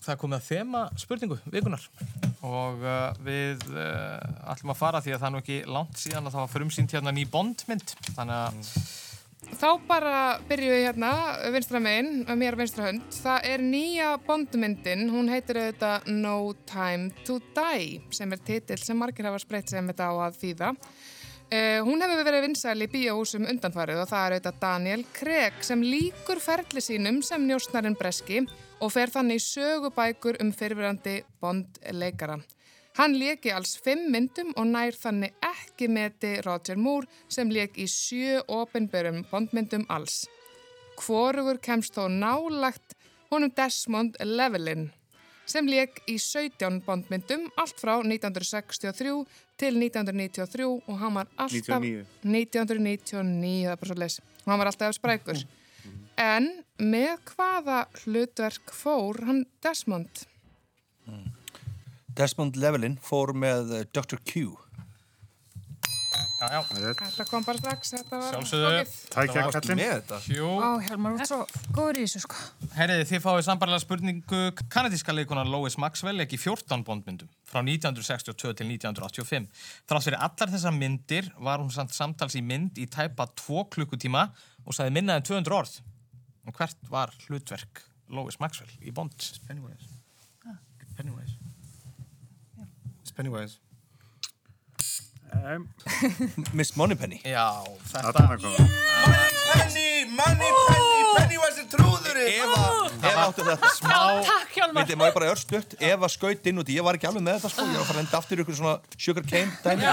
Það 0.00 0.14
er 0.14 0.20
komið 0.22 0.38
að 0.38 0.48
þema 0.48 0.80
spurningu 1.00 1.36
vikunar 1.52 1.82
og 2.46 2.80
uh, 2.80 3.10
við 3.20 3.60
uh, 3.74 4.16
ætlum 4.54 4.72
að 4.72 4.80
fara 4.80 5.02
því 5.04 5.12
að 5.12 5.20
það 5.20 5.28
er 5.28 5.34
nú 5.34 5.40
ekki 5.42 5.58
langt 5.68 6.00
síðan 6.00 6.24
að 6.24 6.34
það 6.36 6.44
var 6.46 6.52
frumsýnt 6.54 6.96
hérna 6.96 7.12
ný 7.12 7.26
Bondmynd. 7.28 7.94
Þannig 8.16 8.40
að 8.40 8.74
Þá 9.40 9.68
bara 9.88 10.16
byrjum 10.46 10.72
við 10.74 10.82
hérna 10.84 11.10
vinstra 11.54 11.80
megin, 11.82 12.24
mér 12.38 12.56
vinstra 12.60 12.86
hönd. 12.90 13.06
Það 13.14 13.46
er 13.50 13.62
nýja 13.64 14.10
bondmyndin, 14.26 15.06
hún 15.10 15.30
heitir 15.32 15.58
auðvitað 15.58 16.10
No 16.12 16.34
Time 16.68 17.08
to 17.26 17.38
Die 17.56 18.02
sem 18.14 18.36
er 18.36 18.42
titill 18.46 18.78
sem 18.82 19.00
margir 19.00 19.26
hafa 19.26 19.40
spreytt 19.42 19.72
sem 19.72 19.88
þetta 19.90 20.10
á 20.12 20.14
að 20.28 20.38
þýða. 20.42 20.70
Uh, 21.50 21.80
hún 21.82 22.04
hefur 22.04 22.22
verið 22.22 22.44
vinsæl 22.46 22.76
í 22.84 22.90
bíóhúsum 22.92 23.48
undanfarið 23.50 24.04
og 24.04 24.10
það 24.12 24.26
er 24.26 24.34
auðvitað 24.36 24.60
Daniel 24.62 25.06
Craig 25.16 25.64
sem 25.66 25.80
líkur 25.82 26.38
ferli 26.44 26.84
sínum 26.84 27.24
sem 27.26 27.48
njósnarinn 27.48 27.98
Breski 27.98 28.44
og 28.80 28.92
fer 28.94 29.12
þannig 29.12 29.42
sögubækur 29.44 30.40
um 30.42 30.52
fyrirverandi 30.56 31.20
bondleikara. 31.40 32.40
Hann 32.98 33.14
lék 33.14 33.46
í 33.46 33.52
alls 33.54 33.76
fimm 33.80 34.08
myndum 34.12 34.50
og 34.58 34.66
nær 34.72 34.96
þannig 34.98 35.36
ekki 35.46 35.86
meti 35.88 36.34
Roger 36.44 36.76
Moore 36.76 37.08
sem 37.28 37.50
lék 37.52 37.78
í 37.78 37.86
sjö 37.88 38.40
opinberum 38.50 39.22
bondmyndum 39.30 39.86
alls. 39.88 40.24
Hvorugur 41.00 41.60
kemst 41.62 41.94
þó 41.96 42.08
nálagt 42.12 42.96
honum 43.30 43.52
Desmond 43.56 44.18
Llewellyn 44.24 44.90
sem 45.50 45.66
lék 45.66 46.02
í 46.10 46.16
17 46.18 46.82
bondmyndum 46.86 47.48
allt 47.58 47.78
frá 47.80 47.96
1963 48.02 49.14
til 49.58 49.78
1993 49.80 50.66
og 50.68 50.92
hann 51.00 51.16
var 51.16 51.30
alltaf 51.36 51.82
99. 51.82 52.04
1999, 52.22 53.64
það 53.64 53.72
er 53.72 53.80
bara 53.80 53.90
svo 53.90 53.98
les 54.02 54.20
og 54.20 54.52
hann 54.52 54.62
var 54.62 54.70
alltaf 54.70 54.98
sprækur 54.98 55.42
en 56.20 56.50
með 56.80 57.16
hvaða 57.32 57.84
hlutverk 58.02 58.72
fór 58.76 59.22
hann 59.26 59.44
Desmond? 59.64 60.26
Desmond 62.16 62.58
Llewellyn 62.60 62.98
fór 63.02 63.32
með 63.32 63.72
uh, 63.72 63.86
Dr. 63.94 64.20
Q. 64.26 64.50
Já, 66.40 66.48
já. 66.56 66.60
Þetta 66.96 67.24
kom 67.28 67.44
bara 67.44 67.60
strax, 67.60 67.90
þetta 67.92 68.18
var 68.18 68.30
Sjálfsögðu. 68.32 68.68
flókið. 69.12 69.66
Tækja? 69.68 70.20
Jú. 70.32 70.46
Ó, 70.56 70.68
Helmar, 70.80 71.18
þú 71.18 71.20
ert 71.20 71.28
svo 71.28 71.40
góður 71.76 72.00
í 72.00 72.04
þessu, 72.06 72.22
sko. 72.24 72.38
Herriði, 72.78 73.04
þið 73.10 73.22
fáið 73.26 73.42
sambarlega 73.44 73.82
spurningu 73.84 74.40
kanadíska 74.72 75.14
leikunar 75.14 75.50
Lois 75.52 75.76
Maxwell 75.80 76.24
ekki 76.24 76.40
14 76.40 76.86
bondmyndum 76.86 77.28
frá 77.44 77.60
1962 77.60 78.56
til 78.56 78.70
1985. 78.72 79.50
Þrátt 79.84 80.08
fyrir 80.08 80.24
allar 80.30 80.54
þessar 80.56 80.76
myndir 80.80 81.28
var 81.44 81.60
hún 81.60 81.72
samt 81.74 81.92
samtals 81.96 82.38
í 82.40 82.42
mynd 82.44 82.80
í 82.80 82.88
tæpa 82.88 83.28
2 83.44 83.66
klukkutíma 83.76 84.26
og 84.64 84.76
sagði 84.76 84.96
minna 84.96 85.20
en 85.20 85.28
200 85.28 85.60
orð. 85.60 85.76
Og 86.50 86.56
hvert 86.58 86.76
var 86.90 87.12
hlutverk 87.28 87.84
Lois 88.10 88.40
Maxwell 88.42 88.70
í 88.82 88.90
Bond? 88.90 89.14
Pennywise. 89.46 89.86
Pennywise. 90.96 91.36
Pennywise. 93.14 93.60
Um, 95.30 95.68
Miss 96.58 96.74
Moneypenny. 96.74 97.20
Já, 97.22 97.62
þetta... 97.86 98.10
Þarna 98.16 98.38
kom. 98.42 98.72
Penny, 99.52 99.86
money, 100.10 100.50
penny, 100.66 101.04
Pennywise 101.20 101.62
er 101.62 101.68
trúðurinn. 101.70 102.32
Eva, 102.42 102.64
Eva 102.98 103.28
átti 103.28 103.46
þetta. 103.46 103.70
Smá... 103.76 104.00
Má 104.74 104.82
ég 104.82 105.14
bara 105.14 105.30
örstuðt, 105.30 105.78
Eva 105.78 106.10
skaut 106.10 106.50
inn 106.50 106.58
út, 106.62 106.74
ég 106.74 106.82
var 106.84 106.98
ekki 106.98 107.06
alveg 107.12 107.22
með 107.28 107.38
þetta 107.38 107.52
sko, 107.54 107.68
ég 107.70 107.78
var 107.78 107.84
að 107.84 107.88
fara 107.92 108.00
að 108.00 108.04
enda 108.04 108.18
aftur 108.18 108.40
í 108.40 108.44
ykkur 108.44 108.58
svona 108.58 108.74
sugar 108.98 109.24
cane 109.30 109.50
dæmi, 109.64 109.86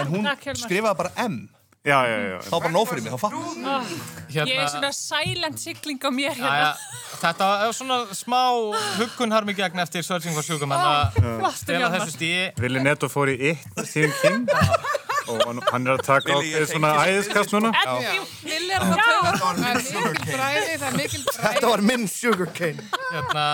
en 0.00 0.10
hún 0.10 0.26
skrifaði 0.58 0.98
bara 0.98 1.12
M, 1.26 1.38
Já, 1.86 1.98
já, 2.10 2.16
já. 2.32 2.38
þá 2.48 2.54
bara 2.58 2.72
nóg 2.74 2.88
fyrir 2.90 3.04
mig, 3.04 3.12
þá 3.14 3.20
fatt. 3.22 3.34
Ég 4.34 4.50
er 4.58 4.66
svona 4.72 4.90
silent 4.96 5.60
sigling 5.62 6.00
á 6.02 6.10
mér 6.10 6.34
Jæja, 6.34 6.48
hérna. 6.50 6.72
þetta 7.22 7.46
var 7.52 7.76
svona 7.78 7.98
smá 8.18 8.40
huggun 8.98 9.30
harmi 9.36 9.54
gegn 9.54 9.78
eftir 9.84 10.02
Searching 10.02 10.34
for 10.34 10.42
Sugar 10.42 10.66
menn 10.66 10.82
að 10.82 11.20
Flottur 11.20 11.56
stela 11.60 11.78
Hjálmar. 11.86 12.02
þessu 12.02 12.16
stíi 12.18 12.42
Vili 12.58 12.82
Netto 12.82 13.06
fór 13.12 13.30
í 13.30 13.38
It, 13.52 13.62
Stephen 13.86 14.12
King 14.18 14.50
og 15.28 15.42
hann- 15.46 15.62
hann 15.72 15.86
er 15.86 15.92
að 15.96 16.02
taka 16.06 16.32
á 16.32 16.38
Willi, 16.38 16.52
ég 16.54 16.66
svona 16.70 16.90
æðiskast 17.06 17.50
núna. 17.54 17.70
Að. 17.86 18.00
Þetta 21.46 21.66
var 21.70 21.80
minn 21.84 22.06
sugar 22.08 22.46
cane. 22.56 22.80
hérna, 23.12 23.46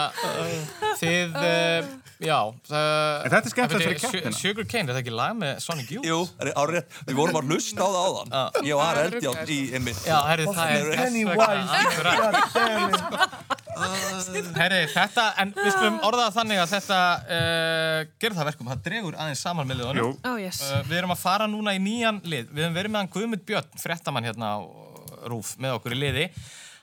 þið, 1.00 1.34
uh, 1.36 1.82
já 2.22 2.38
það, 2.68 3.24
En 3.24 3.30
þetta 3.30 3.46
er 3.46 3.52
skemmtilegt 3.52 3.82
Bíddu, 3.82 3.88
fyrir 3.92 4.00
keppnina. 4.00 4.32
Su- 4.32 4.40
Sugar 4.42 4.64
Cane, 4.72 4.86
er 4.88 4.94
það 4.96 5.02
ekki 5.02 5.14
lag 5.16 5.32
með 5.36 5.52
Sonic 5.62 5.90
Youth? 5.92 6.06
Jú, 6.08 6.18
árið, 6.62 6.82
við 7.08 7.14
vorum 7.18 7.36
að 7.40 7.44
hlusta 7.52 7.80
á 7.82 7.88
það 7.92 8.04
áðan, 8.06 8.28
ég 8.68 8.76
var 8.80 8.94
eldjátt 9.02 9.48
í 9.52 9.60
einmitt. 9.76 10.00
Já, 10.06 10.18
herri, 10.30 10.44
það 10.46 10.66
er 10.72 10.84
Pennywise. 10.96 11.42
Herri, 14.52 14.82
þetta, 14.92 15.22
en 15.42 15.50
við 15.56 15.70
skulum 15.72 15.96
orða 16.06 16.26
það 16.28 16.34
þannig 16.36 16.58
að 16.62 16.72
þetta 16.74 16.98
uh, 17.24 18.00
gerir 18.20 18.36
það 18.36 18.48
verkum, 18.50 18.68
það 18.70 18.82
dregur 18.84 19.14
aðeins 19.18 19.42
saman 19.42 19.66
með 19.70 19.76
liðunum. 19.80 19.98
Jú. 20.02 20.10
Oh, 20.28 20.36
yes. 20.38 20.60
Uh, 20.68 20.82
við 20.90 20.96
erum 21.00 21.14
að 21.16 21.20
fara 21.22 21.46
núna 21.62 21.76
í 21.78 21.82
nýjan 21.82 22.18
lið. 22.26 22.50
Við 22.50 22.66
höfum 22.66 22.76
verið 22.76 22.92
með 22.92 23.02
hann 23.02 23.12
Guðmund 23.14 23.46
Björn, 23.46 23.78
fréttamann 23.78 24.26
hérna 24.26 24.56
á 24.58 24.60
Rúf, 25.30 25.54
með 25.62 25.76
okkur 25.78 25.94
í 25.94 26.00
liði. 26.00 26.26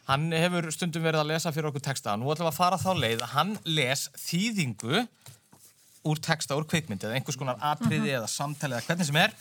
Hann 0.09 0.29
hefur 0.33 0.69
stundum 0.73 1.03
verið 1.05 1.21
að 1.21 1.31
lesa 1.33 1.51
fyrir 1.53 1.69
okkur 1.69 1.83
texta. 1.85 2.15
Nú 2.17 2.31
ætlum 2.31 2.47
við 2.47 2.53
að 2.53 2.57
fara 2.57 2.79
þá 2.81 2.91
leið 2.97 3.25
að 3.25 3.33
hann 3.35 3.51
les 3.67 4.07
þýðingu 4.17 5.03
úr 6.09 6.21
texta, 6.23 6.55
úr 6.55 6.65
kvikmynd 6.69 7.03
eða 7.03 7.19
einhvers 7.19 7.37
konar 7.37 7.59
atriði 7.73 8.15
eða 8.15 8.29
samtali 8.31 8.77
eða 8.77 8.87
hvernig 8.87 9.09
sem 9.09 9.19
er 9.19 9.35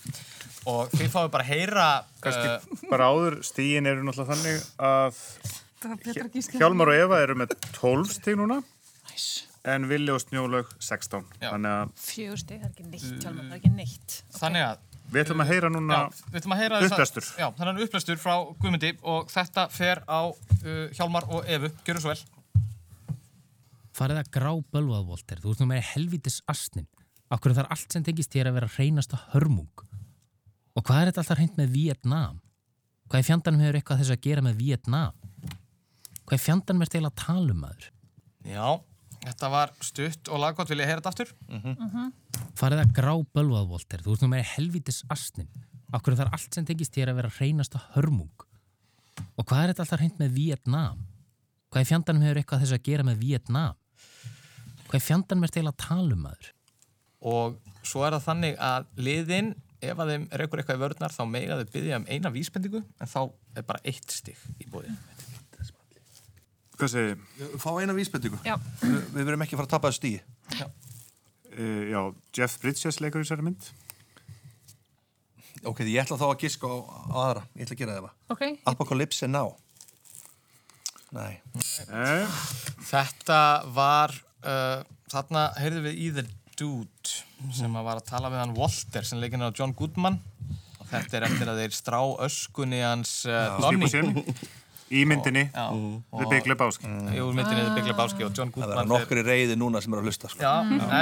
og 0.69 0.91
þið 0.91 1.13
fáið 1.13 1.29
bara 1.33 1.45
að 1.45 1.53
heyra 1.55 1.85
Kannski 2.25 2.49
uh, 2.51 2.89
bara 2.91 3.07
áður, 3.13 3.39
stíin 3.47 3.89
eru 3.89 4.03
náttúrulega 4.05 4.35
þannig 4.35 4.67
að. 4.91 5.23
Hjálmar 6.59 6.91
og 6.91 6.99
Eva 6.99 7.21
eru 7.23 7.39
með 7.39 7.55
12 7.79 8.11
stíg 8.17 8.41
núna 8.41 8.59
en 9.69 9.87
Vili 9.89 10.11
og 10.13 10.21
Snjólaug 10.23 10.71
16. 10.83 11.25
Þannig 11.43 11.75
að 11.75 11.95
Fjögur 12.03 12.41
stig, 12.41 12.61
það 12.63 12.69
er 12.69 12.75
ekki 12.75 12.87
neitt, 12.89 13.23
Hjálmar, 13.23 13.45
það 13.45 13.55
er 13.55 13.61
ekki 13.61 13.73
neitt. 13.75 14.19
Þannig 14.39 14.67
að 14.67 14.88
við 15.13 15.23
ætlum 15.25 15.43
að 15.45 15.51
heyra 15.53 15.71
núna 15.73 15.99
Já, 15.99 16.25
við 16.29 16.41
ætlum 16.41 16.55
að 16.57 16.61
heyra 16.63 16.81
þessa- 16.83 16.97
upplestur. 16.99 17.29
Já, 17.41 17.47
þannig 17.59 17.85
upplestur 17.87 18.21
frá 18.21 18.35
Guðmundi 18.61 18.91
og 19.03 19.31
þetta 19.33 19.69
fer 19.73 20.03
á 20.09 20.21
uh, 20.29 20.83
Hjálmar 20.97 21.27
og 21.33 21.49
Evu. 21.49 21.71
Gjörðu 21.87 22.05
svo 22.05 22.13
vel. 22.13 22.25
Farið 23.99 24.21
að 24.23 24.31
grá 24.37 24.51
bölvað, 24.75 25.07
Volter. 25.09 25.41
Þú 25.43 25.53
ert 25.55 25.63
nú 25.63 25.69
með 25.73 25.87
helvítis 25.93 26.41
astnin. 26.51 26.87
Akkur 27.35 27.55
þar 27.57 27.67
allt 27.75 27.93
sem 27.93 28.05
tengist 28.07 28.31
þér 28.33 28.51
að 28.53 28.59
vera 28.61 28.69
hreinasta 28.77 29.19
hörmung. 29.33 29.83
Og 30.79 30.85
hvað 30.87 31.01
er 31.03 31.11
þetta 31.11 31.25
alltaf 31.25 31.41
hreint 31.41 31.57
með 31.59 31.73
Vietnam? 31.75 32.39
Hvað 33.09 33.25
í 33.25 33.27
fjandanum 33.27 33.65
hefur 33.65 33.79
eitthvað 33.81 34.03
þess 34.05 34.15
að 34.15 34.23
gera 34.29 34.45
með 34.47 34.61
Vietnam? 34.61 35.17
Hvað 36.29 36.37
í 36.39 36.45
fjandanum 36.45 36.85
er 36.85 36.93
til 36.93 37.03
að 37.09 37.17
tala 37.19 37.55
um 37.57 37.61
maður? 37.65 37.89
Já, 38.49 38.69
þetta 39.29 39.51
var 39.53 39.73
stutt 39.85 40.31
og 40.33 40.43
laggótt. 40.43 40.71
Vil 40.73 40.83
ég 40.83 40.89
heyra 40.91 41.01
þetta 41.03 41.13
aftur? 41.13 41.33
Mhm. 41.49 42.13
Farið 42.59 42.83
að 42.83 42.93
grá 42.97 43.15
bölvað, 43.35 43.69
Volter. 43.71 44.03
Þú 44.03 44.13
ert 44.17 44.23
nú 44.25 44.29
með 44.33 44.45
helvítis 44.57 45.03
astnin. 45.11 45.49
Akkur 45.95 46.17
þar 46.19 46.33
allt 46.33 46.55
sem 46.55 46.67
tengist 46.67 46.93
þér 46.93 47.13
að 47.13 47.21
vera 47.23 47.35
hreinasta 47.39 47.81
hörmung. 47.95 48.45
Og 49.39 49.47
hvað 49.47 49.63
er 49.63 49.73
þetta 49.73 49.85
alltaf 49.85 50.01
hreint 50.03 50.19
með 50.21 50.35
Vietnam? 50.37 51.07
Hvað 51.73 51.85
í 51.85 51.89
fjandanum 51.91 52.25
hefur 52.25 52.41
eitthvað 52.43 52.63
þess 52.65 52.77
að 52.77 52.85
gera 52.89 53.07
með 53.07 53.23
Vietnam? 53.23 53.75
Hvað 54.89 55.01
í 55.01 55.05
fjandanum 55.05 55.45
er 55.45 55.55
til 55.55 55.65
að 55.69 55.79
tala 55.85 56.17
um 56.17 56.23
maður? 56.25 56.53
Og 57.29 57.59
svo 57.83 58.05
er 58.07 58.17
það 58.17 58.27
þannig 58.29 58.61
að 58.63 58.87
liðin, 59.09 59.51
ef 59.83 59.99
að 59.99 60.13
þeim 60.13 60.29
reykur 60.41 60.63
eitthvað 60.63 60.79
í 60.79 60.83
vörðnar, 60.85 61.15
þá 61.15 61.23
mega 61.29 61.59
þau 61.59 61.73
byggja 61.75 61.99
um 62.01 62.07
eina 62.09 62.33
vísbendingu, 62.35 62.83
en 63.01 63.11
þá 63.11 63.21
er 63.59 63.67
bara 63.69 63.83
eitt 63.85 64.15
stig 64.15 64.39
í 64.59 64.69
bóði. 64.71 64.95
Hvað 66.79 66.93
segir 66.93 67.15
þið? 67.39 67.59
Fá 67.63 67.71
eina 67.83 67.95
vísbendingu. 67.97 68.39
Já. 68.47 68.55
Við, 68.83 68.99
við 69.17 69.29
verum 69.29 69.43
ekki 69.45 69.57
að 69.57 69.61
fara 69.63 69.69
að 69.69 69.75
tapa 69.75 69.91
þessu 69.91 70.03
stíi. 70.03 70.21
Uh, 71.59 71.85
já, 71.91 72.01
Jeff 72.39 72.59
Bridges 72.63 73.01
leikur 73.03 73.25
í 73.25 73.27
þessari 73.27 73.47
mynd. 73.49 73.71
Ok, 75.67 75.83
ég 75.91 76.05
ætla 76.05 76.19
þá 76.21 76.29
að 76.29 76.37
giska 76.45 76.71
á, 76.71 76.77
á 76.79 77.17
aðra. 77.25 77.43
Ég 77.59 77.67
ætla 77.67 77.75
að 77.75 77.81
gera 77.83 77.97
það 77.97 78.05
ef 78.05 78.37
Ok. 78.37 78.45
Apocalypse 78.71 79.27
Now. 79.31 79.57
Nei. 81.17 81.41
Eh, 81.89 82.39
Þetta 82.89 83.41
var, 83.75 84.13
uh, 84.45 84.85
þarna 85.11 85.49
heyrðum 85.59 85.87
við 85.89 85.99
í 86.05 86.09
The 86.19 86.25
Dude 86.59 87.55
sem 87.55 87.75
að 87.79 87.87
var 87.87 88.01
að 88.01 88.09
tala 88.11 88.31
við 88.33 88.43
hann 88.43 88.55
Walter 88.59 89.07
sem 89.07 89.21
leikinn 89.23 89.45
á 89.47 89.55
John 89.55 89.73
Goodman 89.79 90.19
og 90.79 90.89
þetta 90.91 91.21
er 91.21 91.27
eftir 91.29 91.51
að 91.53 91.61
þeir 91.63 91.77
strá 91.77 91.99
öskunni 92.27 92.81
hans 92.83 93.21
uh, 93.31 93.57
Donny. 93.63 93.89
Í 94.89 95.05
myndinni. 95.09 95.45
The 95.53 96.27
Big 96.31 96.47
Lebowski. 96.49 96.89
Jú, 97.17 97.29
myndinni 97.37 97.65
The 97.67 97.75
Big 97.77 97.91
Lebowski 97.91 98.25
og 98.25 98.33
John 98.33 98.49
Það 98.49 98.55
Goodman 98.57 98.73
verða 98.73 98.87
nokkri 98.89 99.25
reyði 99.27 99.57
núna 99.61 99.83
sem 99.85 99.93
eru 99.93 100.01
að 100.03 100.09
hlusta. 100.09 100.31
Sko. 100.33 100.41
Já, 100.41 100.53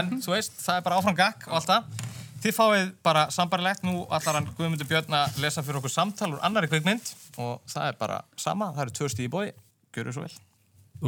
en 0.01 0.19
þú 0.25 0.35
veist, 0.35 0.59
það 0.63 0.81
er 0.81 0.87
bara 0.89 0.99
áfram 1.01 1.19
gakk 1.19 1.47
og 1.47 1.59
allt 1.61 1.71
það. 1.71 2.05
Þið 2.47 2.55
fáið 2.57 2.91
bara 3.07 3.23
sambarlegt, 3.33 3.87
nú 3.87 4.03
allar 4.13 4.37
hann 4.41 4.51
Guðmundur 4.59 4.89
Björn 4.91 5.15
að 5.19 5.39
lesa 5.43 5.63
fyrir 5.65 5.81
okkur 5.81 5.93
samtal 5.95 6.29
úr 6.35 6.43
annari 6.47 6.69
kvikmynd 6.71 7.09
og 7.43 7.63
það 7.71 7.89
er 7.89 7.97
bara 7.99 8.19
sama, 8.39 8.69
það 8.77 8.83
eru 8.85 9.09
stíð 9.15 9.25
í 9.25 9.33
bóði, 9.33 9.55
gjör 9.97 10.13
svo 10.13 10.27
vel. 10.27 10.37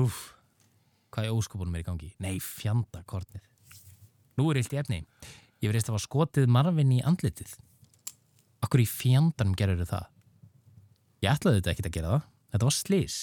Úf, 0.03 0.23
hvað 1.15 1.29
er 1.29 1.37
óskopunum 1.37 1.77
er 1.77 1.85
í 1.85 1.87
gangi? 1.87 2.11
Nei, 2.25 2.39
fjanda 2.43 3.05
kornið. 3.07 3.45
Nú 4.39 4.49
er 4.51 4.63
illt 4.63 4.75
í 4.75 4.81
efni. 4.81 5.03
Ég 5.59 5.71
verðist 5.73 5.91
að 5.91 5.99
hafa 5.99 6.07
skotið 6.07 6.49
marfinn 6.55 6.97
í 6.97 7.03
andlitið. 7.07 7.55
Akkur 8.65 8.83
í 8.83 8.89
fjandanum 8.89 9.55
gerur 9.59 9.85
það? 9.87 10.09
Ég 11.23 11.33
ætlaði 11.35 11.61
þetta 11.61 11.73
ekkert 11.75 11.91
að 11.91 11.97
gera 11.99 12.13
það. 12.15 12.27
Þetta 12.53 12.69
var 12.69 12.77
slís. 12.77 13.17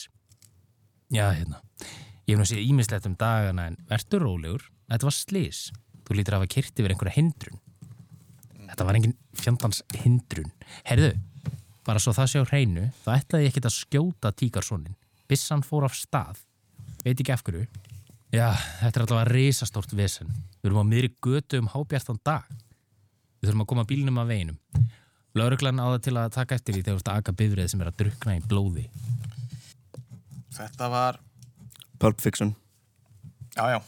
Já, 1.14 1.30
hérna. 1.34 1.62
Ég 2.26 2.34
hef 2.34 2.42
nú 2.42 2.48
séð 2.50 2.66
ímislegt 2.66 3.08
um 3.10 3.18
dagana 3.20 3.68
en 3.70 3.78
verður 3.90 4.26
rólegur. 4.26 4.66
Þetta 4.90 5.10
var 5.10 5.16
slís. 5.18 5.62
Þú 6.06 6.18
lítur 6.18 6.36
að 6.36 6.44
hafa 6.44 6.54
kyrt 6.56 6.82
yfir 6.82 6.94
einhverja 6.94 7.18
hindrun. 7.18 7.62
Þetta 8.66 8.88
var 8.88 8.98
engin 8.98 9.16
fjandans 9.38 9.82
hindrun. 10.02 10.52
Herðu, 10.86 11.14
bara 11.86 12.02
svo 12.02 12.14
það 12.18 12.32
sé 12.32 12.42
á 12.42 12.50
hreinu, 12.50 12.86
þá 13.06 13.10
ætlaði 13.16 13.46
ég 13.46 13.54
ekkert 13.54 13.70
að 13.70 13.78
skjóta 13.78 14.32
tíkarsónin. 14.34 14.98
Bissan 15.30 15.66
fór 15.66 15.88
af 15.88 15.98
stað. 15.98 16.42
Veit 17.06 17.18
ekki 17.18 17.34
af 17.34 17.46
hverju. 17.46 17.66
Já, 18.34 18.50
þetta 18.82 19.00
er 19.00 19.06
allavega 19.06 19.32
risastórt 19.32 19.94
vesen. 19.96 20.30
Við 20.60 20.72
erum 20.72 20.82
á 20.82 20.90
miðri 20.90 21.12
götu 21.24 21.62
um 21.62 21.70
hábjartan 21.72 22.20
dag. 22.26 22.50
Við 23.40 23.50
þurfum 23.50 23.64
að 23.66 23.70
koma 23.72 23.86
bílnum 23.90 24.22
af 24.22 24.30
veginum. 24.30 24.58
Lauruglan 25.36 25.82
á 25.84 25.86
það 25.96 26.02
til 26.08 26.16
að 26.22 26.34
taka 26.38 26.56
eftir 26.60 26.76
því 26.78 26.82
þegar 26.86 26.96
þú 26.96 27.02
ert 27.02 27.10
að 27.12 27.20
aga 27.22 27.34
bifrið 27.42 27.72
sem 27.74 27.82
er 27.84 27.90
að 27.92 27.98
drukna 28.02 28.36
í 28.38 28.44
blóði. 28.48 28.86
Þetta 30.56 30.88
var, 30.94 31.18
Pulp 32.00 32.22
Fiction. 32.24 32.54
já, 33.56 33.66
já, 33.76 33.80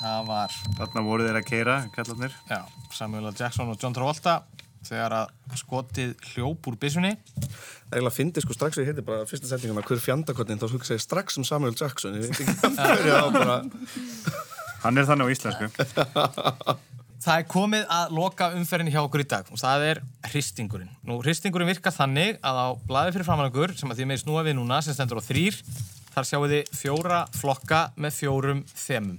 það 0.00 0.26
var, 0.30 0.54
Þarna 0.78 1.02
voru 1.04 1.26
þeir 1.28 1.38
að 1.40 1.46
keira, 1.48 1.76
kallarnir. 1.94 2.32
já, 2.48 2.60
Samuel 2.96 3.26
L. 3.28 3.34
Jackson 3.36 3.68
og 3.72 3.78
John 3.82 3.92
Travolta 3.96 4.38
þegar 4.84 5.14
að 5.16 5.54
skotið 5.60 6.10
hljóp 6.34 6.66
úr 6.68 6.74
byssunni. 6.80 7.14
Það 7.16 7.44
er 7.44 8.00
eiginlega 8.00 8.10
að 8.10 8.16
fyndi 8.18 8.42
sko 8.44 8.52
strax 8.56 8.80
ég 8.80 8.88
heiti 8.90 9.04
bara 9.04 9.24
fyrsta 9.28 9.48
setninguna 9.48 9.84
hver 9.86 10.00
fjandakotnin 10.04 10.60
þá 10.60 10.66
hugsa 10.74 10.96
ég 10.98 11.04
strax 11.04 11.38
um 11.40 11.44
Samuel 11.48 11.76
Jackson 11.76 12.16
ég 12.18 12.26
veit 12.26 12.40
ekki 12.40 12.56
hvað 12.60 12.76
það 12.80 13.06
er 13.12 13.38
bara 13.38 13.56
Hann 14.84 15.00
er 15.00 15.06
þannig 15.08 15.24
á 15.24 15.32
íslensku. 15.32 15.66
Það 17.24 17.38
er 17.40 17.44
komið 17.48 17.84
að 17.88 18.10
loka 18.18 18.46
umferðinni 18.52 18.92
hjá 18.92 19.00
okkur 19.00 19.22
í 19.22 19.24
dag 19.32 19.46
og 19.48 19.56
það 19.56 19.82
er 19.88 20.00
hristingurinn. 20.28 20.90
Nú, 21.08 21.14
hristingurinn 21.24 21.70
virkar 21.70 21.94
þannig 21.96 22.36
að 22.44 22.58
á 22.60 22.68
blaði 22.84 23.14
fyrir 23.14 23.24
framann 23.24 23.48
okkur, 23.48 23.72
sem 23.80 23.88
að 23.88 24.02
því 24.02 24.08
með 24.10 24.20
snúa 24.20 24.42
við 24.44 24.56
núna, 24.58 24.80
sem 24.84 24.92
stendur 24.92 25.22
á 25.22 25.24
þrýr, 25.24 25.56
þar 26.12 26.28
sjáum 26.28 26.44
þið 26.52 26.74
fjóra 26.76 27.22
flokka 27.32 27.80
með 27.96 28.18
fjórum 28.18 28.60
þemum. 28.74 29.16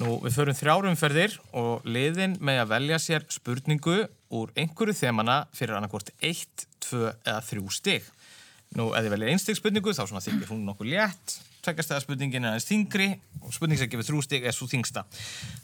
Nú, 0.00 0.14
við 0.24 0.38
förum 0.38 0.56
þrjárumferðir 0.62 1.36
og 1.60 1.84
liðin 1.84 2.38
með 2.40 2.62
að 2.62 2.72
velja 2.72 3.02
sér 3.04 3.28
spurningu 3.36 3.98
úr 4.40 4.56
einhverju 4.56 4.96
þemana 5.02 5.42
fyrir 5.52 5.76
annarkvort 5.76 6.14
1, 6.24 6.66
2 6.88 7.04
eða 7.04 7.44
3 7.50 7.76
stig. 7.76 8.08
Nú, 8.80 8.94
ef 8.94 9.04
þið 9.04 9.12
velja 9.18 9.34
einstig 9.34 9.60
spurningu, 9.60 9.92
þá 9.92 10.06
þykir 10.08 10.54
hún 10.54 10.64
nokkuð 10.70 10.94
létt, 10.94 11.36
tveggjastega 11.64 12.02
spurningin 12.04 12.44
er 12.46 12.54
aðeins 12.54 12.68
þingri 12.68 13.08
og 13.40 13.54
spurning 13.54 13.80
sem 13.80 13.90
gefur 13.92 14.06
þrjú 14.08 14.22
stig 14.26 14.46
er 14.48 14.56
svo 14.56 14.68
þingsta. 14.70 15.04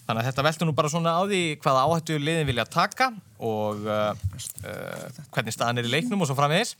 Þannig 0.07 0.21
að 0.23 0.29
þetta 0.31 0.45
veltur 0.47 0.69
nú 0.69 0.75
bara 0.77 0.91
svona 0.93 1.15
á 1.17 1.23
því 1.29 1.41
hvaða 1.65 1.85
áhættu 1.87 2.19
liðin 2.23 2.49
vilja 2.51 2.67
taka 2.71 3.11
og 3.39 3.87
uh, 3.87 4.11
uh, 4.67 5.23
hvernig 5.35 5.57
staðan 5.57 5.81
er 5.83 5.89
í 5.89 5.95
leiknum 5.95 6.25
og 6.25 6.31
svo 6.31 6.37
framvegis. 6.39 6.75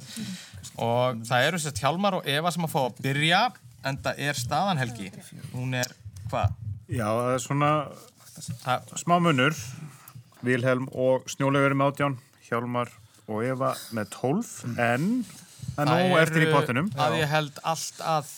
Og 0.83 1.23
það 1.29 1.49
eru 1.51 1.63
sérst 1.63 1.81
Hjálmar 1.83 2.19
og 2.21 2.29
Eva 2.29 2.53
sem 2.53 2.67
að 2.67 2.75
fá 2.75 2.81
að 2.85 3.01
byrja, 3.07 3.41
en 3.89 4.01
það 4.05 4.23
er 4.29 4.41
staðan 4.41 4.83
Helgi. 4.83 5.11
Hún 5.55 5.77
er, 5.79 5.97
hvað? 6.31 6.57
Já, 6.87 7.07
það 7.09 7.33
er 7.35 7.43
svona 7.47 7.73
Það, 8.37 8.91
smá 9.01 9.17
munur. 9.25 9.57
Vilhelm 10.45 10.91
og 10.93 11.25
Snjólegur 11.33 11.73
með 11.73 11.93
átján, 11.95 12.17
Hjálmar 12.47 12.91
og 13.27 13.43
Eva 13.47 13.73
með 13.97 14.11
12, 14.13 14.51
en 14.77 15.07
það 15.73 15.81
er 15.83 15.89
nóg 15.89 16.17
eftir 16.21 16.45
í 16.45 16.51
pottinum. 16.53 16.91
að 17.01 17.17
ég 17.23 17.31
held 17.33 17.57
allt 17.67 18.03
að 18.05 18.29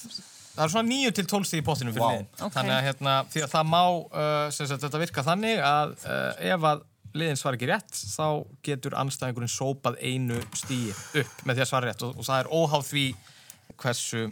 það 0.59 0.67
er 0.67 0.75
svona 0.75 0.91
9 0.91 1.15
til 1.17 1.27
12 1.31 1.49
stíð 1.49 1.63
í 1.63 1.67
pottinum 1.67 1.95
fyrir 1.97 2.05
Vá. 2.05 2.13
liðin. 2.13 2.29
Ok. 2.39 2.53
þannig 2.59 2.75
að 2.75 2.85
hérna, 2.89 3.17
því 3.33 3.45
að 3.47 3.55
það 3.55 3.73
má 3.73 3.83
uh, 3.87 4.45
sem 4.55 4.71
sagt, 4.71 4.85
þetta 4.85 5.03
virka 5.05 5.27
þannig 5.27 5.63
að 5.65 5.95
uh, 6.03 6.45
ef 6.53 6.69
að 6.73 6.85
liðin 7.19 7.41
svar 7.41 7.57
ekki 7.57 7.71
rétt 7.71 8.03
þá 8.13 8.27
getur 8.67 8.99
anstæðingurinn 9.01 9.53
sópað 9.53 9.97
einu 10.05 10.43
stíi 10.59 10.93
upp 10.93 11.47
með 11.49 11.59
því 11.59 11.65
að 11.65 11.71
svara 11.71 11.89
rétt. 11.91 12.05
Og, 12.05 12.19
og 12.21 12.29
það 12.29 12.43
er 12.43 12.53
óháð 12.53 12.87
því 12.91 13.07
hversu 13.79 14.27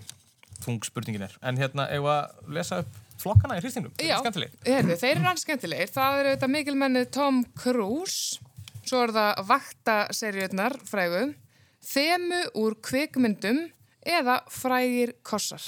þung 0.65 0.85
spurningin 0.87 1.27
er. 1.27 1.35
En 1.47 1.59
hérna, 1.61 1.89
ef 1.93 2.09
að 2.11 2.53
lesa 2.57 2.83
upp 2.85 3.03
flokkana 3.21 3.57
í 3.57 3.63
hristingum, 3.63 3.95
Já, 4.03 4.19
skemmtileg 4.21 4.53
heyrðu, 4.67 4.99
þeir 5.01 5.15
eru 5.15 5.31
alls 5.31 5.45
skemmtilegir. 5.47 5.93
Það 5.93 6.19
eru 6.21 6.35
þetta 6.35 6.51
mikilmennið 6.53 7.07
Tom 7.17 7.41
Cruise, 7.57 8.43
svo 8.85 9.07
er 9.07 9.15
það 9.17 9.41
vaktaserjurnar 9.51 10.77
frægu, 10.85 11.23
þemu 11.87 12.43
úr 12.61 12.77
kvikmyndum 12.85 13.63
eða 14.07 14.37
frægir 14.53 15.13
kossar. 15.27 15.63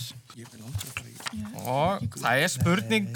og 1.69 2.05
það 2.23 2.43
er 2.45 2.49
spurning 2.53 3.09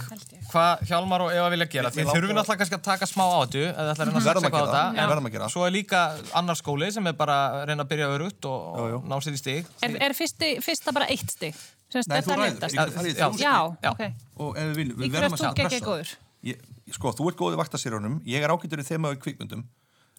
hvað 0.53 0.83
Hjálmar 0.89 1.23
og 1.25 1.31
Eva 1.33 1.49
vilja 1.53 1.67
gera 1.71 1.89
langar- 1.89 2.13
þurfum 2.17 2.35
náttúrulega 2.37 2.59
kannski 2.61 2.77
að 2.77 2.83
taka 2.89 3.07
smá 3.09 3.23
á 3.25 3.39
þetta 3.47 3.63
eða 3.73 3.93
ætla 3.93 4.05
að 4.05 4.09
reyna 4.09 4.21
að 4.21 4.27
Verðum 4.27 4.27
saksa 4.27 4.33
að 4.33 4.49
eitthvað 4.49 4.53
á 4.53 4.67
gera 4.67 4.73
það. 4.73 4.83
þetta 4.83 4.97
Já. 4.99 5.03
en 5.03 5.11
Verðum 5.13 5.29
að 5.29 5.33
gera 5.33 5.45
það. 5.45 5.53
svo 5.55 5.67
er 5.67 5.73
líka 5.77 6.01
annar 6.41 6.59
skóli 6.61 6.91
sem 6.93 7.07
er 7.07 7.13
bara 7.23 7.37
að 7.53 7.67
reyna 7.71 7.85
að 7.87 7.89
byrja 7.93 8.09
örugt 8.17 8.45
og, 8.51 8.59
og 8.83 9.07
ná 9.09 9.17
sér 9.25 9.33
í 9.33 9.41
stig 9.41 9.71
Er, 9.83 9.97
er 10.09 10.13
fyrsti, 10.19 10.51
fyrsta 10.61 10.93
bara 10.93 11.07
eitt 11.09 11.31
stig? 11.31 11.55
Nei, 11.93 12.21
þú 12.25 12.37
ræður. 12.37 13.39
Já. 13.39 13.57
ok. 13.93 14.03
Og 14.41 14.57
ef 14.57 14.77
við 14.77 14.93
við 14.97 15.11
verðum 15.13 15.37
að? 15.37 16.17
Ég, 16.43 16.57
sko, 16.91 17.13
þú 17.13 17.29
ert 17.31 17.37
góð 17.39 17.55
í 17.55 17.59
vaktasýrjónum, 17.61 18.21
ég 18.27 18.43
er 18.43 18.51
ágættur 18.51 18.81
í 18.81 18.87
þema 18.89 19.13
í 19.15 19.19
kvikmyndum, 19.21 19.61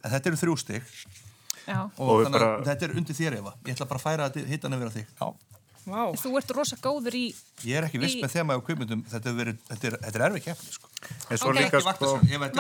en 0.06 0.12
þetta 0.14 0.30
eru 0.32 0.38
þrjú 0.40 0.54
stig. 0.62 0.84
Og, 1.68 2.00
Og 2.00 2.26
þannig 2.26 2.36
að 2.36 2.40
bara- 2.40 2.64
þetta 2.68 2.84
er 2.90 2.96
undir 3.00 3.16
þér 3.16 3.38
Eva. 3.40 3.54
Ég 3.66 3.76
ætla 3.76 3.88
bara 3.90 4.00
að 4.00 4.06
færa 4.08 4.30
þetta 4.30 4.48
hittan 4.54 4.74
yfir 4.78 4.90
á 4.90 4.94
þig. 4.98 5.06
Já. 5.20 5.28
Vá. 5.84 6.16
Þú 6.16 6.30
ert 6.40 6.52
rosa 6.56 6.78
góður 6.80 7.16
í... 7.20 7.24
Ég 7.68 7.76
er 7.76 7.84
ekki 7.90 8.00
viss 8.00 8.16
Í- 8.16 8.22
með 8.24 8.32
þema 8.38 8.56
í 8.56 8.62
kvikmyndum, 8.64 9.02
þetta 9.12 9.28
er, 9.28 9.34
verið, 9.36 9.58
þetta 9.68 9.88
er, 9.90 9.96
þetta 10.06 10.20
er 10.20 10.24
erfið 10.30 10.44
keppni, 10.46 10.72
sko. 10.78 10.88
En 11.28 11.38
svo 11.42 11.50
Ok. 11.50 11.58
líka 11.58 11.66
Ekki 11.68 11.82
sko, 11.84 11.92
þetta 11.92 12.06
er. 12.08 12.54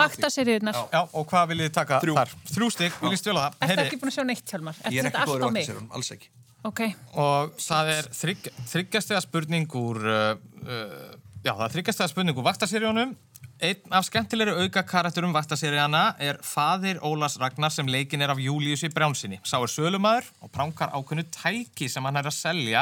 Já, 0.92 1.02
og 1.14 1.28
hvað 1.32 1.48
viljið 1.54 1.70
þið 1.70 1.74
taka 1.78 2.00
Þrjú. 2.04 2.16
þar? 2.20 2.34
Þrjú 2.52 2.68
stig, 2.76 2.98
viljið 3.00 3.22
stjóla 3.24 3.46
það? 3.46 3.56
Ertu 3.64 3.70
Heyri, 3.72 3.86
ekki 3.88 4.00
búin 4.02 4.12
að 4.12 4.18
sjá 4.18 4.26
neitt, 4.28 4.44
Hjálmar? 4.52 4.76
Ég 4.76 4.84
Ertu 4.84 5.00
er 5.00 5.08
þetta 5.08 5.22
ekki 5.24 5.32
góður 5.32 5.40
í 5.40 5.54
vaktasýrjónum, 5.54 5.88
alls 5.96 6.12
ekki. 6.18 6.28
Ok. 6.64 6.82
og 7.24 7.56
það 7.64 7.90
er 7.96 8.04
þrygg, 8.20 8.52
þryggjastega 8.74 9.22
spurning 9.24 9.68
úr 9.80 9.98
uh, 10.04 10.36
uh, 10.68 11.16
Já, 11.44 11.52
það 11.56 11.64
er 11.68 11.74
þryggjast 11.78 12.00
að 12.04 12.12
spurningu 12.14 12.44
vaktaseríunum. 12.44 13.16
Einn 13.64 13.94
af 13.96 14.04
skemmtilegri 14.04 14.66
auka 14.66 14.82
karakterum 14.84 15.32
vaktaseríana 15.32 16.18
er 16.20 16.40
faðir 16.44 16.98
Ólas 17.06 17.38
Ragnar 17.40 17.72
sem 17.72 17.88
leikin 17.88 18.22
er 18.26 18.34
af 18.34 18.42
Júliussi 18.44 18.90
Brjánsinni. 18.92 19.38
Sá 19.48 19.56
er 19.62 19.72
sölumæður 19.72 20.26
og 20.44 20.52
prankar 20.52 20.92
ákveðnu 20.92 21.24
tæki 21.32 21.88
sem 21.88 22.04
hann 22.04 22.20
er 22.20 22.28
að 22.28 22.36
selja 22.36 22.82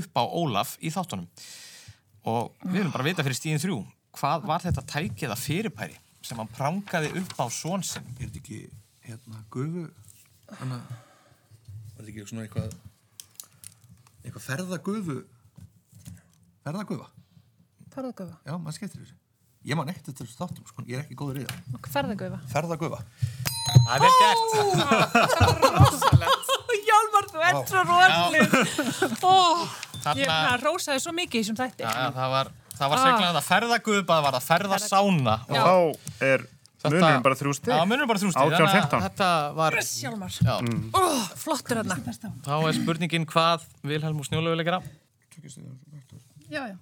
upp 0.00 0.18
á 0.18 0.24
Ólaf 0.26 0.72
í 0.82 0.90
þáttunum. 0.90 1.28
Og 2.26 2.56
við 2.64 2.80
viljum 2.80 2.94
bara 2.96 3.06
vita 3.06 3.22
fyrir 3.22 3.38
stíðin 3.38 3.62
þrjú, 3.62 3.76
hvað 4.18 4.48
var 4.50 4.64
þetta 4.64 4.82
tæki 4.90 5.28
eða 5.28 5.36
fyrirpæri 5.38 6.00
sem 6.26 6.40
hann 6.42 6.50
prankaði 6.56 7.12
upp 7.20 7.36
á 7.38 7.46
són 7.54 7.84
sinn? 7.86 8.08
Er 8.16 8.26
þetta 8.26 8.40
ekki, 8.40 8.58
hérna, 9.06 9.42
gufu, 9.54 9.84
hana, 10.58 10.80
var 11.92 12.00
þetta 12.00 12.10
ekki 12.16 12.26
svona 12.32 12.48
eitthvað, 12.48 12.74
eitthvað 14.24 14.46
ferðagufu, 14.48 15.20
ferðagufa? 16.66 17.06
Ferðagöfa. 17.94 18.40
Já, 18.42 18.56
maður 18.58 18.78
skemmtir 18.80 19.04
þessu. 19.04 19.20
Ég 19.66 19.74
man 19.78 19.88
ekkert 19.90 20.06
þetta 20.12 20.22
þessu 20.24 20.36
þáttum, 20.38 20.64
sko, 20.70 20.82
ég 20.86 20.94
er 21.00 21.02
ekki 21.04 21.16
góður 21.18 21.40
í 21.40 21.44
það. 21.46 21.56
Ferðagöfa. 21.90 22.38
Ferðagufa. 22.52 23.00
Það 23.66 23.94
er 23.96 24.00
vel 24.04 24.14
gert. 24.20 24.50
Hjálmar, 26.86 27.24
þú 27.32 27.38
ert 27.46 27.66
svo 27.66 27.74
Þarna- 30.06 30.20
ég 30.20 30.28
hann 30.30 30.60
rósaði 30.62 31.00
svo 31.02 31.12
mikið 31.16 31.40
í 31.40 31.42
þessum 31.42 31.56
þætti. 31.58 31.82
Já, 31.82 32.12
það 32.14 32.28
var, 32.36 32.50
það 32.78 32.92
var 32.92 32.98
Ah. 32.98 33.06
seglan 33.06 33.38
að 33.40 33.46
ferðagupa, 33.48 34.12
það 34.12 34.22
var 34.26 34.34
að 34.38 34.44
ferðasána. 34.46 35.34
Og 35.48 35.56
þá 35.56 35.74
er 36.22 36.44
munurinn 36.86 37.22
bara 37.26 37.34
þrjú 37.40 37.54
stig. 37.58 37.72
Já, 37.74 37.80
munurinn 37.90 38.06
bara 38.12 38.20
þrjú 38.22 38.30
stig. 38.30 38.42
18-15. 38.54 39.02
Þetta 39.08 39.30
var... 39.56 39.72
Hjálmar. 39.82 40.30
Já. 40.46 40.54
Mm. 40.62 40.84
Ó, 40.94 41.02
flottur 41.42 41.80
þarna. 41.82 41.96
Þá 42.46 42.54
er 42.68 42.72
spurningin 42.78 43.26
hvað 43.26 43.66
Vilhelm 43.82 44.20
og 44.22 44.28
Snjólaug 44.28 44.54
vil 44.54 44.64
gera. 44.68 44.78
Já, 46.46 46.62
já. 46.70 46.76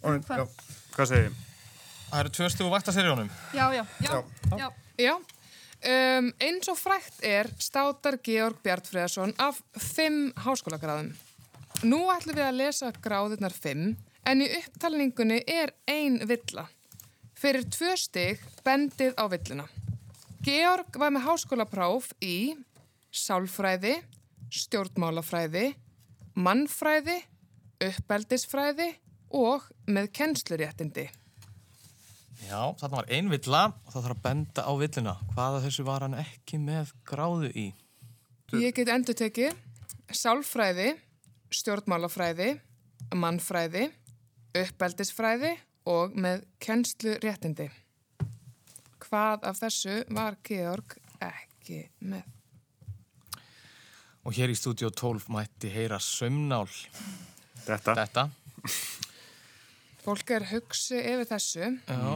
Og- 0.00 0.24
já. 0.24 0.46
Hvað 0.96 1.06
segir 1.12 1.28
þið? 1.28 1.36
Það 2.06 2.20
eru 2.20 2.34
tvö 2.38 2.48
stugu 2.54 2.70
vaktaseríunum. 2.70 3.30
Já, 3.54 3.66
já, 3.74 3.84
já. 4.00 4.22
já. 4.58 4.68
Já, 4.96 5.14
um, 5.18 6.28
eins 6.40 6.68
og 6.72 6.78
frækt 6.80 7.18
er 7.26 7.50
státar 7.60 8.16
Georg 8.24 8.62
Bjartfriðarsson 8.64 9.34
af 9.42 9.58
fimm 9.76 10.30
háskólagráðum. 10.40 11.10
Nú 11.84 12.06
ætlum 12.14 12.38
við 12.38 12.46
að 12.46 12.60
lesa 12.62 12.92
gráðirnar 13.04 13.52
fimm, 13.52 13.96
en 14.24 14.40
í 14.40 14.48
upptalningunni 14.56 15.42
er 15.44 15.74
ein 15.90 16.16
villa. 16.24 16.64
Fyrir 17.36 17.66
tvö 17.68 17.92
stig 18.00 18.40
bendið 18.64 19.12
á 19.20 19.28
villuna. 19.28 19.66
Georg 20.46 20.96
var 20.96 21.12
með 21.12 21.26
háskólapróf 21.26 22.08
í 22.24 22.54
sálfræði, 23.12 23.98
stjórnmálafræði, 24.48 25.74
mannfræði, 26.40 27.18
uppeldisfræði 27.84 28.92
og 29.36 29.66
með 29.90 30.12
kennsluréttindi. 30.16 31.08
Já, 32.44 32.60
þarna 32.76 33.00
var 33.00 33.08
ein 33.16 33.30
villa 33.32 33.62
og 33.72 33.92
það 33.94 34.02
þarf 34.02 34.16
að 34.16 34.24
benda 34.26 34.64
á 34.68 34.72
villuna. 34.76 35.14
Hvaða 35.32 35.62
þessu 35.64 35.86
var 35.86 36.04
hann 36.04 36.18
ekki 36.20 36.60
með 36.60 36.92
gráðu 37.08 37.50
í? 37.56 37.66
Ég 38.54 38.76
get 38.76 38.92
endur 38.92 39.16
tekið 39.18 39.56
sálfræði, 40.14 40.92
stjórnmálafræði, 41.54 42.52
mannfræði, 43.16 43.88
uppeldisfræði 44.56 45.56
og 45.90 46.14
með 46.18 46.44
kennslu 46.62 47.16
réttindi. 47.22 47.68
Hvað 49.06 49.46
af 49.50 49.60
þessu 49.62 50.00
var 50.14 50.38
Georg 50.46 50.96
ekki 51.22 51.84
með? 52.02 52.24
Og 54.26 54.34
hér 54.34 54.50
í 54.50 54.58
stúdíu 54.58 54.90
12 54.90 55.28
mætti 55.30 55.70
heyra 55.70 56.00
sömnál. 56.02 56.66
Þetta. 57.66 57.94
Þetta. 57.94 58.28
Fólk 60.06 60.30
er 60.30 60.44
hugsi 60.52 61.00
yfir 61.02 61.26
þessu. 61.26 61.70
Já, 61.90 62.10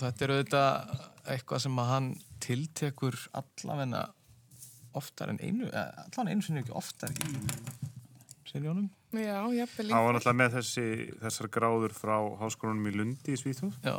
þetta 0.00 0.24
er 0.26 0.32
auðvitað 0.34 0.94
eitthvað 1.30 1.62
sem 1.62 1.76
að 1.78 1.90
hann 1.92 2.08
tiltekur 2.42 3.18
allavegna 3.38 4.00
oftar 4.98 5.30
en 5.30 5.38
einu, 5.38 5.68
allavega 5.70 6.34
einu 6.34 6.42
sinni 6.42 6.64
ekki 6.64 6.74
oftar 6.74 7.12
í 7.14 7.36
serjónum. 8.50 8.88
Já, 9.14 9.38
jafnvel 9.54 9.92
Hann 9.92 10.06
var 10.06 10.16
náttúrulega 10.16 10.38
með 10.40 10.56
þessi, 10.58 10.86
þessar 11.22 11.50
gráður 11.54 11.94
frá 11.94 12.16
háskólanum 12.40 12.90
í 12.90 12.94
Lundi 12.98 13.34
í 13.34 13.38
Svíþjóð. 13.38 13.78
Já. 13.86 13.96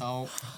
Þá 0.00 0.08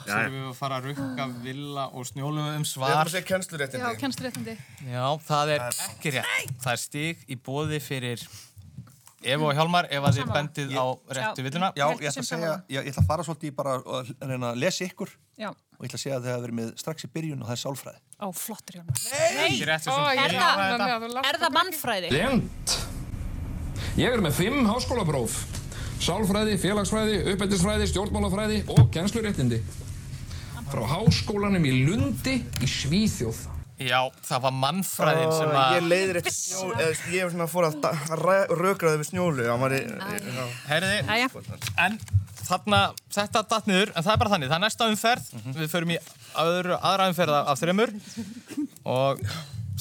þurfum 0.06 0.36
við 0.36 0.46
að 0.46 0.56
fara 0.60 0.78
að 0.78 0.88
rukka 0.92 1.26
Villa 1.42 1.88
og 1.98 2.06
Snjólu 2.06 2.46
um 2.60 2.66
svar. 2.68 3.10
Já, 3.10 3.22
kennsluréttindi. 3.26 4.54
Já, 4.86 5.06
það 5.26 5.54
er 5.56 5.66
ekki 5.66 6.14
rétt. 6.14 6.56
Það 6.62 6.72
er 6.76 6.82
stig 6.84 7.26
í 7.26 7.38
bóði 7.42 7.82
fyrir 7.82 8.22
Eva 9.24 9.44
og 9.48 9.54
Hjálmar 9.56 9.86
ef 9.90 10.02
að 10.08 10.16
þið 10.18 10.32
bendið 10.36 10.72
á 10.74 10.84
réttu 11.18 11.42
villuna. 11.46 11.68
Já, 11.76 11.86
ég 11.92 12.08
ætla 12.10 12.22
að 12.22 12.28
segja, 12.28 12.52
ég, 12.68 12.88
ætla 12.90 13.02
að 13.02 13.08
fara 13.12 13.22
svolítið 13.26 13.48
í 13.50 13.54
bara 13.54 13.74
að 13.78 14.10
reyna 14.20 14.50
að 14.52 14.58
lesa 14.62 14.84
ykkur 14.88 15.10
Já. 15.38 15.48
og 15.50 15.82
ég 15.82 15.88
ætla 15.90 15.98
að 15.98 16.02
segja 16.04 16.16
að 16.18 16.24
þið 16.26 16.32
hafa 16.32 16.42
verið 16.46 16.56
með 16.60 16.72
strax 16.82 17.04
í 17.06 17.10
byrjun 17.14 17.42
og 17.42 17.46
það 17.48 17.56
er 17.56 17.62
sálfræði. 17.62 18.00
Ó, 18.22 18.26
flottur 18.32 18.74
Hjálmar. 18.78 18.96
Ég 19.02 19.62
Er 19.62 19.78
það- 20.38 21.26
Er 21.32 21.38
það 21.42 21.52
mannfræði? 21.58 22.10
Lent. 22.12 22.76
Ég 23.96 24.12
er 24.12 24.20
með 24.24 24.32
fimm 24.32 24.66
háskólapróf. 24.66 25.34
Sálfræði, 26.02 26.56
félagsfræði, 26.58 27.16
uppeldisfræði, 27.32 27.86
stjórnmálafræði 27.92 28.62
og 28.74 28.90
kennsluréttindi. 28.90 29.60
Frá 30.72 30.82
háskólanum 30.88 31.62
í 31.68 31.84
Lundi 31.86 32.38
í 32.62 32.66
Svíþjóð. 32.66 33.46
Já, 33.82 33.98
það 34.28 34.42
var 34.46 34.56
mannfræðin 34.62 35.32
sem 35.36 35.52
að... 35.58 35.76
Ég 35.76 35.86
leiðir 35.90 36.18
snjólu, 36.32 36.74
eða 36.78 37.14
ég 37.14 37.24
var 37.26 37.32
svona 37.34 37.48
fór 37.50 37.68
að 37.68 38.52
rökraði 38.60 39.00
við 39.00 39.08
snjólu. 39.10 39.46
Hann 39.50 39.62
var 39.62 39.74
í, 39.76 39.80
já. 39.86 40.44
Heyriði, 40.68 41.00
Jæja. 41.08 41.30
en 41.86 41.98
þarna, 42.42 42.82
þetta 43.14 43.44
datt 43.54 43.70
niður, 43.70 43.92
en 43.94 44.06
það 44.06 44.12
er 44.14 44.22
bara 44.22 44.34
þannig, 44.34 44.52
það 44.52 44.58
er 44.58 44.64
næsta 44.66 44.88
umferð, 44.92 45.32
við 45.56 45.72
förum 45.72 45.94
í 45.94 45.98
öðru, 46.42 46.78
aðra 46.78 47.08
umferð 47.12 47.38
af, 47.40 47.52
þreymur 47.62 47.92
og 48.92 49.26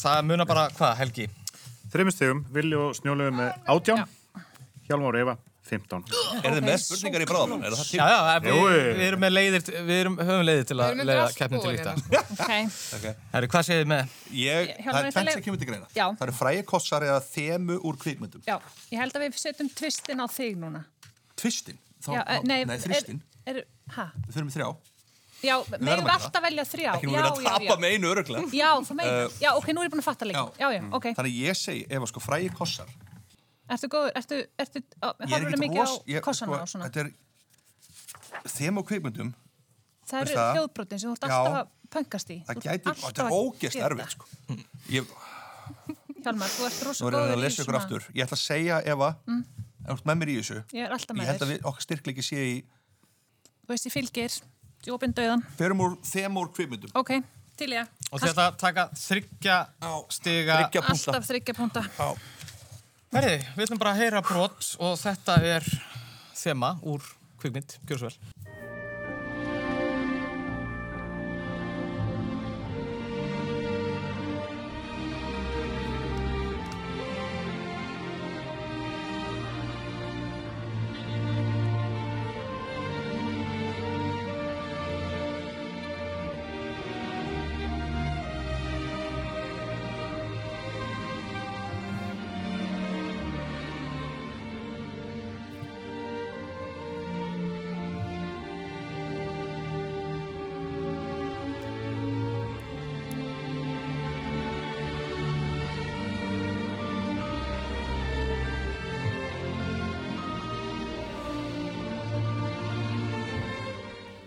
það 0.02 0.26
munar 0.30 0.50
bara, 0.50 0.68
hvað, 0.78 0.98
Helgi? 1.02 1.30
Þreymur 1.92 2.16
stegum, 2.16 2.44
Villi 2.56 2.78
og 2.80 2.94
Snjólaug 3.00 3.34
með 3.36 3.72
átján, 3.74 4.06
Hjálmar 4.88 5.18
og 5.18 5.24
Eva 5.26 5.38
15. 5.72 6.14
Er 6.42 6.56
þið 6.56 6.66
með 6.68 6.78
spurningar 6.84 7.24
í 7.24 7.28
bráðamann? 7.30 7.64
Er 7.64 7.76
það 7.78 7.90
til? 7.92 8.00
Já, 8.02 8.08
já, 8.12 8.40
við, 8.44 8.60
við 8.98 9.06
erum 9.08 9.24
með 9.24 9.34
leiðir, 9.38 9.64
við 9.88 9.94
erum, 10.02 10.18
höfum 10.20 10.44
leiðir 10.50 10.68
til 10.68 10.78
Við 10.78 10.84
að 10.84 10.92
erum 10.96 11.10
leiða 11.12 11.26
keppnin 11.38 11.64
til 11.64 11.72
líkta. 11.76 11.96
hérna. 12.12 12.60
Ok. 12.98 13.08
Herri, 13.36 13.52
hvað 13.56 13.66
segir 13.70 13.82
þið 13.86 13.90
með? 13.94 14.16
Ég, 14.42 14.72
það 14.84 15.00
er 15.00 15.10
leið- 15.16 15.38
sem 15.38 15.46
kemur 15.48 15.62
til 15.64 15.70
greina. 15.72 15.90
Já. 15.96 16.06
Það 16.20 16.26
eru 16.28 16.38
frægi 16.42 16.68
kossar 16.74 17.08
eða 17.08 17.20
þemu 17.32 17.80
úr 17.88 18.00
kvikmyndum. 18.04 18.46
Já, 18.50 18.58
ég 18.92 19.04
held 19.06 19.16
að 19.20 19.28
við 19.28 19.42
setjum 19.42 19.74
tvistin 19.80 20.24
á 20.24 20.28
þig 20.32 20.60
núna. 20.62 20.86
Tvistin? 21.40 21.80
Þá, 22.02 22.12
Já, 22.18 22.22
eh, 22.22 22.40
þá, 22.42 22.50
nei, 22.52 22.80
þristin. 22.86 23.22
Við 23.48 23.64
þurfum 24.36 24.52
í 24.52 24.58
þrjá. 24.58 24.72
Já, 25.42 25.56
við 25.66 25.88
gera 25.88 26.16
alltaf 26.16 26.44
velja 26.46 26.66
þrjá. 26.70 26.90
Ekki 26.96 27.08
nú 27.10 27.16
já, 27.16 27.22
verið 27.22 27.32
að 27.32 27.46
já, 27.46 27.54
tapa 27.56 27.78
með 27.82 27.96
einu 27.96 28.10
öruglega. 28.12 28.50
Já, 28.54 28.68
þú 28.86 28.98
meinar. 29.00 29.24
Uh, 29.26 29.40
já, 29.42 29.50
ok, 29.58 29.70
nú 29.74 29.82
er 29.82 29.88
ég 29.88 29.94
búin 29.96 30.04
að 30.04 30.06
fatta 30.06 30.28
leikin. 30.30 30.52
Já, 30.62 30.68
já, 30.76 30.82
ok. 30.98 31.08
Þannig 31.18 31.40
ég 31.42 31.58
segi, 31.58 31.82
ef 31.90 32.06
að 32.06 32.12
sko 32.12 32.22
frægi 32.22 32.52
kossar. 32.60 32.92
Ertu 33.72 33.88
góður, 33.94 34.12
ertu, 34.20 34.38
ertu, 34.60 34.82
Ég 34.82 34.86
er 35.02 35.14
horfirðu 35.22 35.48
ekkert 35.48 35.62
mikið 35.64 35.82
á 35.82 35.92
ég- 36.12 36.24
kossana 36.26 36.52
sko, 36.52 36.62
og 36.62 36.72
svona? 36.72 36.90
Þetta 36.90 37.00
er 37.06 38.50
þemu 38.58 38.82
úr 38.84 38.88
kvikmyndum. 38.90 39.30
Það 40.12 40.22
eru 40.26 40.36
hljóðbrotin 40.58 41.00
sem 41.00 41.10
þú 41.10 41.14
ert 41.16 41.28
alltaf 41.28 41.58
að 41.62 41.68
pöngast 41.96 42.32
í. 42.34 42.38
Það 42.48 42.56
Þú 42.56 42.64
gæti, 42.66 42.94
þetta 43.02 43.22
er 43.22 43.32
að 43.32 43.60
gera 43.62 43.90
erfitt, 43.92 44.16
sko. 44.16 44.26
Ég. 44.92 45.14
Hjálmar, 46.26 46.52
þú 46.54 46.66
ert 46.68 46.78
nú 46.82 46.86
rosa 46.90 47.06
er 47.06 47.16
það 47.16 47.16
góður 47.16 47.32
að 47.32 47.38
í 47.38 47.42
lesa 47.42 47.62
ykkur 47.62 47.72
svona... 47.72 47.82
aftur. 47.84 48.08
Ég 48.14 48.26
ætla 48.28 48.38
að 48.38 48.44
segja, 48.46 48.82
Eva, 48.94 49.10
Mm. 49.26 49.42
ef 49.82 49.88
þú 49.88 49.96
ert 49.96 50.06
með 50.12 50.20
mér 50.22 50.30
í 50.30 50.36
þessu. 50.42 50.58
Ég 50.76 50.84
er 50.86 50.92
alltaf 50.98 51.16
Ég 51.16 51.22
með 51.22 51.30
held 51.32 51.42
að 51.42 51.48
þér. 51.48 51.54
við, 51.56 51.64
okkar 51.72 51.86
styrkleiki 51.88 52.26
sé 52.28 52.42
í, 52.52 52.58
Þú 53.62 53.72
veist, 53.72 53.86
ég 53.88 53.94
fylgir, 53.96 54.36
djópin 54.84 55.14
döðan. 55.16 55.46
ferum 55.58 55.80
úr 55.86 55.96
þemu 56.04 56.44
úr 56.44 56.50
kvikmyndum. 56.54 56.92
Ok, 57.00 57.12
til 57.58 57.70
ég. 57.72 57.88
Og 58.12 58.20
þetta 58.20 58.46
taka 58.58 58.90
þryggja 59.00 59.58
stiga... 60.12 60.58
Alltaf 60.68 61.26
þryggja 61.30 61.56
púnta. 61.56 61.86
Herri, 63.12 63.42
við 63.58 63.66
ætlum 63.66 63.80
bara 63.82 63.92
heyra 63.98 64.22
brot 64.24 64.70
og 64.80 64.94
þetta 64.96 65.34
er 65.44 65.66
þema 66.32 66.78
úr 66.88 67.04
kvikmynd, 67.42 67.74
gjör 67.90 68.00
svo 68.00 68.08
vel. 68.08 68.51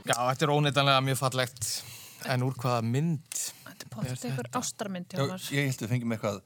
Já, 0.05 0.17
þetta 0.21 0.45
er 0.45 0.53
óneitanlega 0.53 1.03
mjög 1.05 1.19
fallegt. 1.23 1.69
En 2.29 2.45
úr 2.45 2.57
hvaða 2.61 2.85
mynd? 2.85 3.39
Þetta 3.65 3.87
er 3.87 3.91
potið 3.93 4.25
ykkur 4.31 4.49
ástarmynd 4.61 5.15
hjá 5.15 5.21
Já, 5.25 5.37
ég 5.57 5.69
held 5.69 5.79
að 5.79 5.85
við 5.85 5.93
fengjum 5.95 6.15
eitthvað 6.17 6.41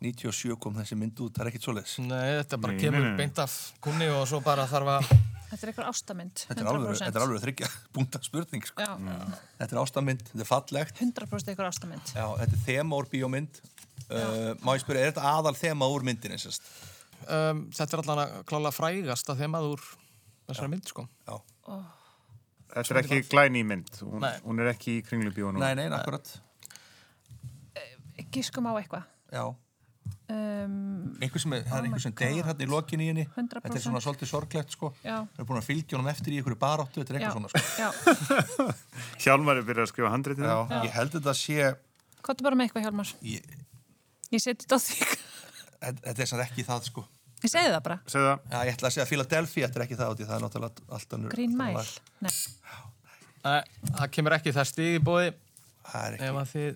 97 0.00 0.56
kom 0.64 0.78
þessi 0.78 0.96
mynd 0.96 1.20
út, 1.20 1.34
það 1.36 1.44
er 1.44 1.50
ekkit 1.50 1.66
svoleiðis. 1.66 1.98
Nei, 2.06 2.30
þetta 2.38 2.58
bara 2.62 2.72
Nei, 2.72 2.80
kemur 2.80 3.04
nei, 3.04 3.10
nei. 3.10 3.18
beint 3.20 3.42
af 3.44 3.56
kunni 3.84 4.08
og 4.08 4.24
svo 4.30 4.40
bara 4.44 4.64
þarf 4.70 4.94
að... 4.94 5.12
Þetta 5.50 5.66
er 5.66 5.72
ykkur 5.74 5.88
ástarmynd. 5.90 6.42
Þetta 6.46 6.64
er 6.64 7.24
alveg, 7.26 7.42
þryggja 7.44 7.70
búnda 7.92 8.22
spurning, 8.24 8.64
sko. 8.70 8.86
Já. 8.86 9.14
Þetta 9.60 9.76
er 9.76 9.82
ástamynd, 9.82 10.24
þetta 10.30 10.44
er 10.46 10.48
fallegt. 10.48 11.04
100% 11.04 11.52
ykkur 11.52 11.68
ástarmynd. 11.68 12.12
Já, 12.16 12.24
þetta 12.40 12.56
er 12.56 12.64
þema 12.64 13.00
úr 13.02 13.10
bíómynd. 13.12 13.62
Uh, 14.08 14.52
má 14.64 14.72
ég 14.78 14.84
spyrja, 14.86 15.04
er 15.04 15.12
þetta 15.12 15.26
aðal 15.34 15.56
þema 15.58 15.90
úr 15.92 16.06
myndinni, 16.06 16.40
sérst? 16.40 16.70
Um, 17.26 17.66
þetta 17.76 17.98
er 17.98 18.04
allan 18.04 18.22
að 18.24 18.36
klála 18.48 18.72
frægasta 18.72 19.36
þemað 19.36 19.72
úr 19.74 19.88
þessari 20.48 20.72
mynd, 20.78 20.94
sko. 20.94 21.08
Já. 21.28 21.36
Þetta 22.70 22.94
er 22.94 23.00
ekki 23.02 23.20
glæni 23.30 23.64
mynd, 23.66 23.90
hún, 24.06 24.24
hún 24.44 24.62
er 24.62 24.70
ekki 24.74 24.98
í 25.00 25.02
kringlubíónum. 25.06 25.60
Nei, 25.62 25.74
nei, 25.78 25.88
akkurat. 25.96 26.30
Gískum 28.30 28.68
á 28.70 28.72
eitthvað. 28.78 29.06
Já. 29.34 29.44
Um, 30.30 31.16
Einhver 31.22 31.42
sem 31.42 31.52
er, 31.56 31.64
það 31.66 31.74
Oh 31.74 31.80
er 31.80 31.86
einhver 31.88 32.02
sem 32.04 32.12
deyr 32.18 32.46
hann 32.46 32.60
í 32.62 32.66
lokin 32.70 33.02
í 33.02 33.08
henni. 33.10 33.24
100%. 33.34 33.62
Þetta 33.64 33.78
er 33.80 33.82
svona 33.82 34.02
svolítið 34.04 34.30
sorglegt, 34.30 34.74
sko. 34.76 34.90
Já. 35.02 35.16
Það 35.34 35.42
er 35.42 35.48
búin 35.48 35.58
að 35.60 35.66
fylgja 35.66 35.96
honum 35.98 36.10
eftir 36.12 36.34
í 36.34 36.38
einhverju 36.40 36.58
baráttu, 36.60 37.02
þetta 37.02 37.14
er 37.14 37.18
eitthvað 37.18 37.38
svona, 37.38 37.50
sko. 37.50 37.62
Já. 37.80 37.88
Hjálmar 39.24 39.58
er 39.60 39.66
byrjað 39.66 39.86
að 39.88 39.90
skrifa 39.92 40.12
Já. 40.70 40.82
ég 40.86 40.94
held 40.98 41.16
þetta 41.18 41.34
sé, 41.40 41.70
Kottu 42.20 42.44
bara 42.46 42.58
með 42.60 42.68
eitthvað, 42.68 42.86
Hjálmar. 42.86 43.12
ég, 43.24 43.54
Ég 44.30 44.42
seti 44.44 44.66
þetta 44.68 44.76
á 44.76 44.80
þig. 44.86 45.14
þetta 45.80 46.02
þetta 46.06 46.24
er 46.26 46.30
samt 46.30 46.44
ekki 46.46 46.66
það, 46.68 46.86
sko. 46.90 47.06
Ég 47.40 47.48
segi 47.54 47.70
það 47.72 47.82
bara. 47.86 47.96
Segð 48.12 48.26
það. 48.28 48.42
Já, 48.52 48.58
ég 48.68 48.74
ætla 48.76 48.88
að 48.90 48.94
segja 48.96 49.06
Philadelphia, 49.08 49.68
þetta 49.70 49.80
er 49.80 49.84
ekki 49.86 49.96
það, 50.00 50.10
út 50.14 50.20
í 50.20 50.26
það 50.28 50.36
er 50.36 50.42
náttúrulega 50.44 50.84
allt 50.98 51.14
önnur. 51.16 51.32
Green 51.34 51.54
Mile. 51.56 51.84
Nei. 52.20 52.34
Nei, 53.40 53.60
það 53.96 54.10
kemur 54.18 54.36
ekki 54.36 54.52
það 54.58 54.66
stig 54.68 54.98
í 54.98 55.02
bóði. 55.08 55.30
Það 55.90 56.06
er 56.10 56.16
ekki. 56.18 56.28
Ef 56.30 56.40
að 56.44 56.48
þið... 56.54 56.70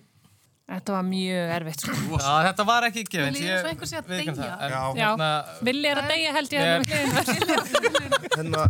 Þetta 0.65 0.93
var 0.95 1.03
mjög 1.05 1.51
erfitt, 1.59 1.83
sko. 1.85 1.93
Já, 2.17 2.31
þetta 2.47 2.63
var 2.65 2.85
ekki 2.87 3.01
gefins. 3.05 3.35
Mér 3.35 3.43
líður 3.45 3.59
svo 3.61 3.69
einhver 3.69 3.89
sé 3.91 3.99
að 3.99 4.07
deyja. 4.09 4.33
það, 4.33 4.63
en 4.65 4.71
Já. 4.73 4.81
hérna- 4.97 5.59
Villi 5.67 5.91
er 5.91 5.99
að 6.01 6.07
deyja 6.09 6.31
held 6.33 6.55
ég 6.55 6.61
Ég- 6.65 6.85
hérna. 8.33 8.33
Hérna, 8.33 8.63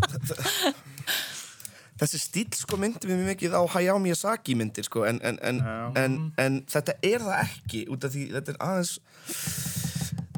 þessi 2.01 2.19
stíl 2.19 2.51
sko 2.59 2.75
myndi 2.81 3.07
við 3.07 3.21
mjög 3.21 3.29
mikið 3.31 3.55
á 3.55 3.61
Hayao 3.77 3.95
Miyazaki 4.03 4.57
myndir 4.59 4.83
sko 4.89 5.05
en, 5.07 5.21
en, 5.23 5.39
en, 5.47 5.61
en, 5.95 6.17
en 6.43 6.57
þetta 6.67 6.97
er 6.99 7.23
það 7.23 7.43
ekki 7.45 7.85
út 7.95 8.03
af 8.03 8.11
því 8.17 8.25
þetta 8.35 8.51
er 8.51 8.59
aðeins 8.67 8.91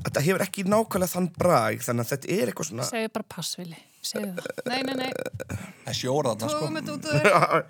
þetta 0.07 0.23
hefur 0.25 0.43
ekki 0.47 0.65
nákvæmlega 0.71 1.11
þann 1.13 1.29
brag 1.37 1.83
þannig 1.85 2.05
að 2.07 2.11
þetta 2.15 2.31
er 2.37 2.51
eitthvað 2.51 2.69
svona 2.71 2.87
Segðu 2.87 3.11
bara 3.17 3.27
pass, 3.35 3.53
Villi. 3.59 3.77
Segðu 4.07 4.31
það. 4.37 4.63
Nei, 4.71 4.79
nei, 4.87 4.95
nei. 5.03 5.11
Það 5.83 5.91
er 5.93 5.99
sjóra 6.01 6.33
þarna, 6.33 6.51
Tókum 6.55 6.79
þetta 6.79 6.95
út 6.95 7.07
úr 7.11 7.67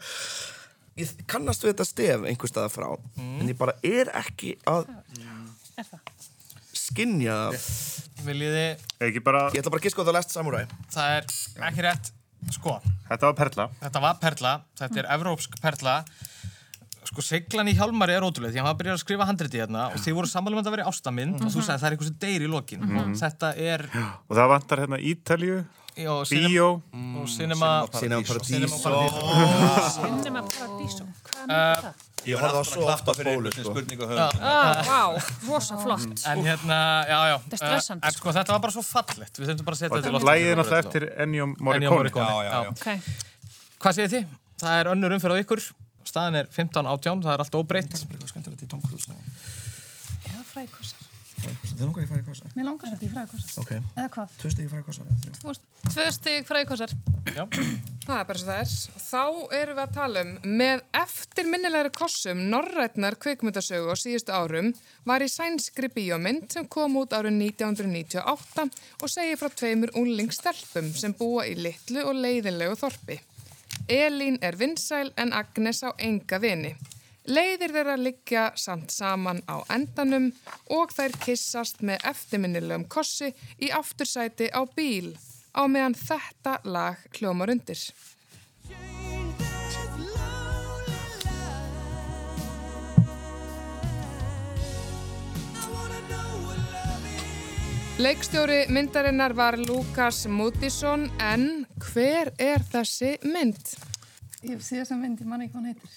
ég 1.02 1.12
kannast 1.30 1.62
við 1.66 1.74
þetta 1.76 1.86
stef 1.92 2.24
einhver 2.32 2.50
staða 2.50 2.72
frá 2.74 2.88
en 3.22 3.46
ég 3.52 3.58
bara 3.60 3.76
er 3.86 4.10
ekki 4.18 4.56
að 4.70 4.88
Er 5.78 5.86
það? 5.86 6.14
skinja 6.78 7.36
Viljiði 8.26 8.64
Ekki 9.06 9.22
bara 9.26 9.44
ég 9.54 9.60
ætla 9.62 9.74
bara 9.74 9.82
að 9.84 9.86
giska 9.90 10.02
á 10.02 10.08
það 10.08 10.16
lest 10.18 10.34
samurai 10.34 10.64
Það 10.94 11.12
er 11.20 11.28
ekki 11.70 11.86
rétt, 11.86 12.10
sko. 12.56 12.78
Þetta 13.08 13.30
var 13.30 13.36
perla. 13.38 13.66
Þetta 13.82 14.02
var 14.04 14.18
perla, 14.22 14.54
þetta 14.82 15.00
er 15.04 15.08
evrópsk 15.16 15.54
perla. 15.64 15.94
Sko, 17.08 17.24
seglan 17.24 17.70
í 17.72 17.74
Hjálmari 17.78 18.16
er 18.18 18.26
ótrúlega 18.26 18.52
því 18.52 18.60
að 18.60 18.64
hann 18.66 18.68
var 18.74 18.80
byrjað 18.82 18.98
að 18.98 19.02
skrifa 19.06 19.28
handriti 19.30 19.60
hérna 19.62 19.86
og 19.94 20.02
þið 20.04 20.16
voru 20.18 20.28
sammálum 20.32 20.60
að 20.60 20.66
þetta 20.66 20.74
veri 20.76 20.88
ástamynd 20.90 21.38
og 21.40 21.52
þú 21.54 21.62
sagði 21.64 21.80
það 21.80 21.88
er 21.88 21.96
eitthvað 21.96 22.10
sem 22.10 22.18
deyr 22.26 22.44
í 22.44 22.50
lokin. 22.52 22.82
Mhm. 22.84 23.14
Þetta 23.22 23.52
er... 23.64 23.84
Og 24.28 24.34
það 24.36 24.50
vantar 24.52 24.82
hérna 24.84 25.00
Ítalju, 25.12 25.60
Bíó. 25.98 26.66
og 27.22 27.30
Cinema... 27.32 27.70
Cinema 27.96 28.20
Paradiso. 28.28 28.82
Cinema 30.20 30.44
Paradiso. 30.52 31.08
Hvað 31.32 31.48
er 31.48 31.48
Uh, 31.48 31.82
það? 31.88 32.04
Ég 32.28 32.42
horfði 32.42 32.60
á 32.60 32.64
svo 32.68 32.88
oft 32.92 33.08
á 33.08 33.14
bólu 33.24 33.52
sko. 33.54 33.72
spurningu 33.72 34.08
Já. 34.10 34.26
Ah, 34.44 34.82
vá, 34.84 35.02
rosa 35.48 35.78
flott. 35.80 36.24
En 36.28 36.42
hérna, 36.44 36.80
já, 37.08 37.20
já. 37.32 37.36
Þetta 37.46 37.56
er 37.56 37.62
stressandi, 37.62 38.04
Uh, 38.04 38.08
en 38.10 38.16
sko, 38.18 38.34
þetta 38.36 38.52
var 38.58 38.62
bara 38.66 38.74
svo 38.76 38.84
fallegt. 38.84 39.40
Við 39.40 39.48
þurfum 39.54 39.66
bara 39.70 39.78
að 39.78 39.80
setja 39.80 40.02
þetta 40.02 40.12
í 40.12 40.28
lægið 40.28 40.52
er 40.52 40.60
náttúrulega 40.60 40.84
eftir 40.84 41.08
Ennio 41.24 41.48
Morricone. 41.56 42.74
Hvað 43.80 43.94
segir 43.96 44.12
þið? 44.18 44.26
Það 44.60 44.80
er 44.82 44.90
önnur 44.92 45.16
umferð 45.16 45.38
á 45.38 45.42
ykkur. 45.46 45.64
Staðan 46.18 46.40
er 46.40 46.48
15-18, 46.50 47.20
það 47.28 47.36
er 47.36 47.44
allt 47.44 47.58
óbreytt. 47.60 47.92
Eða 50.28 50.46
frækossar. 50.50 51.04
Það 51.38 51.84
langar 51.84 52.02
ég 52.02 52.08
að 52.08 52.10
fara 52.10 52.22
í 52.24 52.26
kossa 52.26 52.48
Mér 52.56 52.66
langar 52.66 52.90
þetta 52.90 53.06
í 53.06 53.10
frækossar. 53.12 53.58
Ok. 53.62 53.74
Eða 53.94 54.08
hvað? 54.16 54.32
Tvö 54.42 54.50
í 54.58 54.80
kossa 54.88 55.04
Tvö 55.94 56.06
stig 56.16 56.48
frækossar. 56.48 56.96
Já. 57.36 57.44
Það 58.08 58.16
er 58.16 58.26
bara 58.32 58.42
svo 58.42 58.50
það 58.50 58.64
er. 58.64 58.74
Þá 59.04 59.22
erum 59.60 59.78
við 59.78 59.84
að 59.84 59.94
tala 60.00 60.24
um 60.26 60.34
með 60.64 60.84
eftirminnilegri 61.04 61.94
kossum 62.00 62.44
norrætnar 62.50 63.20
kvikmyndasögu 63.22 63.94
á 63.94 63.96
síðustu 64.02 64.34
árum 64.34 64.74
var 65.06 65.22
í 65.22 65.30
sænskri 65.30 65.94
bíómynd 65.94 66.50
sem 66.58 66.66
kom 66.66 66.98
út 66.98 67.14
árið 67.14 67.38
1998 67.52 68.66
og 69.04 69.14
segir 69.14 69.38
frá 69.38 69.54
tveimur 69.54 69.94
unglingstelpum 69.94 70.90
sem 70.98 71.14
búa 71.14 71.46
í 71.46 71.54
litlu 71.62 72.10
og 72.10 72.18
leiðinlegu 72.18 72.82
þorpi. 72.82 73.22
Elín 73.88 74.38
er 74.42 74.58
vinsæl 74.60 75.14
en 75.18 75.34
Agnes 75.34 75.84
á 75.84 75.96
enga 75.98 76.40
vini. 76.44 76.74
Leiðir 77.28 77.72
þeirra 77.76 77.96
liggja 78.00 78.44
samt 78.56 78.92
saman 78.92 79.40
á 79.48 79.64
endanum 79.76 80.30
og 80.72 80.92
þær 80.96 81.16
kissast 81.24 81.82
með 81.84 82.04
eftirminnilegum 82.12 82.88
kossi 82.92 83.34
í 83.60 83.72
aftursæti 83.72 84.52
á 84.52 84.64
bíl 84.76 85.16
á 85.56 85.64
meðan 85.72 85.96
þetta 85.96 86.60
lag 86.64 87.04
hljómar 87.16 87.52
undir. 87.56 87.80
Leikstjóri 97.98 98.66
myndarinnar 98.70 99.34
var 99.34 99.56
Lukas 99.58 100.26
Moodysson 100.30 101.08
en 101.24 101.48
hver 101.82 102.30
er 102.38 102.62
þessi 102.70 103.16
mynd? 103.26 103.58
Ég 104.46 104.54
hef 104.54 104.62
síðast 104.68 104.94
að 104.94 105.00
mynd, 105.02 105.24
ég 105.24 105.30
man 105.32 105.42
ekki 105.42 105.56
hvað 105.56 105.64
hún 105.64 105.72
heitir. 105.72 105.96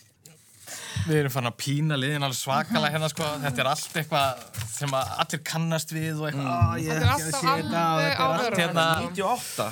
Við 1.11 1.19
erum 1.19 1.35
fann 1.35 1.51
að 1.51 1.57
pína 1.61 1.99
liðin 2.01 2.25
alveg 2.25 2.39
svakalega 2.39 2.95
hérna 2.95 3.11
sko. 3.13 3.27
Þetta 3.43 3.63
er 3.65 3.69
allt 3.75 3.97
eitthvað 4.01 4.43
sem 4.71 4.97
að 4.97 5.13
allir 5.25 5.43
kannast 5.51 5.93
við 5.93 6.21
og 6.23 6.29
eitthvað. 6.31 6.51
Mm. 6.51 6.75
Ég 6.81 6.91
Þetta 6.91 7.05
er 7.05 7.13
alltaf 7.13 7.41
sé 7.41 7.55
þetta 7.61 7.85
og 7.85 7.93
alveg 7.93 8.09
þetta 8.09 8.25
er 8.25 8.37
allt 8.41 8.61
hérna. 8.65 8.89
98 9.05 9.71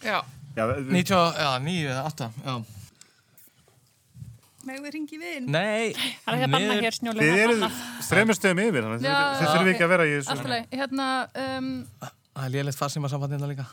Já. 0.00 0.18
Já, 0.56 0.62
við- 0.70 0.92
90, 0.96 1.40
já, 1.44 1.50
9 1.68 1.88
eða 1.92 2.04
8, 2.08 2.30
já. 2.46 2.54
Megum 4.68 4.84
við 4.84 4.92
ringi 4.96 5.18
við 5.20 5.36
inn? 5.38 5.46
Nei. 5.54 5.92
Það 5.94 6.30
er 6.30 6.36
ekki 6.36 6.46
að 6.46 6.54
banna 6.54 6.74
hér 6.84 6.96
snjóli. 6.96 7.20
Þið 7.24 7.38
eruð 7.44 7.62
þreymur 8.10 8.36
stöðum 8.36 8.60
yfir, 8.66 8.82
þannig 8.86 9.04
þið- 9.06 9.40
þurfum 9.40 9.70
ekki 9.72 9.84
að 9.86 9.92
vera 9.94 10.04
í 10.04 10.12
þessu. 10.18 10.30
Alltaf 10.34 10.50
leið, 10.52 10.66
hérna, 10.80 11.06
um, 11.46 11.70
Það 12.30 12.44
er 12.46 12.52
lélægt 12.54 12.78
farsíma 12.80 13.08
samband 13.10 13.32
hérna 13.32 13.48
líka. 13.50 13.66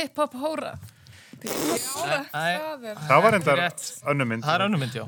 hip-hop 0.00 0.34
hóra. 0.34 0.72
Það 1.42 3.22
var 3.22 3.36
endar 3.38 3.62
önnum 4.12 4.28
mynd. 4.32 4.44
Það 4.46 4.54
er 4.54 4.64
önnum 4.66 4.82
mynd, 4.82 4.94
já. 4.96 5.04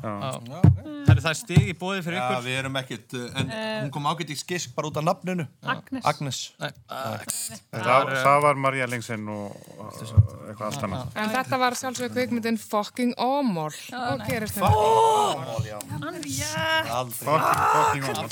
það 1.14 1.30
er 1.30 1.36
stig 1.38 1.68
í 1.70 1.74
bóði 1.78 2.02
fyrir 2.04 2.18
Já, 2.18 2.24
ykkur. 2.26 2.44
við 2.44 2.56
erum 2.58 2.76
ekkert, 2.80 3.14
uh, 3.14 3.40
en 3.40 3.50
Eh. 3.50 3.82
hún 3.84 3.90
kom 3.94 4.06
ágætt 4.10 4.30
í 4.34 4.36
skisk 4.38 4.74
bara 4.74 4.88
út 4.88 4.96
af 4.98 5.04
nafninu. 5.04 5.46
Agnes. 5.64 6.04
Agnes. 6.04 6.40
Nei, 6.60 6.70
Það, 7.72 8.12
það 8.24 8.38
var 8.42 8.54
Marja 8.54 8.86
Lengsen 8.86 9.28
og 9.28 9.56
og 9.78 9.92
eitthvað 10.48 10.66
allt 10.66 10.82
annað. 10.86 11.06
En 11.16 11.30
þetta 11.30 11.58
var 11.58 11.76
sjálfsög 11.78 12.12
kvikmyndin 12.14 12.58
Fucking 12.58 13.14
Ómól 13.18 13.70
hérna. 14.26 14.70
Já. 16.24 17.04
Fucking 17.10 18.04
Ómól. 18.04 18.28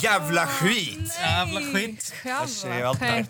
Jävla 0.00 0.44
hvít. 0.60 1.12
Jafla 1.24 1.62
hvít. 1.70 2.12
Hef 2.24 2.64
ég 2.64 2.84
aldrei 2.84 3.24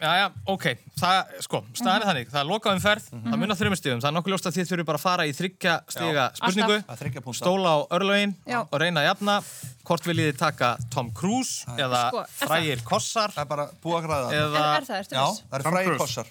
já, 0.00 0.30
ok. 0.46 0.66
Það, 0.96 1.32
sko, 1.44 1.60
staðan 1.76 2.00
er 2.00 2.06
þannig. 2.08 2.30
Það 2.32 2.40
er 2.40 2.48
lokaðum 2.48 2.80
ferð, 2.96 3.22
það 3.26 3.38
mun 3.42 3.52
á 3.52 3.56
þreymur 3.60 3.80
stigum. 3.80 4.02
Það 4.02 4.10
er 4.10 4.16
nokkuð 4.16 4.34
ljóst 4.34 4.48
að 4.50 4.56
þið 4.56 4.68
þurfum 4.70 4.88
bara 4.90 5.00
að 5.00 5.06
fara 5.06 5.26
í 5.26 5.32
þryggja 5.36 5.74
stiga 5.92 6.26
spurningu, 6.40 7.36
stóla 7.36 7.72
á 7.76 7.78
örlögin 7.98 8.36
Já. 8.48 8.60
og 8.64 8.78
reyna 8.82 9.02
að 9.04 9.08
jafna. 9.10 9.38
Hvort 9.86 10.06
viljið 10.08 10.28
þið 10.32 10.38
taka 10.40 10.68
Tom 10.90 11.10
Cruise 11.14 11.76
eða 11.78 12.00
Sko, 12.10 12.22
er 12.24 12.30
frægir 12.40 12.80
kossar 12.86 13.34
Það 13.36 13.42
er 13.44 13.50
bara 13.52 13.66
búið 13.84 13.96
að 13.98 14.06
græða 14.08 14.32
eða 14.40 14.62
Er, 14.66 14.80
er 14.80 14.86
það, 14.88 15.12
Já, 15.14 15.26
það 15.52 15.66
Tom 15.66 15.76
frægir 15.76 15.86
Cruise. 15.86 16.00
kossar. 16.02 16.30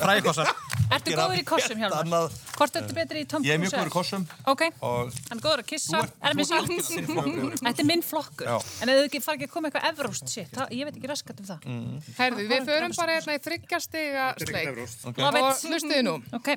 Frægir 0.00 0.24
kossar. 0.26 0.50
Ertu 0.96 1.14
góður 1.14 1.38
í 1.38 1.44
kossum, 1.46 1.78
Hjálmar? 1.78 2.00
Annað, 2.02 2.38
Hvort 2.56 2.78
ertu 2.80 2.96
betri 2.96 3.22
í 3.22 3.28
Tom 3.30 3.46
ég 3.46 3.54
er 3.54 3.62
mjög 3.62 3.76
Cruise? 3.76 3.78
góður 3.78 3.92
í 3.92 3.94
kossum 3.94 4.26
Ok, 4.50 4.64
og 4.82 5.12
hann 5.30 5.38
er 5.38 5.44
góður 5.44 5.62
að 5.62 5.68
kissa. 5.70 6.02
Er. 6.02 6.34
Þetta 7.62 7.84
er 7.84 7.88
minn 7.92 8.02
flokkur. 8.02 8.50
En 8.82 8.90
ef 8.90 9.00
þið 9.04 9.22
fara 9.22 9.38
ekki 9.38 9.46
að 9.46 9.54
koma 9.54 9.70
eitthvað 9.70 9.88
evróst 9.92 10.34
shit, 10.34 10.60
ég 10.74 10.88
veit 10.88 10.96
ekki 10.98 11.10
raskat 11.12 11.40
um 11.44 11.48
það. 11.52 11.70
Herðu, 12.18 12.48
við 12.50 12.68
förum 12.72 12.96
bara 12.98 13.16
hérna 13.20 13.38
í 13.38 13.42
þryggja 13.46 13.80
stiga 13.86 14.28
sleik. 14.42 14.84
Og 15.14 15.66
hlustuðu 15.70 16.02
nú. 16.08 16.16
Ok, 16.40 16.54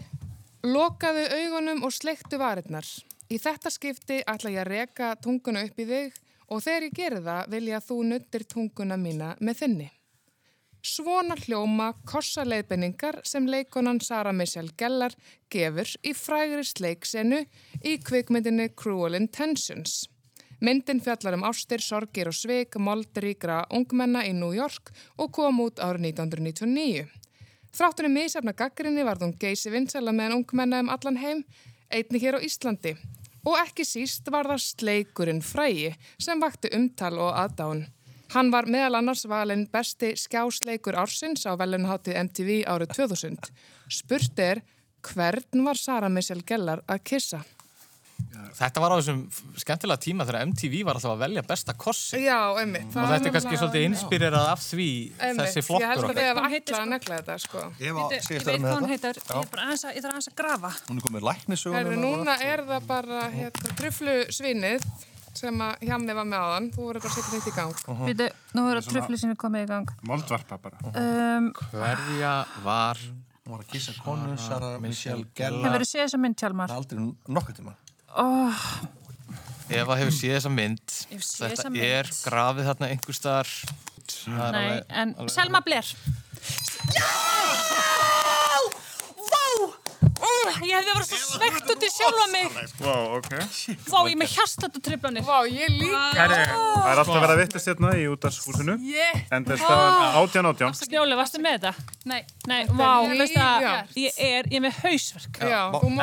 Lokaðu 0.63 1.25
augunum 1.27 1.81
og 1.83 1.91
sleiktu 1.91 2.37
varirnar. 2.39 2.87
Í 3.27 3.39
þetta 3.41 3.71
skipti 3.73 4.21
ætla 4.23 4.51
ég 4.53 4.61
að 4.63 4.69
reka 4.71 5.09
tunguna 5.19 5.65
upp 5.67 5.79
í 5.79 5.85
þig 5.89 6.13
og 6.53 6.61
þegar 6.61 6.87
ég 6.87 6.95
geri 6.99 7.25
það 7.25 7.51
vil 7.55 7.65
ég 7.71 7.79
að 7.79 7.89
þú 7.89 7.99
nuttir 8.11 8.47
tunguna 8.53 8.97
mína 8.99 9.33
með 9.41 9.59
þinni. 9.63 9.89
Svona 10.83 11.37
hljóma 11.39 11.93
kossaleiðbenningar 12.09 13.21
sem 13.23 13.45
leikonan 13.47 14.01
Sara 14.03 14.33
Michelle 14.35 14.73
Gellar 14.77 15.13
gefur 15.53 15.87
í 16.03 16.11
frægri 16.11 16.65
sleiksenu 16.67 17.39
í 17.87 17.93
kvikmyndinni 18.03 18.67
Cruel 18.75 19.15
Intentions. 19.15 20.03
Myndin 20.63 20.99
fjallar 21.03 21.37
um 21.37 21.47
ástir, 21.47 21.79
sorgir 21.83 22.27
og 22.27 22.35
sveik 22.35 22.75
moldríkra 22.79 23.63
ungmenna 23.71 24.25
í 24.27 24.35
New 24.35 24.51
York 24.55 24.91
og 25.17 25.31
kom 25.35 25.63
út 25.63 25.79
árið 25.79 26.11
1999. 26.13 27.07
Þráttunni 27.73 28.11
misafna 28.13 28.53
gaggrinni 28.53 29.07
varð 29.07 29.25
hún 29.25 29.37
geysi 29.39 29.71
vinsæla 29.71 30.11
meðan 30.11 30.41
ungmenna 30.41 30.83
um 30.83 30.91
allan 30.93 31.17
heim, 31.23 31.43
einni 31.89 32.19
hér 32.19 32.37
á 32.37 32.45
Íslandi. 32.45 32.97
Og 33.43 33.57
ekki 33.59 33.83
síst 33.87 34.29
var 34.31 34.47
það 34.47 34.61
sleikurinn 34.63 35.43
frægi 35.43 35.91
sem 36.21 36.39
vakti 36.39 36.71
umtal 36.75 37.17
og 37.19 37.33
aðdán. 37.35 37.85
Hann 38.33 38.49
var 38.53 38.65
meðal 38.65 38.97
annars 38.97 39.27
valinn 39.29 39.67
besti 39.69 40.13
skjásleikur 40.17 40.95
ársins 40.97 41.43
á 41.45 41.53
velunháttið 41.59 42.17
MTV 42.23 42.55
árið 42.65 42.95
2000. 42.97 43.51
Spurt 43.91 44.39
er, 44.41 44.63
hvern 45.05 45.67
var 45.67 45.77
Sara 45.77 46.09
Michelle 46.09 46.47
Gellar 46.47 46.81
að 46.87 47.03
kissa? 47.11 47.43
Þetta 48.53 48.81
var 48.83 48.93
á 48.93 48.95
þessum 48.99 49.19
skemmtilega 49.57 50.01
tíma 50.03 50.25
þegar 50.27 50.45
MTV 50.47 50.75
var 50.85 50.97
alltaf 50.99 51.13
að 51.15 51.21
velja 51.23 51.43
besta 51.49 51.73
kossi. 51.73 52.19
Já, 52.21 52.37
einmitt. 52.61 52.91
Og 52.93 53.07
þetta 53.09 53.29
er 53.29 53.33
kannski 53.37 53.59
svolítið 53.59 53.85
inspirerað 53.87 54.49
af 54.51 54.61
því 54.67 54.87
þessi 55.19 55.63
flokkur 55.65 55.83
Ég 55.83 55.93
held 55.93 56.03
að 56.03 56.13
við 56.13 56.27
hefum 56.29 56.57
ætlað 56.59 56.81
að 56.83 56.91
negla 56.93 57.17
þetta, 57.21 57.37
sko. 57.43 57.63
Ég 57.81 57.97
veit 57.97 58.27
það 58.29 58.59
hvað 58.63 58.77
hún 58.77 58.91
heitir, 58.93 59.21
ég 59.23 59.39
er 59.41 59.49
bara 59.55 59.65
aðeins 59.65 59.85
að, 59.87 59.95
ég 59.97 60.05
þarf 60.05 60.13
aðeins 60.13 60.29
að 60.29 60.37
grafa. 60.43 60.71
Hún 60.89 61.01
er 61.01 61.07
komið 61.07 61.25
læknisögun. 61.29 61.91
Núna 62.03 62.37
er 62.45 62.63
það 62.69 62.87
bara 62.93 63.23
hérna, 63.33 63.73
truflu 63.81 64.15
svinið 64.37 64.87
sem 65.33 65.65
að 65.65 65.87
hjá 65.89 65.95
mig 65.97 66.15
var 66.21 66.29
með 66.29 66.45
áðan. 66.45 66.69
Þú 66.75 66.87
voru 66.87 67.01
bara 67.03 67.09
að 67.09 67.17
setja 67.17 67.33
þetta 67.33 67.49
í 67.49 67.57
gang. 67.57 67.75
Nú 67.89 68.05
er 68.05 68.33
Það 68.53 68.69
er 68.69 68.77
að 68.77 68.85
svona- 68.85 68.93
trufli 68.99 69.17
sinni 69.23 69.35
komið 69.41 69.65
í 69.65 69.69
gang. 69.73 69.93
Moldvarpa 70.05 70.61
bara. 70.61 70.93
Um, 70.93 71.51
Hverja 71.73 72.33
var... 72.63 73.01
Hún 73.43 73.57
var 73.57 73.63
að 73.65 73.71
kissa 73.73 73.91
konu, 73.99 74.37
Sara 74.39 74.77
Michelle 74.79 75.25
Gellar. 75.35 75.65
Hefur 75.73 75.83
þið 75.83 75.89
séð 75.89 76.03
þessa 76.05 76.19
mynd, 76.23 76.37
Hjalmar? 76.39 76.71
Aldrei 76.71 77.01
nokkuð 77.27 77.57
tíma. 77.57 77.73
Oh, 78.15 78.53
Eva 79.73 79.95
hefur 79.97 80.13
séð 80.13 80.35
þessa 80.37 80.51
mynd. 80.53 80.83
Séð 80.93 81.21
þessa 81.23 81.47
Þetta 81.49 81.69
mynd. 81.73 81.83
er 81.87 82.11
grafið 82.23 82.67
þarna 82.69 82.89
einhver 82.93 83.17
er 83.17 84.51
nei, 84.51 84.65
alveg- 84.67 84.85
en 85.03 85.15
alveg- 85.17 85.33
Selma 85.33 85.61
Blair. 85.65 85.93
Vá! 86.93 88.12
Ég 90.43 90.73
hefði 90.75 90.93
verið 90.93 91.07
svo 91.09 91.19
svegt 91.37 91.71
út 91.73 91.83
í 91.83 91.89
sjálfa 91.93 92.25
mig. 92.33 92.57
Vá, 92.83 92.95
ok. 93.17 93.31
Vá, 93.89 93.97
ég 94.09 94.17
með 94.19 94.33
hjartat 94.35 94.77
og 94.79 94.83
triplanir. 94.85 95.23
Vá, 95.27 95.37
ég 95.49 95.71
líka. 95.71 96.01
Herri, 96.17 96.39
það 96.49 96.89
er 96.93 97.01
alltaf 97.03 97.19
verið 97.23 97.33
að 97.35 97.41
vittast 97.43 97.69
hérna 97.71 97.91
í 97.99 98.05
útashúsinu. 98.11 98.75
Yeah. 98.83 99.23
En 99.31 99.47
það 99.47 99.55
er 99.55 99.61
staðan 99.63 100.17
átján 100.21 100.49
átján. 100.51 100.77
Snjóli, 100.83 101.17
varstu 101.19 101.41
með 101.43 101.57
þetta? 101.67 101.73
Nei. 102.11 102.21
Nei, 102.51 102.61
vá, 102.69 102.89
er 103.07 103.17
veistu 103.23 103.43
að 103.43 103.67
ég 104.03 104.19
er, 104.29 104.49
ég 104.51 104.59
er 104.59 104.65
með 104.67 104.79
hausverk. 104.83 105.41
Þú 105.43 105.93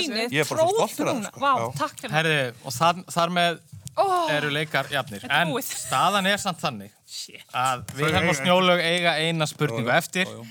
Villi 0.00 0.40
er 0.40 0.46
af 0.46 0.94
tróð 0.96 1.26
sko. 1.28 1.40
Vá, 1.40 1.52
Já. 1.60 1.66
takk 1.78 2.00
fyrir. 2.00 2.14
Herði, 2.16 2.38
og 2.64 2.74
þar, 2.74 3.04
þar 3.14 3.34
með 3.36 3.60
Ó. 4.00 4.04
eru 4.36 4.50
leikar 4.54 4.88
jafnir. 4.92 5.24
En 5.30 5.52
staðan 5.66 6.26
er 6.30 6.40
samt 6.42 6.60
þannig 6.62 6.90
Shit. 7.10 7.42
að 7.54 7.84
við 7.98 8.10
hefum 8.14 8.28
eiga- 8.30 8.38
snjólög 8.40 8.82
eiga 8.86 9.14
eina 9.20 9.46
spurningu 9.50 9.90
eftir 9.94 10.26
jú. 10.30 10.44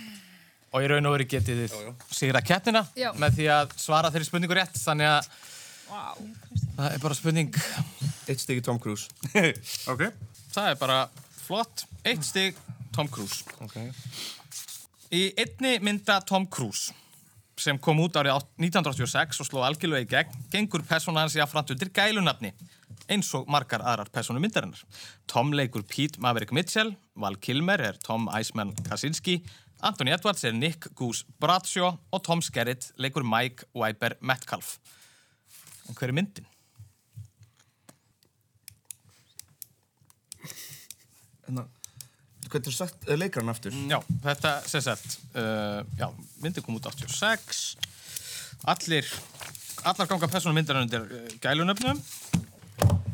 Og 0.71 0.83
í 0.85 0.89
raun 0.91 1.07
og 1.09 1.15
veru 1.17 1.25
getið 1.31 1.63
þið 1.63 1.77
sigra 2.13 2.41
keppnina 2.45 2.83
með 3.17 3.39
því 3.39 3.47
að 3.55 3.73
svara 3.81 4.11
þeirri 4.13 4.27
spurningu 4.29 4.57
rétt. 4.59 4.77
Þannig 4.77 5.09
að 5.09 5.29
það 5.89 6.93
er 6.93 7.03
bara 7.03 7.17
spurning. 7.17 7.53
Eitt 8.29 8.43
styggi 8.43 8.61
Tom 8.65 8.79
Cruise. 8.81 9.09
Ok. 9.93 10.05
Það 10.53 10.71
er 10.73 10.79
bara 10.81 10.99
flott. 11.45 11.85
Eitt 12.05 12.23
stig 12.25 12.57
Tom 12.95 13.09
Cruise. 13.09 13.43
Ok. 13.65 13.77
Í 15.13 15.23
einni 15.41 15.75
mynda 15.81 16.19
Tom 16.29 16.45
Cruise 16.49 16.93
sem 17.59 17.75
kom 17.83 17.97
út 17.99 18.15
árið 18.15 18.37
átt- 18.37 18.51
1986 18.61 19.41
og 19.43 19.47
sló 19.49 19.63
algjörlega 19.67 20.05
í 20.05 20.07
gegn, 20.07 20.35
gengur 20.53 20.79
persóna 20.87 21.25
hans 21.25 21.33
jafnframt 21.35 21.73
undir 21.73 21.89
gælunafni, 21.91 22.53
eins 23.11 23.33
og 23.35 23.49
margar 23.51 23.81
aðrar 23.83 24.07
persónu 24.15 24.39
myndarinnar. 24.39 24.79
Tom 25.27 25.51
leikur 25.51 25.83
Pete 25.83 26.21
Maverick 26.23 26.53
Mitchell, 26.55 26.93
Val 27.19 27.35
Kilmer 27.43 27.83
er 27.89 27.97
Tom 27.99 28.29
Iceman 28.31 28.71
Kaczynski, 28.87 29.41
Anthony 29.79 30.11
Edwards 30.11 30.43
er 30.43 30.51
Nick 30.51 30.89
Goose 30.95 31.25
Braccio 31.39 31.93
og 32.11 32.23
Tom 32.23 32.41
Skerritt 32.43 32.91
leikur 32.99 33.23
Mike 33.23 33.69
Wyper 33.75 34.17
Metcalf. 34.19 34.77
En 35.87 35.95
hver 35.95 36.11
er 36.11 36.17
myndin? 36.17 36.47
Hérna, 41.45 41.63
Hvernig 42.49 42.67
er 42.71 42.73
sagt 42.75 43.07
uh, 43.07 43.15
leikaran 43.15 43.51
aftur? 43.51 43.73
Já, 43.91 43.99
þetta 44.23 44.51
sem 44.67 44.81
sagt, 44.81 45.19
uh, 45.37 45.79
já, 45.99 46.07
myndin 46.41 46.65
kom 46.65 46.79
út 46.79 46.87
86, 46.89 47.77
allir, 48.73 49.05
allar 49.85 50.09
ganga 50.09 50.29
persónum 50.31 50.57
myndir 50.57 50.79
undir 50.81 51.05
uh, 51.05 51.27
gælunöfnum. 51.43 52.01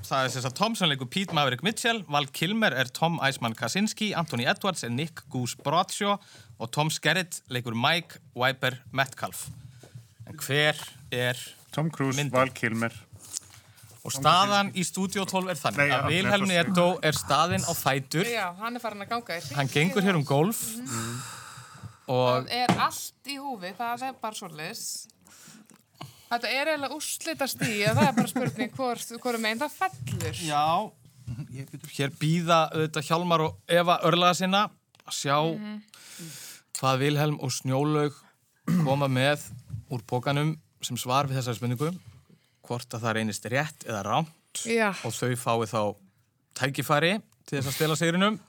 Það 0.05 0.27
er 0.27 0.31
sem 0.33 0.43
sagt 0.43 0.57
Tom 0.59 0.75
sem 0.77 0.89
leikur 0.91 1.07
Pete 1.09 1.33
Maverick 1.33 1.63
Mitchell, 1.65 2.03
Val 2.11 2.27
Kilmer 2.29 2.75
er 2.77 2.89
Tom 2.93 3.17
Iceman 3.25 3.55
Kaczynski, 3.57 4.11
Anthony 4.13 4.45
Edwards 4.45 4.83
er 4.85 4.91
Nick 4.93 5.23
Goose 5.33 5.57
Braccio 5.65 6.19
og 6.59 6.71
Tom 6.75 6.91
Skerritt 6.93 7.39
leikur 7.49 7.73
Mike 7.73 8.21
Wyper 8.37 8.77
Metcalf. 8.93 9.47
En 10.29 10.37
hver 10.37 10.77
er 11.11 11.41
Tom 11.73 11.89
Cruise, 11.89 12.19
myndin? 12.19 12.35
Val 12.37 12.53
Kilmer. 12.53 12.93
Og 14.05 14.13
staðan 14.13 14.69
í 14.77 14.83
Studio 14.85 15.25
12 15.25 15.49
er 15.55 15.57
þannig 15.57 15.81
Nei, 15.81 15.95
að 15.97 16.11
Vilhelm 16.13 16.51
nei, 16.51 16.59
Neto 16.59 16.85
er 17.01 17.17
staðinn 17.17 17.65
á 17.65 17.73
fætur, 17.73 18.29
Já, 18.29 18.51
hann 18.61 18.77
er 18.77 18.83
farin 18.83 19.01
að 19.01 19.15
ganga 19.15 19.39
hann 19.57 19.71
gengur 19.73 20.05
hér 20.05 20.19
um 20.19 20.25
golf 20.27 20.61
og 22.05 22.45
Það 22.45 22.51
er 22.53 22.73
allt 22.85 23.33
í 23.33 23.39
húfi, 23.41 23.71
það 23.73 24.03
er 24.05 24.17
bara 24.21 24.37
svoleiðis. 24.37 24.83
Þetta 26.25 26.49
er 26.49 26.71
eiginlega 26.71 26.97
úrslita 26.97 27.47
stíð, 27.49 27.91
það 27.93 28.07
er 28.07 28.15
bara 28.17 28.31
spurning 28.31 28.71
hvort, 28.75 29.11
meginn 29.43 29.61
það 29.61 29.75
fellur. 29.79 30.39
Já, 30.41 30.65
hér 31.95 32.13
býða 32.19 32.59
auðvitað 32.73 33.07
Hjálmar 33.09 33.43
og 33.45 33.59
Eva 33.69 33.99
örlaða 34.09 34.39
sinna 34.39 34.63
að 35.05 35.19
sjá 35.19 35.37
hvað 36.79 37.01
Vilhelm 37.03 37.37
og 37.45 37.53
Snjólaug 37.53 38.17
koma 38.85 39.07
með 39.11 39.45
úr 39.93 40.01
pókanum 40.09 40.55
sem 40.85 40.97
svar 40.99 41.29
við 41.29 41.39
þessari 41.39 41.59
spurningu. 41.59 41.91
Hvort 42.65 42.97
að 42.97 43.05
það 43.05 43.15
reynist 43.19 43.45
rétt 43.53 43.85
eða 43.85 44.01
rámt 44.07 44.65
Já. 44.65 44.89
og 45.05 45.13
þau 45.13 45.35
fái 45.37 45.69
þá 45.69 45.81
tækifæri 46.57 47.13
til 47.45 47.59
þess 47.59 47.69
að 47.69 47.77
stela 47.77 47.97
sigrinum. 47.99 48.39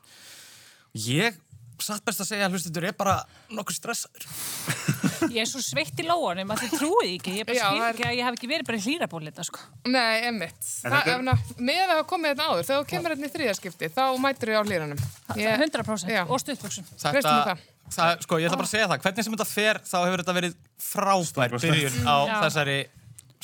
Ég 0.97 1.37
satt 1.85 2.05
best 2.07 2.23
að 2.25 2.29
segja 2.31 2.47
að 2.49 2.55
hlustendur 2.57 2.85
er 2.89 2.95
bara 2.97 3.17
nokkuð 3.53 3.77
stressaður 3.77 4.27
Ég 5.37 5.41
er 5.43 5.49
svo 5.49 5.61
sveitt 5.65 5.99
í 6.01 6.05
lóanum 6.07 6.51
að 6.55 6.61
þið 6.65 6.75
trúið 6.79 7.09
ekki. 7.17 7.33
Ég 7.41 7.47
bara 7.49 7.57
Já, 7.57 7.67
skil 7.67 7.83
er- 7.83 7.95
ekki 7.95 8.05
að 8.07 8.17
ég 8.17 8.27
hef 8.27 8.37
ekki 8.37 8.49
verið 8.51 8.67
bara 8.69 8.79
í 8.79 8.83
hlýrabólita, 8.85 9.45
sko. 9.49 9.63
Nei, 9.91 10.17
emmitt. 10.29 10.69
En 10.87 10.93
þetta 10.95 11.37
Með 11.67 11.81
að 11.83 11.93
hafa 11.95 12.05
komið 12.11 12.33
þetta 12.35 12.47
áður, 12.51 12.67
þegar 12.69 12.83
þú 12.83 12.89
kemur 12.93 13.15
hérna 13.15 13.27
í 13.27 13.33
þriðaskipti, 13.35 13.89
þá 13.97 14.03
mætur 14.23 14.53
við 14.53 14.61
á 14.61 14.63
hlýranum. 14.69 15.01
100% 15.35 16.13
Já. 16.13 16.23
og. 16.29 16.45
Treystu 16.47 17.33
þetta, 17.33 17.57
sko, 18.27 18.39
ég 18.43 18.49
ætla 18.51 18.59
bara 18.61 18.67
að 18.69 18.73
segja 18.75 18.89
það 18.91 19.03
hvernig 19.07 19.27
sem 19.27 19.37
þetta 19.37 19.49
fer 19.51 19.81
þá 19.87 19.97
hefur 20.05 20.23
þetta 20.23 20.37
verið 20.41 20.57
frábær 20.87 21.57
byrjun 21.63 21.99
á 22.07 22.17
Já. 22.27 22.37
þessari 22.47 22.79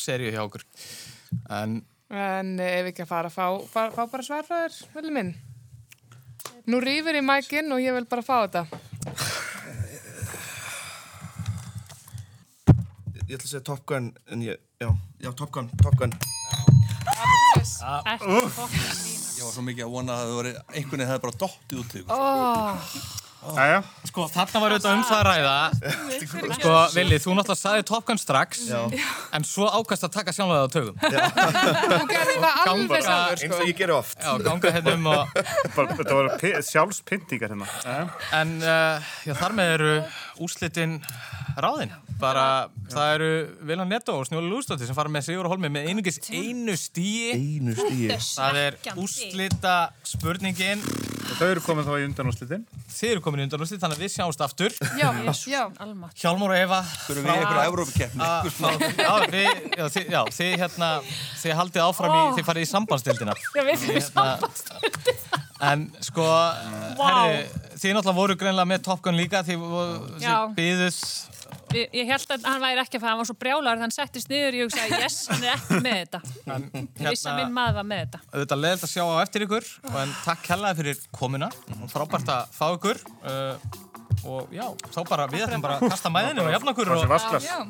seríu 0.02 0.32
hjá 0.34 0.42
okkur 0.44 0.64
en 1.58 1.80
En 2.12 2.58
ef 2.60 2.90
ekki 2.90 3.06
að 3.06 3.08
fara, 3.08 3.30
fá, 3.32 3.46
fá, 3.72 3.86
fá 3.94 4.02
bara 4.12 4.24
svar 4.26 4.42
frá 4.44 4.58
þér, 4.66 4.74
vilja 4.98 5.12
minn. 5.16 5.30
Nú 6.70 6.78
rýfur 6.78 7.16
í 7.18 7.22
mækinn 7.26 7.72
og 7.74 7.80
ég 7.82 7.94
vil 7.96 8.04
bara 8.06 8.22
fá 8.22 8.36
þetta. 8.44 8.62
Ég 13.26 13.34
ætla 13.34 13.46
að 13.46 13.48
segja 13.48 13.64
Top 13.66 13.82
Gun, 13.88 14.12
en 14.30 14.44
ég, 14.44 14.60
já, 14.78 14.90
já, 15.24 15.30
Top 15.32 15.50
Gun, 15.54 15.70
Top 15.82 15.96
Gun. 15.98 16.12
Ég 17.56 19.42
var 19.42 19.52
svo 19.54 19.64
mikið 19.66 19.86
að 19.86 19.94
vona 19.96 20.14
að 20.14 20.22
það 20.22 20.36
voru 20.36 20.52
einhvern 20.52 20.90
veginn 20.92 21.10
hefði 21.10 21.24
bara 21.24 21.34
út 21.80 21.96
í 21.96 22.02
ykkur. 22.02 23.21
Jæja. 23.43 23.78
Sko, 24.07 24.24
þarna 24.30 24.61
var 24.62 24.72
auðvitað 24.76 24.93
um 24.95 25.01
það 25.09 25.18
að 25.18 25.26
ræða 25.28 25.55
Sko, 26.59 26.74
Vili, 26.95 27.16
þú 27.18 27.32
náttúrulega 27.34 27.59
saði 27.59 27.84
Top 27.88 28.05
Gun 28.07 28.20
strax 28.22 28.61
Já. 28.68 28.80
En 29.34 29.47
svo 29.49 29.66
ákast 29.66 30.07
að 30.07 30.12
taka 30.14 30.34
sjálflega 30.36 30.62
á 30.62 30.70
tögum 30.70 30.97
Þú 31.03 32.07
gerði 32.12 32.36
það 32.45 32.61
alveg 32.72 33.03
sjálfur, 33.09 33.32
Eins 33.32 33.43
sko. 33.43 33.59
og 33.59 33.66
ég 33.72 33.76
ger 33.82 33.93
oft. 33.97 34.18
Já, 34.22 34.32
ganga 34.47 34.72
hérna 34.76 34.95
um 34.99 35.11
og 35.11 35.34
Bara- 35.74 35.97
Þetta 35.99 36.18
voru 36.20 36.36
pi- 36.38 36.55
sjálfspyntingar 36.70 37.55
hérna. 37.57 38.07
En 38.38 38.55
uh, 38.62 39.12
já, 39.26 39.34
þar 39.43 39.57
með 39.59 39.72
eru 39.78 39.93
úrslitin 40.47 40.99
ráðin 41.61 41.92
Bara, 42.22 42.68
það 42.92 43.12
eru 43.16 43.28
Viljan 43.66 43.88
Netto 43.90 44.14
og 44.20 44.26
Snjóli 44.28 44.46
Lústóttir 44.53 44.86
sem 44.86 44.94
fara 44.94 45.11
með 45.11 45.24
Sigur 45.26 45.48
og 45.48 45.57
Holmi 45.57 45.70
með 45.74 45.88
einungis 45.90 46.20
einu 46.30 46.76
stíi 46.78 47.32
Einu 47.34 47.74
stíi. 47.74 48.12
Það 48.14 48.59
er 48.61 48.76
úrslita 48.94 49.72
spurningin 50.07 50.84
Og 51.32 51.38
þau 51.38 51.46
eru 51.48 51.62
komin 51.64 51.86
þá 51.86 51.92
í 51.96 52.05
undanúslitin. 52.05 52.64
Þið 52.92 53.12
eru 53.14 53.22
komin 53.24 53.40
í 53.40 53.44
undanúrslit, 53.46 53.80
þannig 53.80 53.96
að 53.98 54.03
við 54.05 54.11
sjáumst 54.12 54.42
aftur 54.44 54.74
Já, 55.00 55.09
já. 55.48 55.62
Almat. 55.80 56.14
Hjálmar 56.18 56.53
og 56.55 56.59
Eva 56.61 56.80
Þurfum 57.07 57.26
við 57.26 57.32
í 57.32 57.36
einhverja 57.38 57.68
Evrópukeppni. 57.70 58.22
Ah, 58.22 58.42
Já, 59.03 59.14
við, 59.32 59.48
já, 59.78 59.86
þið, 59.96 60.11
já, 60.12 60.20
þið 60.38 60.53
hérna 60.62 60.90
þið 61.42 61.57
haldið 61.62 61.86
áfram 61.86 62.16
í, 62.18 62.22
þið 62.36 62.48
farið 62.50 62.66
í 62.66 62.70
sambandstildina 62.72 63.38
Já, 63.38 63.64
við 63.66 63.82
fyrir 63.86 64.03
Hérna, 64.03 65.41
En 65.62 65.84
sko, 66.02 66.24
herri, 66.98 67.44
þið 67.78 67.92
náttúrulega 67.94 68.16
voru 68.16 68.34
greinlega 68.38 68.66
með 68.72 68.80
Top 68.88 69.02
Gun 69.04 69.18
líka 69.18 69.44
því 69.46 69.58
Já. 70.18 70.34
þið 70.48 70.56
byðuð 70.58 70.98
Ég, 71.72 71.88
ég 71.96 72.08
held 72.08 72.32
að 72.34 72.44
hann 72.44 72.60
væri 72.60 72.80
ekki 72.82 72.98
að 72.98 73.02
fara, 73.02 73.12
hann 73.12 73.20
var 73.22 73.28
svo 73.28 73.36
brjálar 73.40 73.76
þannig 73.76 73.84
hann 73.86 73.94
settist 73.94 74.28
niður 74.28 74.52
og 74.52 74.56
ég 74.58 74.64
hugsaði, 74.66 74.98
yes, 75.00 75.16
hann 75.30 75.44
er 75.46 75.52
ekki 75.54 75.78
með 75.84 75.94
þetta. 76.00 76.20
Ég 77.00 77.06
vissi 77.06 77.28
að 77.30 77.38
minn 77.38 77.54
maður 77.56 77.74
var 77.78 77.86
með 77.88 78.02
þetta. 78.02 78.18
auðvitað 78.32 78.60
leðilt 78.64 78.84
að 78.86 78.92
sjá 78.92 79.04
á 79.08 79.16
eftir 79.22 79.40
ykkur 79.46 79.64
en 80.02 80.08
takk 80.26 80.42
hellaði 80.52 80.78
fyrir 80.82 80.96
komuna 81.16 81.48
og 81.78 81.86
frábært 81.92 82.28
að 82.34 82.42
fá 82.58 82.66
ykkur 82.76 82.98
uh, 83.24 83.54
og 84.22 84.40
já, 84.54 84.66
þá 84.92 85.00
bara 85.08 85.24
við 85.32 85.46
ætlum 85.46 85.64
bara 85.64 85.74
að 85.78 85.82
kasta 85.94 86.08
mæðinu 86.12 86.40
og 86.44 86.52
jafna 86.56 86.70
okkur 86.74 86.88
og 86.92 86.98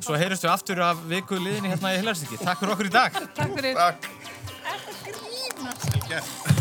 svo 0.03 0.15
heyrjumst 0.19 0.47
við 0.49 0.55
aftur 0.57 0.79
af 0.89 0.97
viku 1.13 1.35
liðinni 1.39 1.69
hérna 1.73 1.95
í 1.95 1.97
Heilarsiki 2.01 2.37
Takk 2.43 2.59
fyrir 2.63 2.75
okkur 2.75 2.91
í 2.91 2.95
dag 2.97 3.11
Takk 3.39 3.53
fyrir. 3.61 3.75
Takk. 6.11 6.61